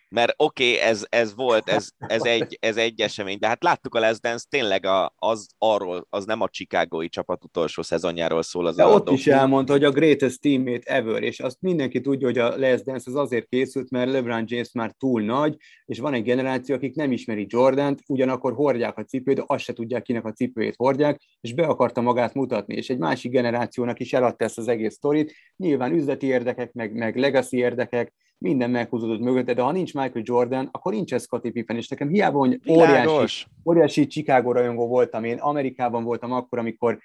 [0.09, 3.95] mert oké, okay, ez, ez volt, ez, ez, egy, ez egy esemény, de hát láttuk
[3.95, 8.65] a Les Dance, tényleg a, az arról, az nem a Chicagói csapat utolsó szezonjáról szól
[8.65, 12.37] az De ott is elmondta, hogy a greatest teammate ever, és azt mindenki tudja, hogy
[12.37, 15.55] a Les Dance az azért készült, mert LeBron James már túl nagy,
[15.85, 19.73] és van egy generáció, akik nem ismeri Jordant, ugyanakkor hordják a cipőt, de azt se
[19.73, 24.13] tudják, kinek a cipőjét hordják, és be akarta magát mutatni, és egy másik generációnak is
[24.13, 29.53] eladta ezt az egész sztorit, nyilván üzleti érdekek, meg, meg legacy érdekek, minden meghúzódott mögötte,
[29.53, 33.45] de ha nincs Michael Jordan, akkor nincs ez Scottie Pippen, és nekem hiába, hogy óriási,
[33.65, 36.99] óriási Chicago rajongó voltam én, Amerikában voltam akkor, amikor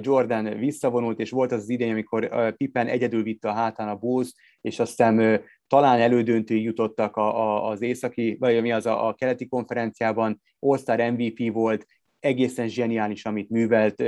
[0.00, 4.34] Jordan visszavonult, és volt az az idény, amikor Pippen egyedül vitte a hátán a Bulls,
[4.60, 9.48] és aztán talán elődöntőig jutottak a, a, az északi, vagy mi az a, a keleti
[9.48, 11.86] konferenciában, All-Star MVP volt,
[12.20, 14.02] egészen zseniális, amit művelt,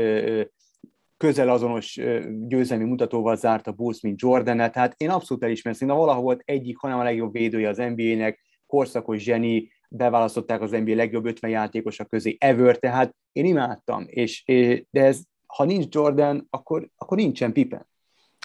[1.21, 2.01] közel azonos
[2.47, 6.77] győzelmi mutatóval zárt a Bulls, mint jordan tehát én abszolút elismerem, szinte valahol volt egyik,
[6.77, 12.37] hanem a legjobb védője az NBA-nek, korszakos zseni, beválasztották az NBA legjobb 50 játékosa közé
[12.39, 14.43] ever, tehát én imádtam, és,
[14.91, 17.89] de ez, ha nincs Jordan, akkor, akkor nincsen Pippen.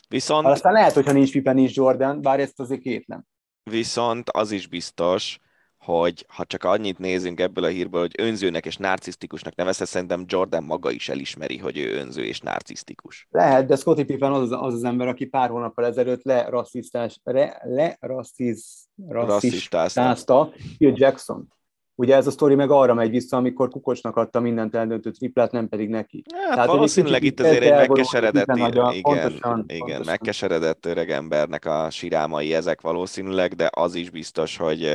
[0.09, 0.45] Viszont...
[0.45, 3.23] Aztán lehet, hogyha nincs Pippen, nincs Jordan, bár ezt azért kétlem.
[3.63, 5.39] Viszont az is biztos,
[5.85, 10.63] hogy ha csak annyit nézünk ebből a hírből, hogy önzőnek és narcisztikusnak nevezte, szerintem Jordan
[10.63, 13.27] maga is elismeri, hogy ő önző és narcisztikus.
[13.31, 17.97] Lehet, de Scottie Pippen az az, az ember, aki pár hónappal ezelőtt lerasszistás, le, le
[17.99, 21.53] rassziz, rasszistázta Phil Jackson.
[21.97, 25.69] Ugye ez a sztori meg arra megy vissza, amikor Kukocsnak adta mindent eldöntő triplát, nem
[25.69, 26.23] pedig neki.
[26.33, 32.53] Hát, Tehát valószínűleg itt azért egy megkeseredett, igen, igen, igen megkeseredett öreg embernek a sirámai
[32.53, 34.91] ezek valószínűleg, de az is biztos, hogy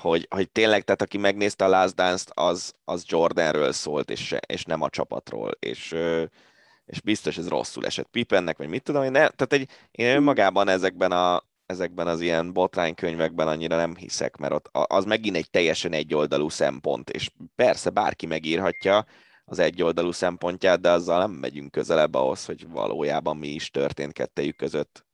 [0.00, 4.64] hogy, hogy tényleg, tehát aki megnézte a Last Dance-t, az, az Jordanről szólt, és, és
[4.64, 5.94] nem a csapatról, és,
[6.84, 10.68] és biztos ez rosszul esett Pippennek, vagy mit tudom én, ne, tehát egy, én önmagában
[10.68, 15.92] ezekben, a, ezekben az ilyen botránykönyvekben annyira nem hiszek, mert ott az megint egy teljesen
[15.92, 19.04] egyoldalú szempont, és persze bárki megírhatja
[19.44, 24.56] az egyoldalú szempontját, de azzal nem megyünk közelebb ahhoz, hogy valójában mi is történt kettejük
[24.56, 25.04] között.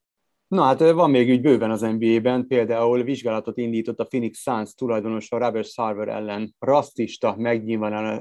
[0.48, 5.38] Na hát van még úgy bőven az NBA-ben, például vizsgálatot indított a Phoenix Suns tulajdonosa
[5.38, 7.36] Robert Sarver ellen rasszista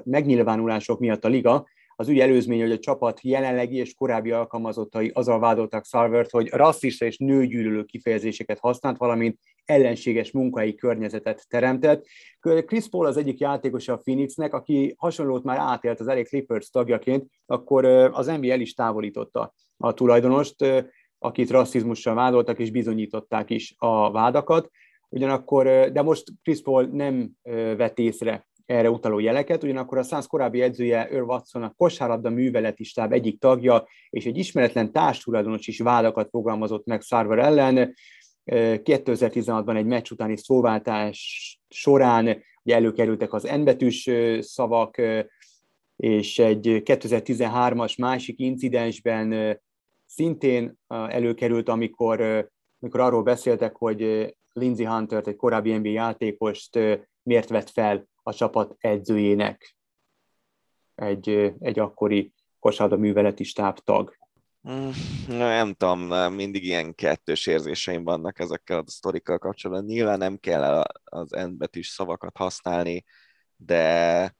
[0.03, 1.65] megnyilvánulások miatt a liga.
[1.95, 7.05] Az ügy előzmény, hogy a csapat jelenlegi és korábbi alkalmazottai azzal vádoltak Sarvert, hogy rasszista
[7.05, 12.05] és nőgyűlölő kifejezéseket használt, valamint ellenséges munkai környezetet teremtett.
[12.39, 17.25] Chris Paul az egyik játékosa a Phoenixnek, aki hasonlót már átélt az elég Clippers tagjaként,
[17.45, 20.65] akkor az NBA el is távolította a tulajdonost
[21.25, 24.69] akit rasszizmussal vádoltak, és bizonyították is a vádakat.
[25.09, 27.31] Ugyanakkor, de most Chris Paul nem
[27.77, 32.83] vett észre erre utaló jeleket, ugyanakkor a Suns korábbi edzője Earl Watson a kosárlabda műveleti
[32.83, 37.93] stáb egyik tagja, és egy ismeretlen társtulajdonos is vádakat fogalmazott meg Sarver ellen.
[38.45, 45.01] 2016-ban egy meccs utáni szóváltás során ugye előkerültek az N-betűs szavak,
[45.95, 49.59] és egy 2013-as másik incidensben
[50.15, 52.21] szintén előkerült, amikor,
[52.79, 53.99] amikor arról beszéltek, hogy
[54.53, 56.79] Lindsay Hunter, egy korábbi NBA játékost
[57.23, 59.75] miért vett fel a csapat edzőjének
[60.95, 63.45] egy, egy akkori kosárda műveleti.
[64.69, 64.89] Mm,
[65.27, 69.85] nem tudom, mindig ilyen kettős érzéseim vannak ezekkel a sztorikkal kapcsolatban.
[69.85, 73.03] Nyilván nem kell az N betűs szavakat használni,
[73.55, 74.35] de,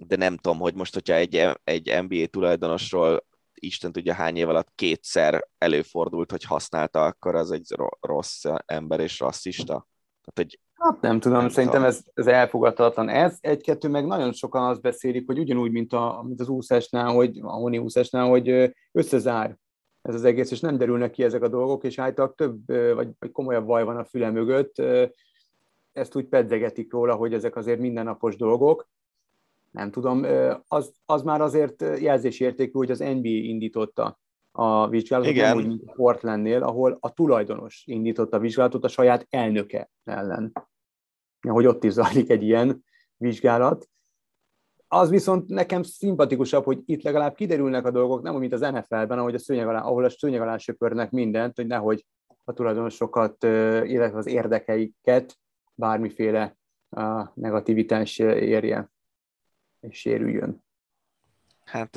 [0.00, 3.26] de nem tudom, hogy most, hogyha egy, egy NBA tulajdonosról
[3.60, 9.20] Isten tudja hány év alatt kétszer előfordult, hogy használta, akkor az egy rossz ember és
[9.20, 9.64] rasszista.
[9.64, 13.08] Tehát, hogy Hát nem tudom, nem szerintem ez, ez elfogadhatatlan.
[13.08, 17.38] Ez egy-kettő, meg nagyon sokan azt beszélik, hogy ugyanúgy, mint, a, mint az úszásnál, hogy
[17.42, 19.56] a honi úszásnál, hogy összezár
[20.02, 23.30] ez az egész, és nem derülnek ki ezek a dolgok, és általában több, vagy, vagy
[23.32, 24.82] komolyabb vaj van a füle mögött.
[25.92, 28.88] Ezt úgy pedzegetik róla, hogy ezek azért mindennapos dolgok.
[29.76, 30.26] Nem tudom,
[30.68, 34.18] az, az már azért jelzésértékű, hogy az NBA indította
[34.50, 35.48] a vizsgálatot, Igen.
[35.48, 40.52] nem úgy, mint Portlandnél, ahol a tulajdonos indította a vizsgálatot a saját elnöke ellen.
[41.48, 42.84] Hogy ott is zajlik egy ilyen
[43.16, 43.88] vizsgálat.
[44.88, 49.34] Az viszont nekem szimpatikusabb, hogy itt legalább kiderülnek a dolgok, nem mint az NFL-ben, ahogy
[49.34, 52.06] a szőnyeg alá, ahol a szőnyeg alá söpörnek mindent, hogy nehogy
[52.44, 53.44] a tulajdonosokat,
[53.84, 55.38] illetve az érdekeiket
[55.74, 56.56] bármiféle
[57.34, 58.90] negativitás érje
[59.88, 60.64] és sérüljön.
[61.64, 61.94] Hát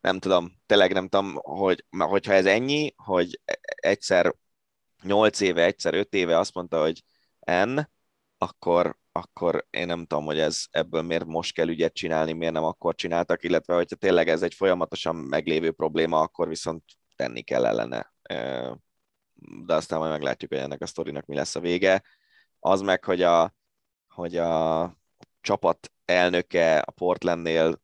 [0.00, 4.34] nem tudom, tényleg nem tudom, hogy hogyha ez ennyi, hogy egyszer
[5.02, 7.02] nyolc éve, egyszer öt éve azt mondta, hogy
[7.46, 7.78] N,
[8.38, 12.64] akkor, akkor én nem tudom, hogy ez ebből miért most kell ügyet csinálni, miért nem
[12.64, 16.82] akkor csináltak, illetve hogyha tényleg ez egy folyamatosan meglévő probléma, akkor viszont
[17.16, 18.14] tenni kell ellene.
[19.64, 22.02] De aztán majd meglátjuk, hogy ennek a sztorinak mi lesz a vége.
[22.58, 23.54] Az meg, hogy a,
[24.08, 24.96] hogy a
[25.40, 27.80] csapat elnöke a Portlandnél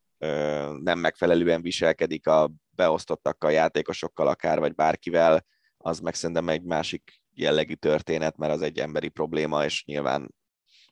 [0.78, 5.44] nem megfelelően viselkedik a beosztottakkal, játékosokkal akár, vagy bárkivel,
[5.76, 10.34] az meg szerintem egy másik jellegű történet, mert az egy emberi probléma, és nyilván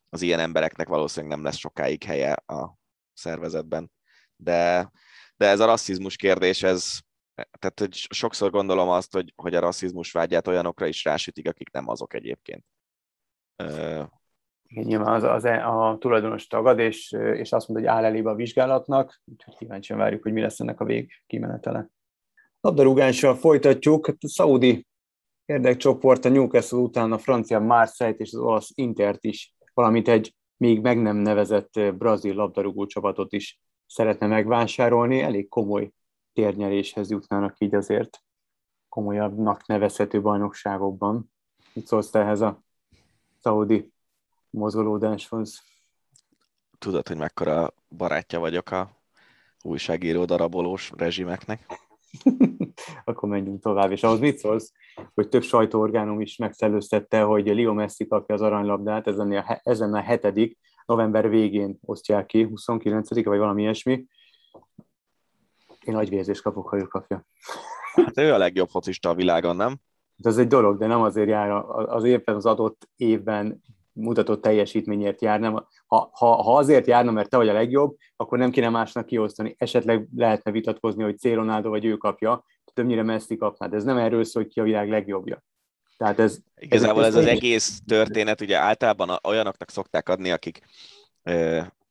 [0.08, 2.76] az ilyen embereknek valószínűleg nem lesz sokáig helye a
[3.12, 3.92] szervezetben.
[4.36, 4.90] De,
[5.36, 6.98] de ez a rasszizmus kérdés, ez,
[7.34, 11.88] tehát hogy sokszor gondolom azt, hogy, hogy a rasszizmus vágyát olyanokra is rásütik, akik nem
[11.88, 12.64] azok egyébként.
[14.68, 18.34] Nyilván az, az, e, a tulajdonos tagad, és, és azt mondja, hogy áll elébe a
[18.34, 21.88] vizsgálatnak, úgyhogy kíváncsian várjuk, hogy mi lesz ennek a vég kimenetele.
[22.60, 24.06] Labdarúgással folytatjuk.
[24.06, 24.86] A Saudi
[25.44, 30.80] érdekcsoport a Newcastle után a francia Marseille-t és az olasz Intert is, valamint egy még
[30.80, 35.20] meg nem nevezett brazil labdarúgó csapatot is szeretne megvásárolni.
[35.20, 35.90] Elég komoly
[36.32, 38.22] térnyeréshez jutnának így azért
[38.88, 41.32] komolyabbnak nevezhető bajnokságokban.
[41.72, 42.62] Mit szólsz te ehhez a
[43.43, 43.93] Saudi
[44.51, 45.62] mozgolódáshoz.
[46.78, 48.90] Tudod, hogy mekkora barátja vagyok a
[49.62, 51.66] újságíró darabolós rezsimeknek?
[53.05, 53.90] Akkor menjünk tovább.
[53.90, 54.73] És ahhoz mit szólsz,
[55.14, 60.01] hogy több sajtóorgánum is megszellőztette, hogy Leo Messi kapja az aranylabdát, ezen a, ezen a
[60.01, 64.05] hetedik, november végén osztják ki, 29 vagy valami ilyesmi.
[65.85, 67.27] Én nagy vérzést kapok, ha ő kapja.
[67.94, 69.77] Hát ő a legjobb focista a világon, nem?
[70.23, 73.62] Ez egy dolog, de nem azért jár az éppen az adott évben
[73.97, 75.68] mutatott teljesítményért járna.
[75.86, 79.55] Ha, ha, ha azért járna, mert te vagy a legjobb, akkor nem kéne másnak kiosztani.
[79.59, 81.24] Esetleg lehetne vitatkozni, hogy C.
[81.24, 84.64] Ronaldo vagy ő kapja, többnyire Messi kapná, de ez nem erről szól, hogy ki a
[84.64, 85.44] világ legjobbja.
[85.97, 90.60] Tehát ez, Igazából ez, ez, az egész történet, ugye általában olyanoknak szokták adni, akik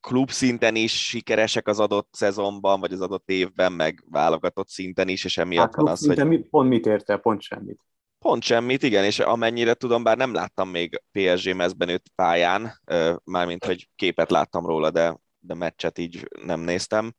[0.02, 5.26] klub szinten is sikeresek az adott szezonban, vagy az adott évben, meg válogatott szinten is,
[5.26, 6.28] és emiatt hát, van az, hogy...
[6.28, 7.18] Mi, pont mit érte?
[7.18, 7.80] Pont semmit.
[8.26, 12.82] Pont semmit, igen, és amennyire tudom, bár nem láttam még PSG mezben őt pályán,
[13.24, 17.14] mármint, hogy képet láttam róla, de, de meccset így nem néztem.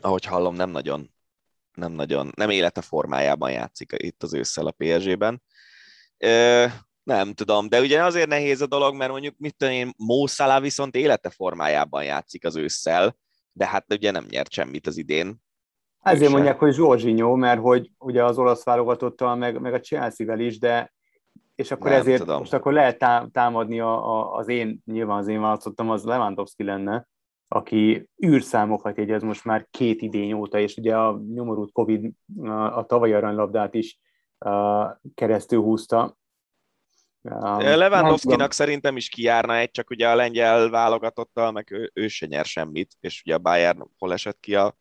[0.00, 1.14] Ahogy hallom, nem nagyon,
[1.74, 5.42] nem nagyon, nem élete formájában játszik itt az ősszel a PSG-ben.
[7.02, 10.62] Nem tudom, de ugye azért nehéz a dolog, mert mondjuk mit tudom én, Mo Salah
[10.62, 13.16] viszont élete formájában játszik az ősszel,
[13.52, 15.43] de hát ugye nem nyert semmit az idén,
[16.04, 20.58] ezért mondják, hogy Zsorzsinyó, mert hogy ugye az olasz válogatottal, meg, meg a Chelsea-vel is,
[20.58, 20.92] de
[21.54, 22.38] és akkor nem ezért tudom.
[22.38, 27.08] most akkor lehet támadni a, a, az én, nyilván az én választottam, az Lewandowski lenne,
[27.48, 32.10] aki űrszámokat jegyez most már két idény óta, és ugye a nyomorult Covid
[32.42, 33.98] a, a tavalyi aranylabdát is
[34.38, 36.16] uh, keresztül húzta.
[37.22, 42.26] Um, Lewandowski-nak szerintem is kijárna egy, csak ugye a lengyel válogatottal, meg ő, ő se
[42.26, 44.76] nyer semmit, és ugye a Bayern hol esett ki a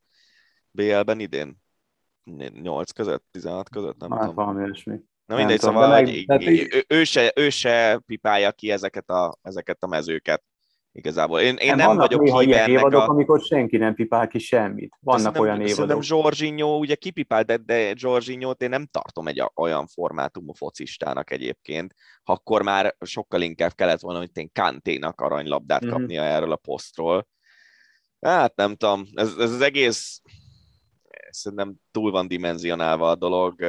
[0.73, 1.61] BL-ben idén?
[2.61, 4.35] 8 között, 16 között, nem hát, tudom.
[4.35, 4.99] valami ilyesmi.
[5.25, 9.87] Na mindegy, szóval meg, ő, ő, se, ő se pipálja ki ezeket a, ezeket a
[9.87, 10.43] mezőket.
[10.95, 11.39] Igazából.
[11.39, 13.09] Én, én nem, nem vagyok híve ennek évadok, a...
[13.09, 14.97] amikor senki nem pipál ki semmit.
[14.99, 15.73] Vannak olyan évadok.
[15.73, 21.93] Szerintem Zsorzsinyó ugye kipipál, de, de Zsorzsinyót én nem tartom egy olyan formátumú focistának egyébként.
[22.23, 25.93] Akkor már sokkal inkább kellett volna, hogy én Kanténak aranylabdát mm-hmm.
[25.93, 27.27] kapnia erről a posztról.
[28.21, 30.21] Hát nem tudom, ez, ez az egész
[31.33, 33.65] szerintem túl van dimenzionálva a dolog.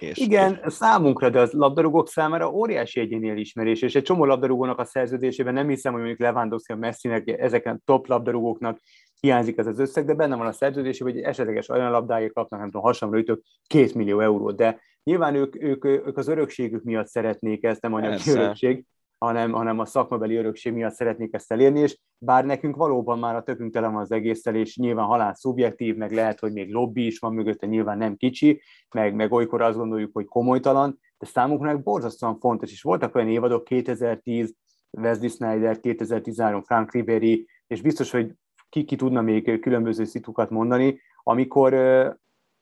[0.00, 0.72] És Igen, és...
[0.72, 5.68] számunkra, de az labdarúgók számára óriási egyéni elismerés, és egy csomó labdarúgónak a szerződésében nem
[5.68, 8.80] hiszem, hogy mondjuk Lewandowski, a Messinek, ezeken top labdarúgóknak
[9.20, 12.68] hiányzik ez az összeg, de benne van a szerződésében, hogy esetleges olyan labdáért kapnak, nem
[12.68, 17.64] tudom, hasamra ütök, két millió eurót, de nyilván ők, ők, ők az örökségük miatt szeretnék
[17.64, 18.84] ezt, nem anyagi örökség,
[19.24, 23.42] hanem, hanem a szakmabeli örökség miatt szeretnék ezt elérni, és bár nekünk valóban már a
[23.42, 27.18] tökünk tele van az egészszel, és nyilván halál szubjektív, meg lehet, hogy még lobby is
[27.18, 28.62] van mögötte, nyilván nem kicsi,
[28.94, 33.64] meg, meg olykor azt gondoljuk, hogy komolytalan, de számunkra borzasztóan fontos, és voltak olyan évadok
[33.64, 34.54] 2010,
[34.90, 38.34] Wesley Snyder, 2013, Frank Ribery, és biztos, hogy
[38.68, 41.74] ki, ki tudna még különböző szitukat mondani, amikor,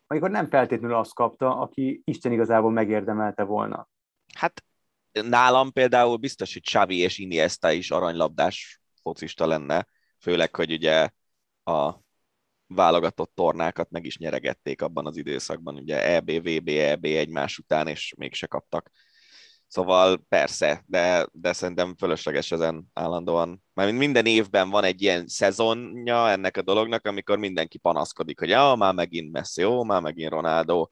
[0.06, 3.88] amikor nem feltétlenül azt kapta, aki Isten igazából megérdemelte volna.
[4.34, 4.62] Hát
[5.24, 9.86] nálam például biztos, hogy Xavi és Iniesta is aranylabdás focista lenne,
[10.18, 11.08] főleg, hogy ugye
[11.64, 11.94] a
[12.66, 18.14] válogatott tornákat meg is nyeregették abban az időszakban, ugye EB, VB, EB egymás után, és
[18.16, 18.90] mégse kaptak.
[19.66, 23.62] Szóval persze, de, de szerintem fölösleges ezen állandóan.
[23.74, 28.74] Mert minden évben van egy ilyen szezonja ennek a dolognak, amikor mindenki panaszkodik, hogy ja,
[28.78, 30.88] már megint Messi, jó, már megint Ronaldo.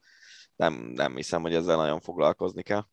[0.57, 2.85] Nem, nem hiszem, hogy ezzel nagyon foglalkozni kell.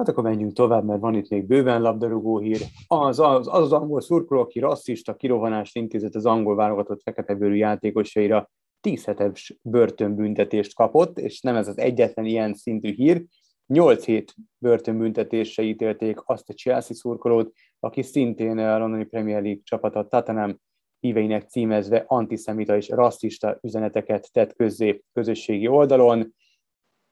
[0.00, 2.60] Hát akkor menjünk tovább, mert van itt még bőven labdarúgó hír.
[2.86, 8.50] Az az, az, az angol szurkoló, aki rasszista kirovanást intézett az angol válogatott feketebőrű játékosaira,
[8.80, 13.24] 10 hetes börtönbüntetést kapott, és nem ez az egyetlen ilyen szintű hír.
[13.66, 20.08] 8 hét börtönbüntetésre ítélték azt a Chelsea szurkolót, aki szintén a Londoni Premier League csapata
[20.08, 20.60] Tottenham
[21.00, 26.34] híveinek címezve antiszemita és rasszista üzeneteket tett közzé közösségi oldalon.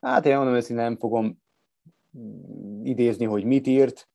[0.01, 1.47] Hát én mondom, hogy nem fogom
[2.82, 4.09] idézni, hogy mit írt,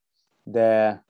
[0.44, 1.06] de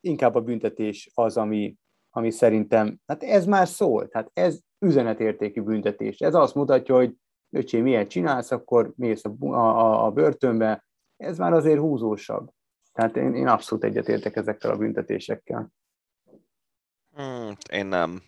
[0.00, 1.76] inkább a büntetés az, ami,
[2.10, 6.18] ami szerintem, hát ez már szól, tehát ez üzenetértékű büntetés.
[6.18, 7.14] Ez azt mutatja, hogy
[7.50, 10.84] öcsém, miért csinálsz, akkor mész a, a, a börtönbe,
[11.16, 12.50] ez már azért húzósabb.
[12.92, 15.72] Tehát én, én abszolút egyetértek ezekkel a büntetésekkel.
[17.14, 18.22] Hmm, én nem.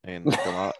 [0.00, 0.70] Én nekem a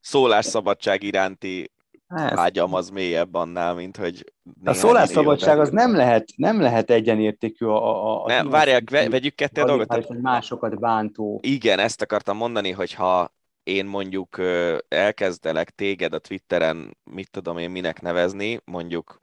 [0.00, 1.70] szólásszabadság iránti
[2.14, 2.34] Hát.
[2.34, 4.32] Vágyam az mélyebb annál, mint hogy...
[4.64, 8.06] A szólásszabadság az nem lehet, nem lehet egyenértékű a...
[8.06, 10.20] a, a nem, várják, vegyük ketté a dolgot.
[10.20, 11.40] Másokat bántó.
[11.42, 14.40] Igen, ezt akartam mondani, hogy ha én mondjuk
[14.88, 19.18] elkezdelek téged a Twitteren, mit tudom én minek nevezni, mondjuk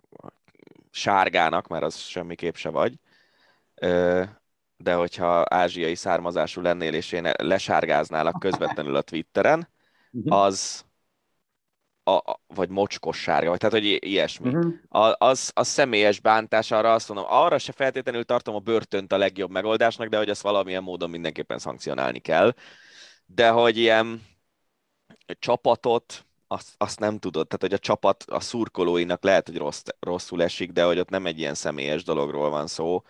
[0.91, 2.93] sárgának, mert az semmiképp se vagy,
[4.77, 9.69] de hogyha ázsiai származású lennél, és én lesárgáználak közvetlenül a Twitteren,
[10.11, 10.33] mhm.
[10.33, 10.86] az
[12.07, 14.49] a, vagy mocskos sárga, vagy tehát, hogy ilyesmi.
[14.49, 14.73] Uh-huh.
[14.89, 19.17] A, az, az személyes bántás, arra azt mondom, arra se feltétlenül tartom a börtönt a
[19.17, 22.53] legjobb megoldásnak, de hogy ezt valamilyen módon mindenképpen szankcionálni kell.
[23.25, 24.21] De hogy ilyen
[25.39, 27.47] csapatot, azt, azt nem tudod.
[27.47, 31.25] Tehát, hogy a csapat a szurkolóinak lehet, hogy rossz, rosszul esik, de hogy ott nem
[31.25, 33.03] egy ilyen személyes dologról van szó,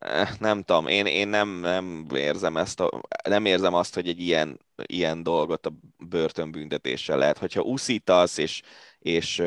[0.00, 4.20] Eh, nem tudom, én, én nem, nem érzem ezt, a, nem érzem azt, hogy egy
[4.20, 7.38] ilyen, ilyen dolgot a börtönbüntetéssel lehet.
[7.38, 8.62] Hogyha uszítasz, és,
[8.98, 9.42] és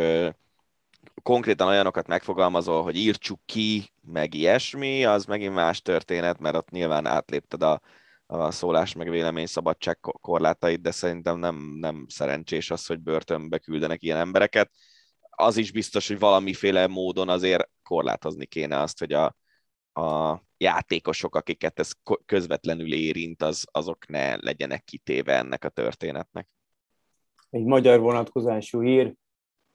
[1.21, 7.05] konkrétan olyanokat megfogalmazol, hogy írtsuk ki, meg ilyesmi, az megint más történet, mert ott nyilván
[7.05, 7.81] átlépted a,
[8.25, 14.03] a szólás meg vélemény szabadság korlátait, de szerintem nem, nem szerencsés az, hogy börtönbe küldenek
[14.03, 14.71] ilyen embereket.
[15.29, 19.35] Az is biztos, hogy valamiféle módon azért korlátozni kéne azt, hogy a,
[19.93, 21.91] a játékosok, akiket ez
[22.25, 26.47] közvetlenül érint, az, azok ne legyenek kitéve ennek a történetnek.
[27.49, 29.13] Egy magyar vonatkozású hír,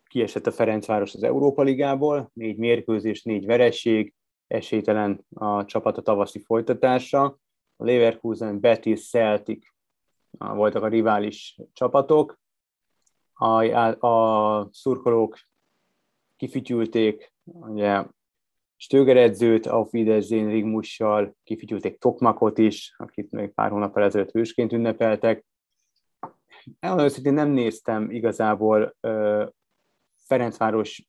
[0.08, 4.14] kiesett a Ferencváros az Európa Ligából, négy mérkőzés, négy veresség,
[4.46, 7.38] esélytelen a csapat a tavaszi folytatásra.
[7.76, 9.66] A Leverkusen, Betis, Celtic
[10.30, 12.38] voltak a rivális csapatok.
[13.32, 15.38] A, a, a szurkolók
[16.36, 18.04] kifütyülték ugye
[18.80, 25.44] Stöger edzőt, Auf Wiedersehen Rigmussal, kifigyülték Tokmakot is, akit még pár hónap ezelőtt hősként ünnepeltek.
[26.80, 28.96] Elmondom őszintén nem néztem igazából
[30.26, 31.06] Ferencváros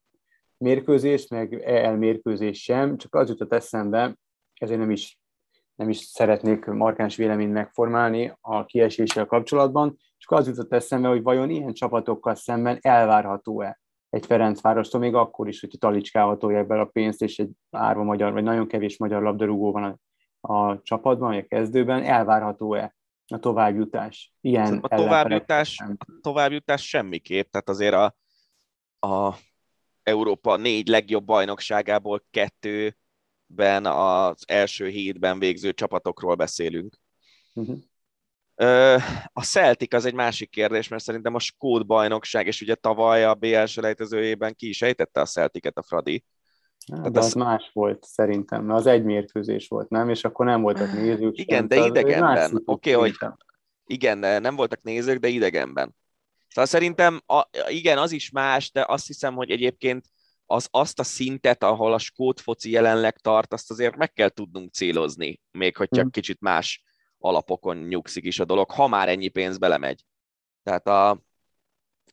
[0.58, 4.18] mérkőzést, meg EL mérkőzés sem, csak az jutott eszembe,
[4.54, 5.20] ezért nem is,
[5.76, 11.50] nem is szeretnék markáns véleményt megformálni a kieséssel kapcsolatban, csak az jutott eszembe, hogy vajon
[11.50, 13.80] ilyen csapatokkal szemben elvárható-e
[14.10, 18.32] egy Ferencvárostól, még akkor is, hogy talicskával tolják be a pénzt, és egy árva magyar,
[18.32, 20.02] vagy nagyon kevés magyar labdarúgó van
[20.42, 22.96] a csapatban, vagy a kezdőben, elvárható-e
[23.28, 24.34] a továbbjutás?
[24.42, 28.16] Ilyen a továbbjutás, a továbbjutás semmiképp, tehát azért a,
[29.08, 29.36] a
[30.04, 36.96] Európa négy legjobb bajnokságából kettőben az első hétben végző csapatokról beszélünk.
[37.54, 37.78] Uh-huh.
[39.34, 43.34] A Celtic az egy másik kérdés, mert szerintem a Skót bajnokság, és ugye tavaly a
[43.34, 46.24] BL selejtezőjében ki is ejtette a Celticet a Fradi.
[46.92, 50.10] Hát, de az, az más volt szerintem, mert az egy mérkőzés volt, nem?
[50.10, 51.38] És akkor nem voltak nézők.
[51.38, 52.62] Igen, de idegenben.
[52.66, 53.30] Oké, okay, hogy
[53.86, 55.96] igen, nem voltak nézők, de idegenben.
[56.48, 60.06] Szóval szerintem a, igen, az is más, de azt hiszem, hogy egyébként
[60.46, 64.74] az, azt a szintet, ahol a skót foci jelenleg tart, azt azért meg kell tudnunk
[64.74, 66.12] célozni, még hogy csak hmm.
[66.12, 66.84] kicsit más
[67.20, 70.06] alapokon nyugszik is a dolog, ha már ennyi pénz belemegy.
[70.64, 71.10] Tehát a,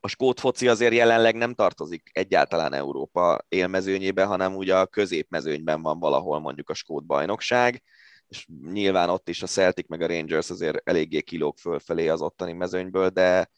[0.00, 5.98] a skót foci azért jelenleg nem tartozik egyáltalán Európa élmezőnyébe, hanem ugye a középmezőnyben van
[5.98, 7.82] valahol mondjuk a skót bajnokság,
[8.28, 12.52] és nyilván ott is a Celtic meg a Rangers azért eléggé kilóg fölfelé az ottani
[12.52, 13.50] mezőnyből, de,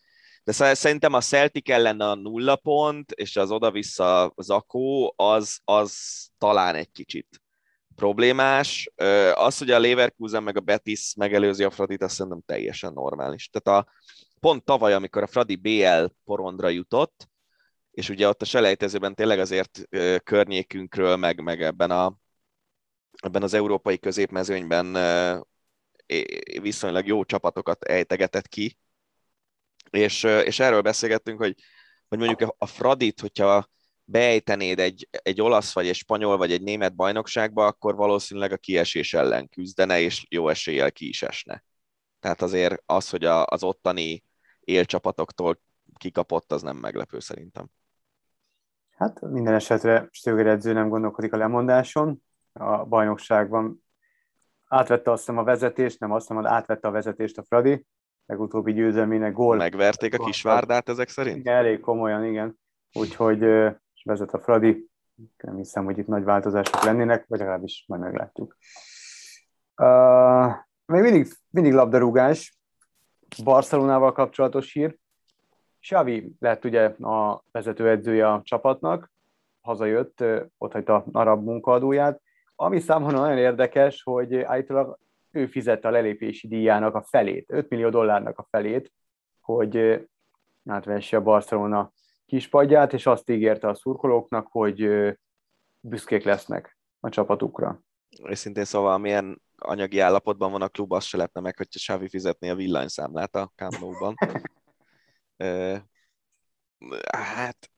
[0.45, 5.97] de szerintem a Celtic ellen a nulla pont, és az oda-vissza Zakó, az, az
[6.39, 7.43] talán egy kicsit
[7.99, 8.91] problémás.
[9.35, 13.49] Az, hogy a Leverkusen meg a Betis megelőzi a Fradit, azt szerintem teljesen normális.
[13.49, 13.91] Tehát a,
[14.41, 17.29] pont tavaly, amikor a Fradi BL porondra jutott,
[17.91, 19.89] és ugye ott a selejtezőben tényleg azért
[20.25, 22.17] környékünkről, meg, meg ebben, a,
[23.23, 24.97] ebben az európai középmezőnyben
[26.61, 28.79] viszonylag jó csapatokat ejtegetett ki,
[29.91, 31.55] és, és erről beszélgettünk, hogy,
[32.09, 33.69] hogy mondjuk a Fradit, hogyha
[34.11, 39.15] beejtenéd egy, egy olasz, vagy egy spanyol, vagy egy német bajnokságba, akkor valószínűleg a kiesés
[39.15, 41.65] ellen küzdene, és jó eséllyel ki is esne.
[42.21, 44.25] Tehát azért az, hogy a, az ottani
[44.61, 45.61] élcsapatoktól
[45.97, 47.67] kikapott, az nem meglepő szerintem.
[48.97, 52.23] Hát minden esetre Stöger edző nem gondolkodik a lemondáson.
[52.53, 53.85] A bajnokságban
[54.65, 57.87] átvette azt a vezetést, nem azt mondom, átvette a vezetést a Fradi,
[58.27, 59.57] legutóbbi győzelmének gól.
[59.57, 61.37] Megverték a kisvárdát ezek szerint?
[61.37, 62.59] Igen, elég komolyan, igen.
[62.93, 63.45] Úgyhogy
[64.05, 64.89] vezet a Fradi.
[65.37, 68.57] Nem hiszem, hogy itt nagy változások lennének, vagy legalábbis majd meglátjuk.
[69.77, 70.55] Uh,
[70.87, 72.59] még mindig, mindig labdarúgás.
[73.45, 74.97] Barcelonával kapcsolatos hír.
[75.81, 79.11] Xavi lett ugye a vezetőedzője a csapatnak,
[79.61, 80.25] hazajött,
[80.59, 82.21] ott hagyta arab munkaadóját.
[82.57, 84.99] Ami számomra nagyon érdekes, hogy állítólag
[85.31, 88.93] ő fizette a lelépési díjának a felét, 5 millió dollárnak a felét,
[89.41, 90.07] hogy
[90.67, 91.93] átvesse a Barcelona
[92.29, 94.89] kispadját, és azt ígérte a szurkolóknak, hogy
[95.81, 97.83] büszkék lesznek a csapatukra.
[98.25, 102.49] Őszintén szóval milyen anyagi állapotban van a klub, azt se lepne meg, hogyha Xavi fizetné
[102.49, 103.77] a villanyszámlát a Camp
[107.13, 107.71] hát,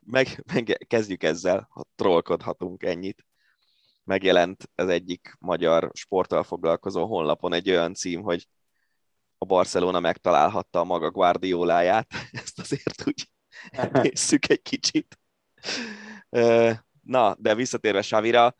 [0.00, 3.24] meg, meg, kezdjük ezzel, ha trollkodhatunk ennyit.
[4.04, 8.46] Megjelent az egyik magyar sporttal foglalkozó honlapon egy olyan cím, hogy
[9.38, 12.06] a Barcelona megtalálhatta a maga Guardioláját.
[12.42, 13.28] Ezt azért úgy
[13.70, 15.18] emészszük egy kicsit.
[17.02, 18.56] Na, de visszatérve Savira,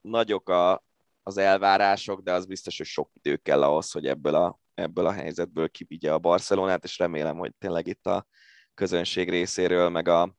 [0.00, 0.84] nagyok a,
[1.22, 5.12] az elvárások, de az biztos, hogy sok idő kell ahhoz, hogy ebből a, ebből a
[5.12, 8.26] helyzetből kivigye a Barcelonát, és remélem, hogy tényleg itt a
[8.74, 10.36] közönség részéről, meg a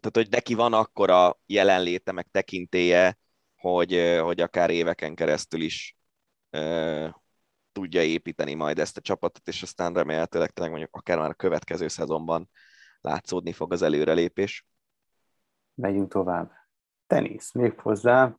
[0.00, 3.18] tehát, hogy neki van akkora jelenléte, meg tekintéje,
[3.56, 5.96] hogy, hogy akár éveken keresztül is
[7.74, 11.88] tudja építeni majd ezt a csapatot, és aztán remélhetőleg tényleg mondjuk akár már a következő
[11.88, 12.50] szezonban
[13.00, 14.66] látszódni fog az előrelépés.
[15.74, 16.50] Megyünk tovább.
[17.06, 18.36] Tenisz, még hozzá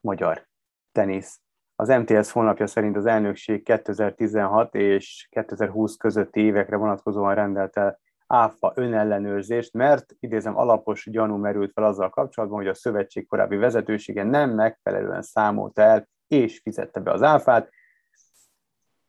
[0.00, 0.48] magyar
[0.92, 1.40] tenisz.
[1.76, 8.72] Az MTS honlapja szerint az elnökség 2016 és 2020 közötti évekre vonatkozóan rendelt el áfa
[8.74, 14.50] önellenőrzést, mert idézem alapos gyanú merült fel azzal kapcsolatban, hogy a szövetség korábbi vezetősége nem
[14.50, 17.68] megfelelően számolt el és fizette be az áfát,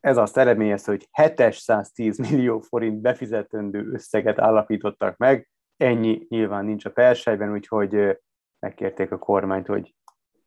[0.04, 5.50] ez azt eredményezte, hogy 710 millió forint befizetendő összeget állapítottak meg.
[5.78, 8.18] Ennyi nyilván nincs a persejben, úgyhogy
[8.60, 9.96] megkérték a kormányt, hogy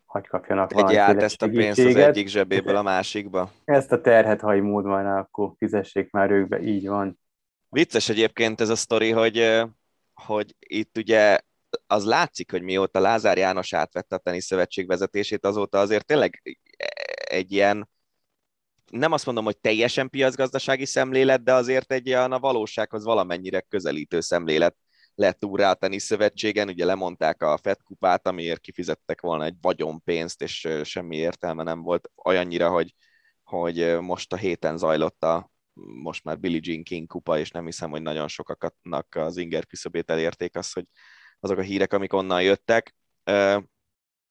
[0.05, 3.51] hagy kapjanak Egy át ezt a pénzt az egyik zsebéből a másikba.
[3.65, 7.19] Ezt a terhet, ha mód van, akkor fizessék már ők be, így van.
[7.69, 9.63] Vicces egyébként ez a sztori, hogy,
[10.15, 11.39] hogy itt ugye
[11.87, 16.59] az látszik, hogy mióta Lázár János átvette a teniszszövetség vezetését, azóta azért tényleg
[17.29, 17.89] egy ilyen
[18.91, 24.21] nem azt mondom, hogy teljesen piacgazdasági szemlélet, de azért egy olyan a valósághoz valamennyire közelítő
[24.21, 24.77] szemlélet
[25.15, 30.69] lett úrá a teniszszövetségen, ugye lemondták a Fed kupát, amiért kifizettek volna egy vagyonpénzt, és
[30.83, 32.95] semmi értelme nem volt olyannyira, hogy,
[33.45, 35.51] hogy most a héten zajlott a
[36.03, 40.11] most már Billie Jean King kupa, és nem hiszem, hogy nagyon sokaknak az inger küszöbét
[40.11, 40.85] elérték az, hogy
[41.41, 42.95] azok a hírek, amik onnan jöttek.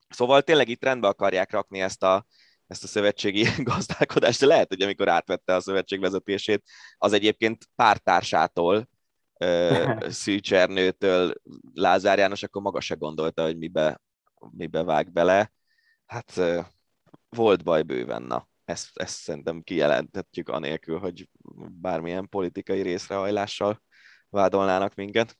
[0.10, 2.26] Szóval tényleg itt rendbe akarják rakni ezt a,
[2.68, 6.64] ezt a szövetségi gazdálkodást, de lehet, hogy amikor átvette a szövetség vezetését,
[6.98, 8.88] az egyébként pártársától,
[10.10, 11.34] Szűcsernőtől
[11.74, 14.02] Lázár János, akkor maga se gondolta, hogy mibe,
[14.52, 15.52] mibe vág bele.
[16.06, 16.42] Hát
[17.30, 18.48] volt baj bőven, na.
[18.66, 21.30] Ezt, ezt szerintem kijelenthetjük anélkül, hogy
[21.82, 23.82] bármilyen politikai részrehajlással
[24.30, 25.38] vádolnának minket.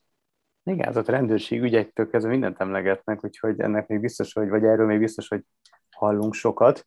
[0.62, 4.86] Igen, az ott rendőrség ügyektől kezdve mindent emlegetnek, úgyhogy ennek még biztos, hogy, vagy erről
[4.86, 5.42] még biztos, hogy
[5.90, 6.86] hallunk sokat.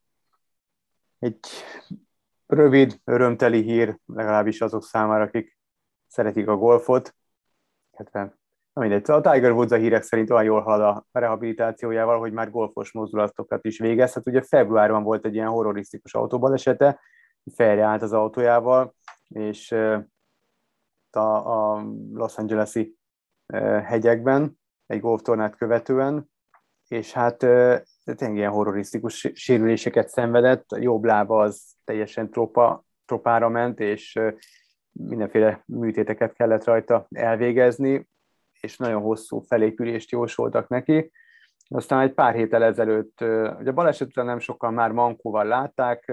[1.19, 1.39] Egy
[2.45, 5.57] rövid, örömteli hír, legalábbis azok számára, akik
[6.07, 7.15] szeretik a golfot,
[7.91, 8.37] illetve
[8.73, 12.51] na mindegy, a Tiger Woods a hírek szerint olyan jól halad a rehabilitációjával, hogy már
[12.51, 14.13] golfos mozdulatokat is végez.
[14.13, 16.99] Hát ugye februárban volt egy ilyen horrorisztikus autóbalesete,
[17.55, 18.95] fejreállt az autójával,
[19.27, 19.71] és
[21.11, 22.97] a, a Los Angeles-i
[23.83, 26.31] hegyekben, egy golftornát követően,
[26.87, 27.43] és hát
[28.15, 34.19] tényleg ilyen horrorisztikus sérüléseket szenvedett, a jobb lába az teljesen tropa, tropára ment, és
[34.91, 38.07] mindenféle műtéteket kellett rajta elvégezni,
[38.59, 41.11] és nagyon hosszú felépülést jósoltak neki.
[41.67, 43.21] Aztán egy pár héttel ezelőtt,
[43.59, 46.11] ugye a baleset után nem sokan már mankóval látták,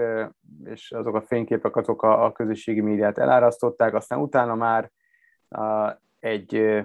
[0.63, 4.91] és azok a fényképek azok a, a közösségi médiát elárasztották, aztán utána már
[6.19, 6.81] egy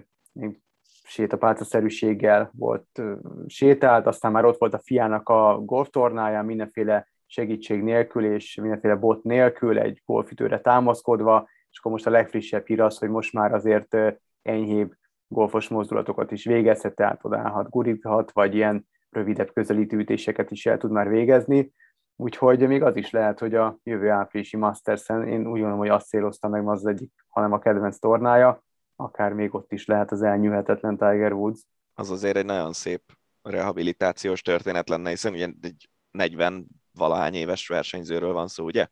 [1.12, 3.02] sétapálcaszerűséggel volt
[3.46, 9.22] sétált, aztán már ott volt a fiának a golftornája, mindenféle segítség nélkül és mindenféle bot
[9.22, 13.96] nélkül, egy golfütőre támaszkodva, és akkor most a legfrissebb hír az, hogy most már azért
[14.42, 14.92] enyhébb
[15.26, 21.08] golfos mozdulatokat is végezhet, tehát odaállhat, guríthat, vagy ilyen rövidebb közelítőítéseket is el tud már
[21.08, 21.72] végezni.
[22.16, 26.08] Úgyhogy még az is lehet, hogy a jövő áprilisi Masters-en én úgy gondolom, hogy azt
[26.08, 28.62] célozta meg az egyik, hanem a kedvenc tornája,
[29.02, 31.60] akár még ott is lehet az elnyűhetetlen Tiger Woods.
[31.94, 33.02] Az azért egy nagyon szép
[33.42, 38.86] rehabilitációs történet lenne, hiszen ugye egy 40 valahány éves versenyzőről van szó, ugye?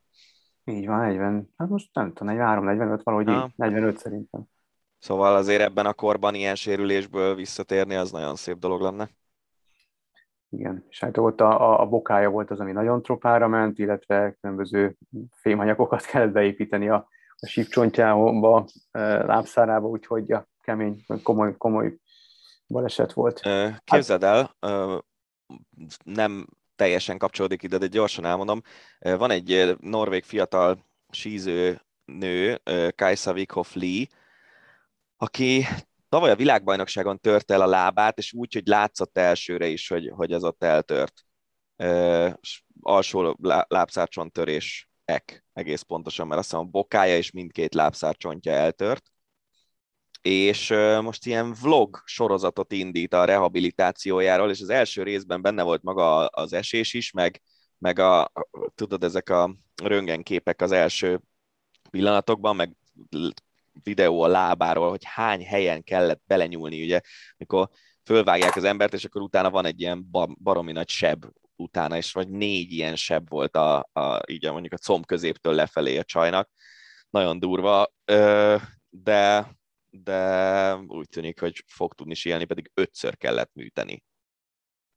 [0.64, 3.44] Így van, 40, hát most nem tudom, 43-45, valahogy ha.
[3.46, 4.44] így, 45 szerintem.
[4.98, 9.08] Szóval azért ebben a korban ilyen sérülésből visszatérni, az nagyon szép dolog lenne.
[10.48, 14.36] Igen, és hát ott a, a, a bokája volt az, ami nagyon tropára ment, illetve
[14.40, 14.96] különböző
[15.30, 17.08] fémanyagokat kellett beépíteni a,
[17.40, 21.96] a sípcsontjába, lábszárába, úgyhogy a kemény, komoly, komoly
[22.66, 23.40] baleset volt.
[23.84, 24.56] Képzeld el,
[26.04, 26.46] nem
[26.76, 28.60] teljesen kapcsolódik ide, de gyorsan elmondom.
[28.98, 32.60] Van egy norvég fiatal síző nő,
[32.96, 34.06] Kajsa Wikhoff Lee,
[35.16, 35.64] aki
[36.08, 40.32] tavaly a világbajnokságon tört el a lábát, és úgy, hogy látszott elsőre is, hogy, hogy
[40.32, 41.24] az ott eltört.
[42.80, 43.36] alsó
[43.68, 49.12] lábszárcsontörés ek, egész pontosan, mert azt hiszem a bokája és mindkét lábszárcsontja eltört.
[50.22, 50.68] És
[51.02, 56.52] most ilyen vlog sorozatot indít a rehabilitációjáról, és az első részben benne volt maga az
[56.52, 57.42] esés is, meg,
[57.78, 58.32] meg a,
[58.74, 61.20] tudod, ezek a röntgenképek az első
[61.90, 62.76] pillanatokban, meg
[63.82, 67.00] videó a lábáról, hogy hány helyen kellett belenyúlni, ugye,
[67.36, 67.68] mikor
[68.04, 70.10] fölvágják az embert, és akkor utána van egy ilyen
[70.42, 71.24] baromi nagy seb
[71.60, 75.98] utána, és vagy négy ilyen seb volt a, a így mondjuk a comb középtől lefelé
[75.98, 76.50] a csajnak.
[77.10, 77.92] Nagyon durva,
[78.88, 79.50] de,
[79.90, 84.02] de úgy tűnik, hogy fog tudni síelni, pedig ötször kellett műteni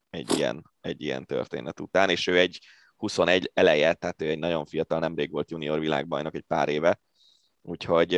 [0.09, 2.59] egy ilyen, egy ilyen történet után, és ő egy
[2.95, 6.99] 21 eleje, tehát ő egy nagyon fiatal, nemrég volt junior világbajnok, egy pár éve,
[7.61, 8.13] úgyhogy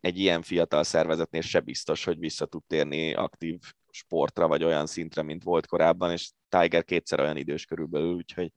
[0.00, 3.58] egy ilyen fiatal szervezetnél se biztos, hogy vissza tud térni aktív
[3.90, 8.52] sportra, vagy olyan szintre, mint volt korábban, és Tiger kétszer olyan idős körülbelül, úgyhogy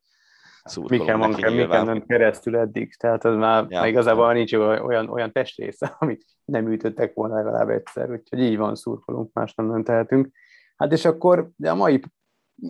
[0.88, 2.06] neki kell, nyilván.
[2.06, 3.86] keresztül eddig, tehát az már, ja.
[3.86, 9.34] igazából nincs olyan, olyan testrésze, amit nem ütöttek volna legalább egyszer, úgyhogy így van, szurkolunk,
[9.34, 10.30] más nem, nem tehetünk.
[10.76, 12.02] Hát és akkor de a mai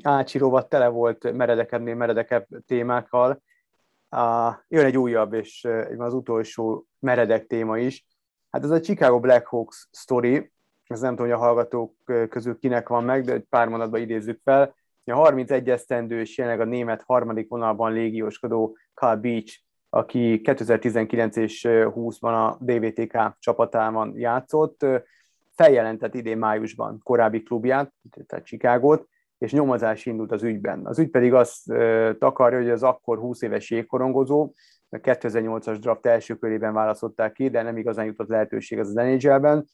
[0.04, 3.44] Ácsi rovat tele volt meredekebbnél meredekebb témákkal,
[4.16, 8.06] Uh, jön egy újabb, és uh, az utolsó meredek téma is.
[8.50, 10.52] Hát ez a Chicago Blackhawks story,
[10.88, 11.96] ez nem tudom, hogy a hallgatók
[12.30, 14.76] közül kinek van meg, de egy pár mondatban idézzük fel.
[15.06, 19.60] A 31 esztendős jelenleg a német harmadik vonalban légióskodó Carl Beach,
[19.90, 24.86] aki 2019 és 20-ban a DVTK csapatában játszott,
[25.56, 27.94] feljelentett idén májusban korábbi klubját,
[28.26, 29.08] tehát Chicagót,
[29.38, 30.86] és nyomozás indult az ügyben.
[30.86, 31.74] Az ügy pedig azt
[32.20, 34.54] takarja, hogy az akkor 20 éves jégkorongozó,
[34.90, 39.66] a 2008-as draft első körében választották ki, de nem igazán jutott lehetőség az az NHL-ben.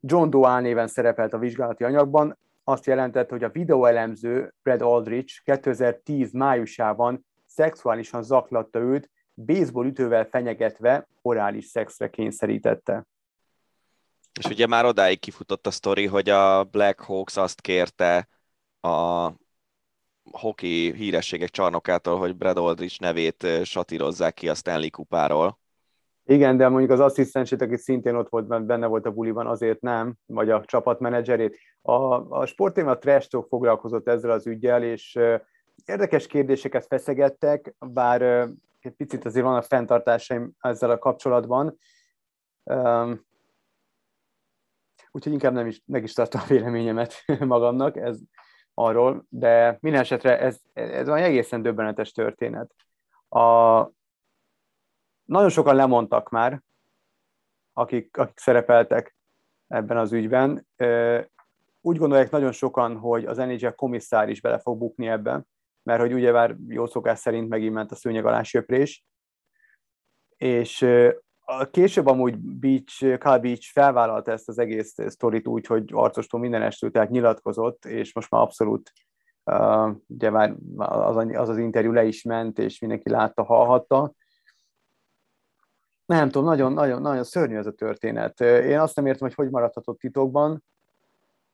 [0.00, 2.38] John Doe néven szerepelt a vizsgálati anyagban,
[2.68, 11.08] azt jelentett, hogy a videóelemző Brad Aldrich 2010 májusában szexuálisan zaklatta őt, baseball ütővel fenyegetve
[11.22, 13.06] orális szexre kényszerítette.
[14.38, 18.28] És ugye már odáig kifutott a sztori, hogy a Black Hawks azt kérte
[18.80, 19.30] a
[20.30, 25.58] hoki hírességek csarnokától, hogy Brad Aldrich nevét satírozzák ki a Stanley kupáról.
[26.30, 30.14] Igen, de mondjuk az asszisztensét, aki szintén ott volt, benne volt a buliban, azért nem,
[30.26, 31.58] vagy a csapatmenedzserét.
[31.82, 31.94] A,
[32.40, 35.18] a sportéma Trash Talk foglalkozott ezzel az ügyel, és
[35.84, 38.22] érdekes kérdéseket feszegettek, bár
[38.80, 41.78] egy picit azért vannak fenntartásaim ezzel a kapcsolatban.
[45.10, 48.18] Úgyhogy inkább nem is, meg is tartom a véleményemet magamnak ez
[48.74, 52.74] arról, de minden esetre ez, ez egy egészen döbbenetes történet.
[53.28, 53.80] A,
[55.28, 56.62] nagyon sokan lemondtak már,
[57.72, 59.16] akik, akik szerepeltek
[59.66, 60.66] ebben az ügyben.
[61.80, 65.46] Úgy gondolják nagyon sokan, hogy az NHL komisszár is bele fog bukni ebben,
[65.82, 69.04] mert hogy ugye már jó szokás szerint megint ment a szőnyeg alá söprés,
[70.36, 70.86] és
[71.70, 76.90] később amúgy Beach, Carl Beach felvállalta ezt az egész sztorit úgy, hogy arcostól minden estől
[76.90, 78.92] tehát nyilatkozott, és most már abszolút
[79.44, 84.12] uh, ugye már az, az az interjú le is ment, és mindenki látta, hallhatta.
[86.08, 88.40] Nem tudom, nagyon, nagyon, nagyon szörnyű ez a történet.
[88.40, 90.64] Én azt nem értem, hogy hogy maradhatott titokban,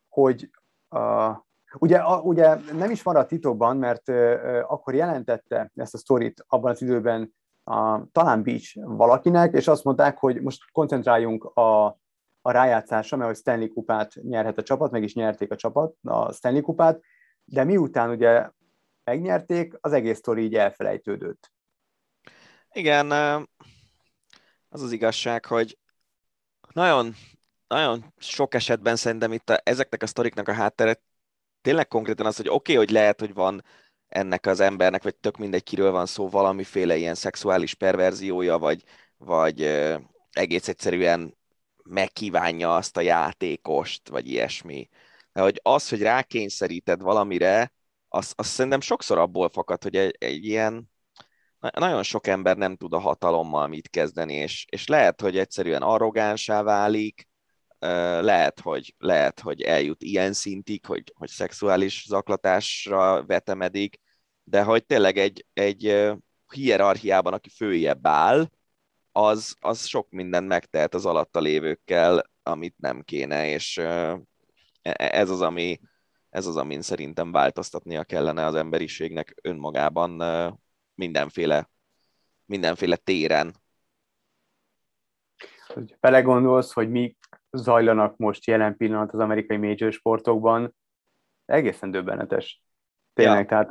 [0.08, 0.50] hogy
[0.90, 1.36] uh,
[1.78, 6.70] Ugye, a, ugye nem is maradt titokban, mert uh, akkor jelentette ezt a sztorit abban
[6.70, 11.84] az időben a, talán Beach valakinek, és azt mondták, hogy most koncentráljunk a,
[12.42, 16.32] a rájátszásra, mert hogy Stanley kupát nyerhet a csapat, meg is nyerték a csapat a
[16.32, 17.00] Stanley kupát,
[17.44, 18.50] de miután ugye
[19.04, 21.52] megnyerték, az egész sztori így elfelejtődött.
[22.72, 23.12] Igen,
[24.74, 25.78] az az igazság, hogy
[26.72, 27.14] nagyon,
[27.68, 31.02] nagyon sok esetben szerintem itt a, ezeknek a sztoriknak a háttere
[31.60, 33.64] tényleg konkrétan az, hogy oké, okay, hogy lehet, hogy van
[34.08, 38.84] ennek az embernek, vagy tök mindegy, kiről van szó, valamiféle ilyen szexuális perverziója, vagy,
[39.16, 39.62] vagy
[40.30, 41.36] egész egyszerűen
[41.84, 44.88] megkívánja azt a játékost, vagy ilyesmi.
[45.32, 47.72] De hogy az, hogy rákényszeríted valamire,
[48.08, 50.92] az, az szerintem sokszor abból fakad, hogy egy, egy ilyen
[51.72, 56.62] nagyon sok ember nem tud a hatalommal mit kezdeni, és, és lehet, hogy egyszerűen arrogánsá
[56.62, 57.28] válik,
[58.20, 64.00] lehet, hogy, lehet, hogy eljut ilyen szintig, hogy, hogy szexuális zaklatásra vetemedik,
[64.44, 66.12] de hogy tényleg egy, egy
[66.52, 68.48] hierarchiában, aki főjebb áll,
[69.12, 74.20] az, az sok mindent megtehet az alatta lévőkkel, amit nem kéne, és e,
[74.92, 75.80] ez az, ami,
[76.30, 80.22] ez az, amin szerintem változtatnia kellene az emberiségnek önmagában
[80.94, 81.70] mindenféle,
[82.44, 83.54] mindenféle téren.
[85.66, 87.16] Hogy belegondolsz, hogy mi
[87.50, 90.74] zajlanak most jelen pillanat az amerikai major sportokban,
[91.44, 92.62] egészen döbbenetes.
[93.14, 93.64] Tényleg, ja.
[93.64, 93.70] tehát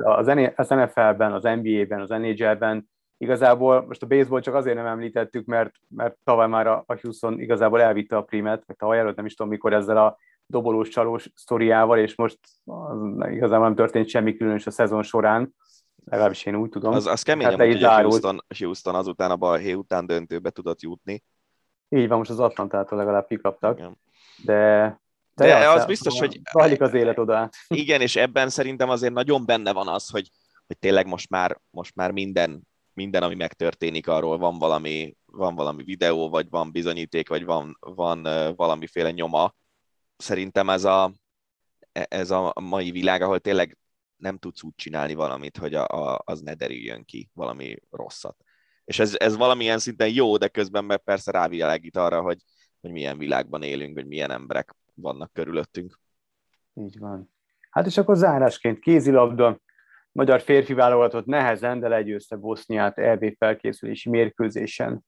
[0.56, 5.74] az, NFL-ben, az NBA-ben, az NHL-ben igazából most a baseball csak azért nem említettük, mert,
[5.88, 9.34] mert tavaly már a, a Houston igazából elvitte a primet, vagy tavaly előtt nem is
[9.34, 12.98] tudom mikor ezzel a dobolós csalós sztoriával, és most az,
[13.30, 15.54] igazából nem történt semmi különös a szezon során,
[16.04, 16.92] legalábbis én úgy tudom.
[16.92, 21.24] Az, az kemény, hát hogy a Houston, Houston azután a balhé után döntőbe tudott jutni.
[21.88, 23.78] Így van, most az Atlantától legalább kikaptak.
[23.78, 23.98] Igen.
[24.44, 25.02] De
[25.34, 26.40] de, de az biztos, hogy...
[26.52, 27.50] Zajlik az élet oda.
[27.68, 30.30] Igen, és ebben szerintem azért nagyon benne van az, hogy,
[30.66, 32.62] hogy tényleg most már, most már minden,
[32.92, 38.22] minden, ami megtörténik, arról van valami, van valami videó, vagy van bizonyíték, vagy van, van
[38.56, 39.54] valamiféle nyoma.
[40.16, 41.12] Szerintem ez a,
[41.92, 43.78] ez a mai világ, ahol tényleg
[44.16, 48.36] nem tudsz úgy csinálni valamit, hogy a, a, az ne derüljön ki valami rosszat.
[48.84, 52.42] És ez, ez valamilyen szinten jó, de közben meg persze rávilágít arra, hogy,
[52.80, 56.00] hogy milyen világban élünk, vagy milyen emberek vannak körülöttünk.
[56.74, 57.32] Így van.
[57.70, 59.60] Hát és akkor zárásként kézilabda,
[60.12, 65.04] magyar férfi válogatott nehezen, de legyőzte Boszniát EB felkészülési mérkőzésen.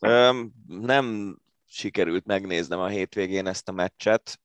[0.00, 1.36] Öm, nem
[1.66, 4.40] sikerült megnéznem a hétvégén ezt a meccset,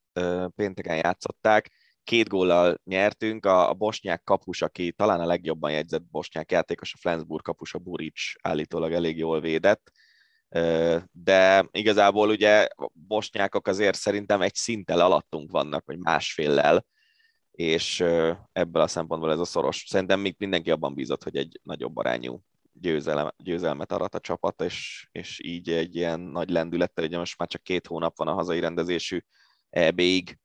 [0.55, 1.71] pénteken játszották,
[2.07, 6.97] két góllal nyertünk, a, a bosnyák kapus, aki talán a legjobban jegyzett bosnyák játékos, a
[6.97, 9.91] Flensburg kapus, a Buric állítólag elég jól védett,
[11.11, 16.85] de igazából ugye bosnyákok azért szerintem egy szinttel alattunk vannak, vagy másféllel,
[17.51, 17.99] és
[18.51, 19.83] ebből a szempontból ez a szoros.
[19.87, 22.43] Szerintem még mindenki abban bízott, hogy egy nagyobb arányú
[22.73, 27.47] győzelem, győzelmet arat a csapat, és, és így egy ilyen nagy lendülettel, ugye most már
[27.47, 29.19] csak két hónap van a hazai rendezésű
[29.69, 30.37] EB-ig,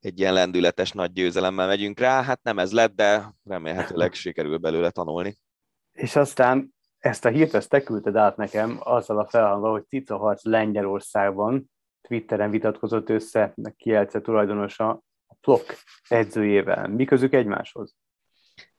[0.00, 2.22] egy ilyen lendületes nagy győzelemmel megyünk rá.
[2.22, 5.36] Hát nem ez lett, de remélhetőleg sikerül belőle tanulni.
[5.92, 10.16] És aztán ezt a hírt ezt te küldted át nekem azzal a felhanggal, hogy Cica
[10.16, 11.70] Harc Lengyelországban
[12.00, 14.90] Twitteren vitatkozott össze a Kielce tulajdonosa
[15.26, 15.64] a Plok
[16.08, 16.88] edzőjével.
[16.88, 17.94] Mi közük egymáshoz?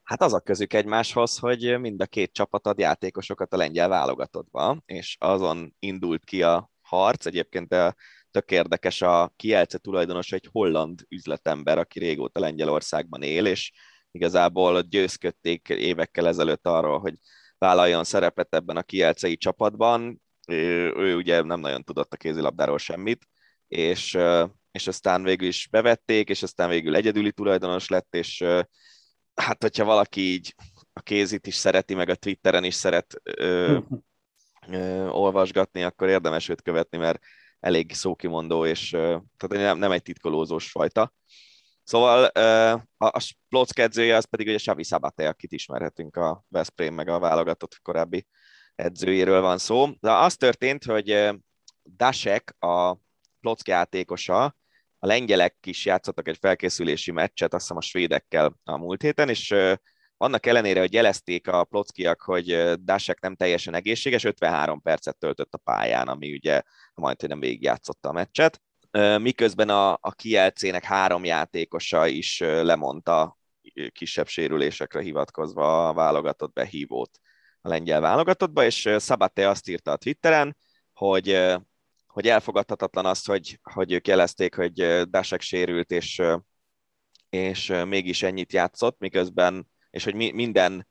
[0.04, 4.78] Hát az a közük egymáshoz, hogy mind a két csapat ad játékosokat a lengyel válogatottba,
[4.86, 7.26] és azon indult ki a harc.
[7.26, 7.96] Egyébként a
[8.32, 13.72] tök érdekes, a Kielce tulajdonosa egy holland üzletember, aki régóta Lengyelországban él, és
[14.12, 17.14] igazából győzködték évekkel ezelőtt arról, hogy
[17.58, 20.22] vállaljon szerepet ebben a kielcei csapatban.
[20.48, 23.28] Ő, ő ugye nem nagyon tudott a kézilabdáról semmit,
[23.68, 24.18] és,
[24.72, 28.44] és aztán végül is bevették, és aztán végül egyedüli tulajdonos lett, és
[29.36, 30.56] hát hogyha valaki így
[30.94, 33.80] a kézit is szereti, meg a Twitteren is szeret ö,
[34.68, 37.20] ö, olvasgatni, akkor érdemes őt követni, mert
[37.62, 41.14] elég szókimondó, és tehát nem, nem egy titkolózós fajta.
[41.84, 42.24] Szóval
[42.98, 47.20] a, a Plock edzője az pedig ugye Xavi Szabate, akit ismerhetünk a Veszprém meg a
[47.20, 48.28] válogatott korábbi
[48.76, 49.88] edzőjéről van szó.
[50.00, 51.30] De az történt, hogy
[51.96, 52.98] Dasek, a
[53.40, 54.44] Plock játékosa,
[55.00, 59.56] a lengyelek is játszottak egy felkészülési meccset, azt hiszem a svédekkel a múlt héten, és
[60.22, 65.58] annak ellenére, hogy jelezték a plockiak, hogy Dasek nem teljesen egészséges, 53 percet töltött a
[65.58, 66.62] pályán, ami ugye
[66.94, 68.62] majd, hogy végigjátszotta a meccset.
[69.18, 73.38] Miközben a, a Kielcének három játékosa is lemondta
[73.92, 77.20] kisebb sérülésekre hivatkozva a válogatott behívót
[77.62, 80.58] a lengyel válogatottba, és Szabate azt írta a Twitteren,
[80.94, 81.48] hogy,
[82.08, 86.22] hogy elfogadhatatlan az, hogy, hogy ők jelezték, hogy Dasek sérült, és,
[87.30, 90.88] és mégis ennyit játszott, miközben, és hogy minden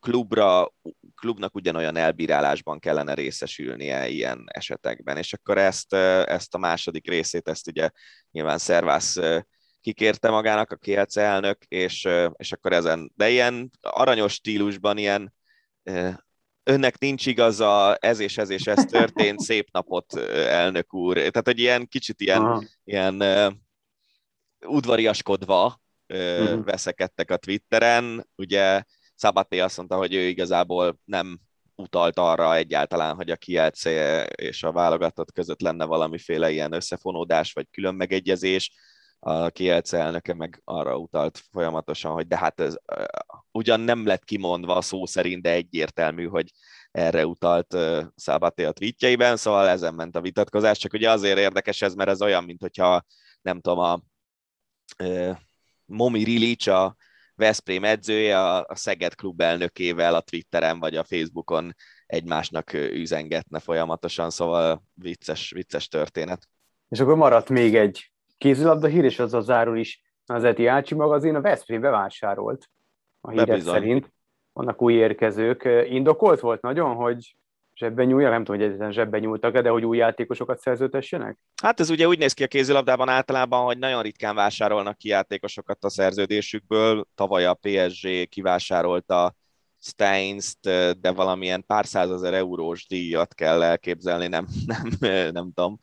[0.00, 0.74] klubra,
[1.14, 5.16] klubnak ugyanolyan elbírálásban kellene részesülnie ilyen esetekben.
[5.16, 5.92] És akkor ezt,
[6.24, 7.90] ezt a második részét, ezt ugye
[8.30, 9.16] nyilván Szervász
[9.80, 15.34] kikérte magának a KLC elnök, és, és akkor ezen, de ilyen aranyos stílusban, ilyen
[16.62, 21.14] önnek nincs igaza, ez és ez és ez történt, szép napot, elnök úr.
[21.14, 23.22] Tehát, hogy ilyen kicsit ilyen, ilyen
[24.66, 26.64] udvariaskodva uh-huh.
[26.64, 28.28] veszekedtek a Twitteren.
[28.36, 28.82] Ugye
[29.14, 31.38] Szabaté azt mondta, hogy ő igazából nem
[31.74, 37.66] utalt arra egyáltalán, hogy a Kielce és a válogatott között lenne valamiféle ilyen összefonódás vagy
[37.70, 38.72] külön megegyezés.
[39.18, 42.76] A Kielce elnöke meg arra utalt folyamatosan, hogy de hát ez
[43.50, 46.50] ugyan nem lett kimondva szó szerint, de egyértelmű, hogy
[46.90, 51.82] erre utalt uh, Szabaté a tweetjeiben, szóval ezen ment a vitatkozás, csak ugye azért érdekes
[51.82, 53.04] ez, mert ez olyan, mint hogyha
[53.42, 54.00] nem tudom, a
[55.04, 55.36] uh,
[55.86, 56.96] Momi Rilic, a
[57.34, 61.74] Veszprém edzője a, Szeged klub elnökével a Twitteren vagy a Facebookon
[62.06, 66.48] egymásnak üzengetne folyamatosan, szóval vicces, vicces történet.
[66.88, 70.94] És akkor maradt még egy kézilabda hír, és az a zárul is az Eti Ácsi
[70.94, 72.70] magazin, a Veszprém bevásárolt
[73.20, 74.12] a hírek szerint.
[74.52, 75.68] Vannak új érkezők.
[75.88, 77.36] Indokolt volt nagyon, hogy
[77.76, 81.38] zsebben nyúlja, nem tudom, hogy egyetlen zsebben nyúltak de hogy új játékosokat szerződtessenek?
[81.62, 85.84] Hát ez ugye úgy néz ki a kézilabdában általában, hogy nagyon ritkán vásárolnak ki játékosokat
[85.84, 87.06] a szerződésükből.
[87.14, 89.34] Tavaly a PSG kivásárolta
[89.80, 90.60] Steins-t,
[91.00, 94.88] de valamilyen pár százezer eurós díjat kell elképzelni, nem, nem,
[95.32, 95.78] nem tudom.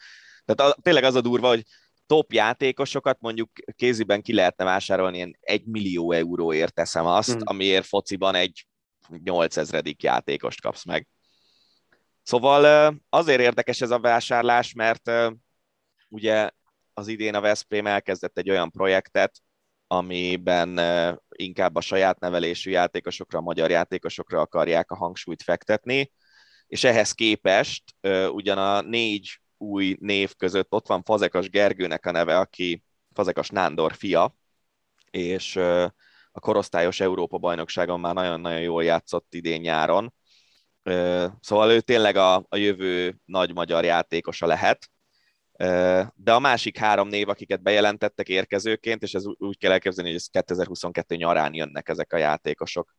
[0.45, 1.64] Tehát a, tényleg az a durva, hogy
[2.06, 7.41] top játékosokat mondjuk kéziben ki lehetne vásárolni ilyen egy millió euróért teszem azt, hmm.
[7.44, 8.68] amiért fociban egy
[9.24, 11.07] 8000 játékost kapsz meg.
[12.24, 15.12] Szóval azért érdekes ez a vásárlás, mert
[16.10, 16.50] ugye
[16.94, 19.41] az idén a Veszprém elkezdett egy olyan projektet,
[19.88, 20.80] amiben
[21.30, 26.12] inkább a saját nevelésű játékosokra, a magyar játékosokra akarják a hangsúlyt fektetni,
[26.68, 27.84] és ehhez képest
[28.28, 32.84] ugyan a négy új név között ott van Fazekas Gergőnek a neve, aki
[33.14, 34.36] Fazekas Nándor fia,
[35.12, 35.56] és
[36.32, 40.14] a korosztályos Európa bajnokságon már nagyon-nagyon jól játszott idén nyáron,
[41.40, 44.90] Szóval ő tényleg a, a jövő nagy magyar játékosa lehet.
[46.16, 50.28] De a másik három név, akiket bejelentettek érkezőként, és ez úgy kell elképzelni, hogy ez
[50.28, 52.96] 2022 nyarán jönnek ezek a játékosok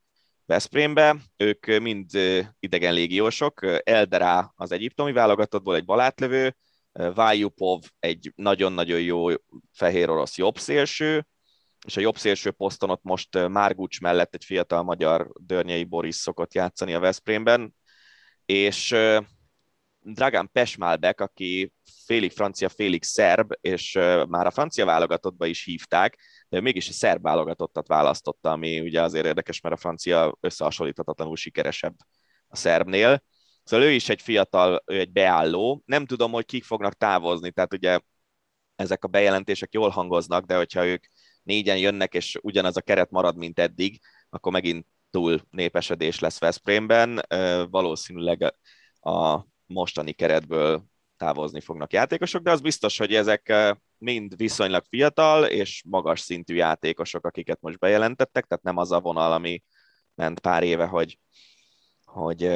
[0.47, 2.11] Veszprémbe, ők mind
[2.59, 6.57] idegen légiósok, Elderá az egyiptomi válogatottból egy balátlövő,
[6.93, 9.27] Vájupov egy nagyon-nagyon jó
[9.73, 11.27] fehér orosz jobbszélső,
[11.85, 16.55] és a jobb szélső poszton ott most Márgucs mellett egy fiatal magyar Dörnyei Boris szokott
[16.55, 17.75] játszani a Veszprémben,
[18.47, 18.97] és
[20.01, 21.73] Dragan Pesmálbek, aki
[22.05, 23.93] félig francia, félig szerb, és
[24.29, 29.27] már a francia válogatottba is hívták, de mégis a szerb válogatottat választotta, ami ugye azért
[29.27, 31.95] érdekes, mert a francia összehasonlíthatatlanul sikeresebb
[32.49, 33.23] a szerbnél.
[33.63, 35.83] Szóval ő is egy fiatal, ő egy beálló.
[35.85, 37.99] Nem tudom, hogy kik fognak távozni, tehát ugye
[38.77, 41.05] ezek a bejelentések jól hangoznak, de hogyha ők
[41.45, 44.01] négyen jönnek, és ugyanaz a keret marad, mint eddig,
[44.31, 47.21] akkor megint túl népesedés lesz Veszprémben.
[47.71, 48.55] Valószínűleg
[49.01, 50.85] a mostani keretből
[51.17, 53.55] távozni fognak játékosok, de az biztos, hogy ezek
[53.99, 59.33] mind viszonylag fiatal és magas szintű játékosok, akiket most bejelentettek, tehát nem az a vonal,
[59.33, 59.63] ami
[60.15, 61.19] ment pár éve, hogy,
[62.05, 62.51] hogy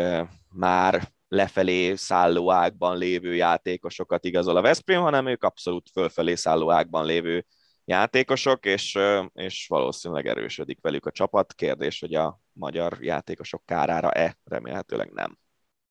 [0.48, 7.05] már lefelé szálló ágban lévő játékosokat igazol a Veszprém, hanem ők abszolút fölfelé szálló ágban
[7.05, 7.47] lévő
[7.89, 8.98] játékosok, és,
[9.32, 11.55] és valószínűleg erősödik velük a csapat.
[11.55, 14.39] Kérdés, hogy a magyar játékosok kárára-e?
[14.44, 15.39] Remélhetőleg nem.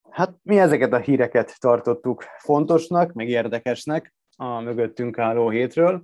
[0.09, 6.03] Hát mi ezeket a híreket tartottuk fontosnak, meg érdekesnek a mögöttünk álló hétről.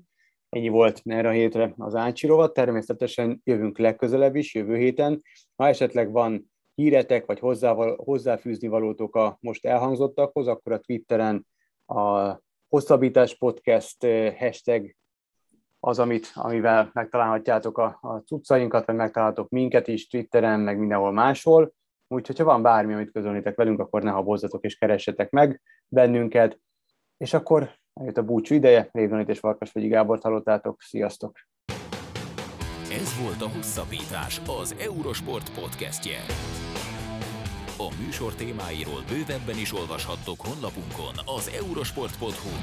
[0.50, 2.30] Ennyi volt erre a hétre az Ácsi.
[2.54, 5.22] Természetesen jövünk legközelebb is, jövő héten.
[5.56, 11.48] Ha esetleg van híretek, vagy hozzá, hozzáfűzni valótok a most elhangzottakhoz, akkor a Twitteren
[11.86, 12.38] a
[12.68, 14.06] Hosszabbítás Podcast
[14.38, 14.96] hashtag
[15.86, 21.74] az, amit, amivel megtalálhatjátok a, a cuccainkat, vagy megtalálhatok minket is Twitteren, meg mindenhol máshol.
[22.08, 26.60] Úgyhogy, ha van bármi, amit közölnétek velünk, akkor ne habozzatok és keressetek meg bennünket.
[27.18, 30.82] És akkor eljött a búcsú ideje, Révdonit és Farkas vagy Gábort hallottátok.
[30.82, 31.40] Sziasztok!
[32.92, 36.18] Ez volt a Hosszabbítás, az Eurosport podcastje.
[37.78, 42.54] A műsor témáiról bővebben is olvashattok honlapunkon az eurosport.hu.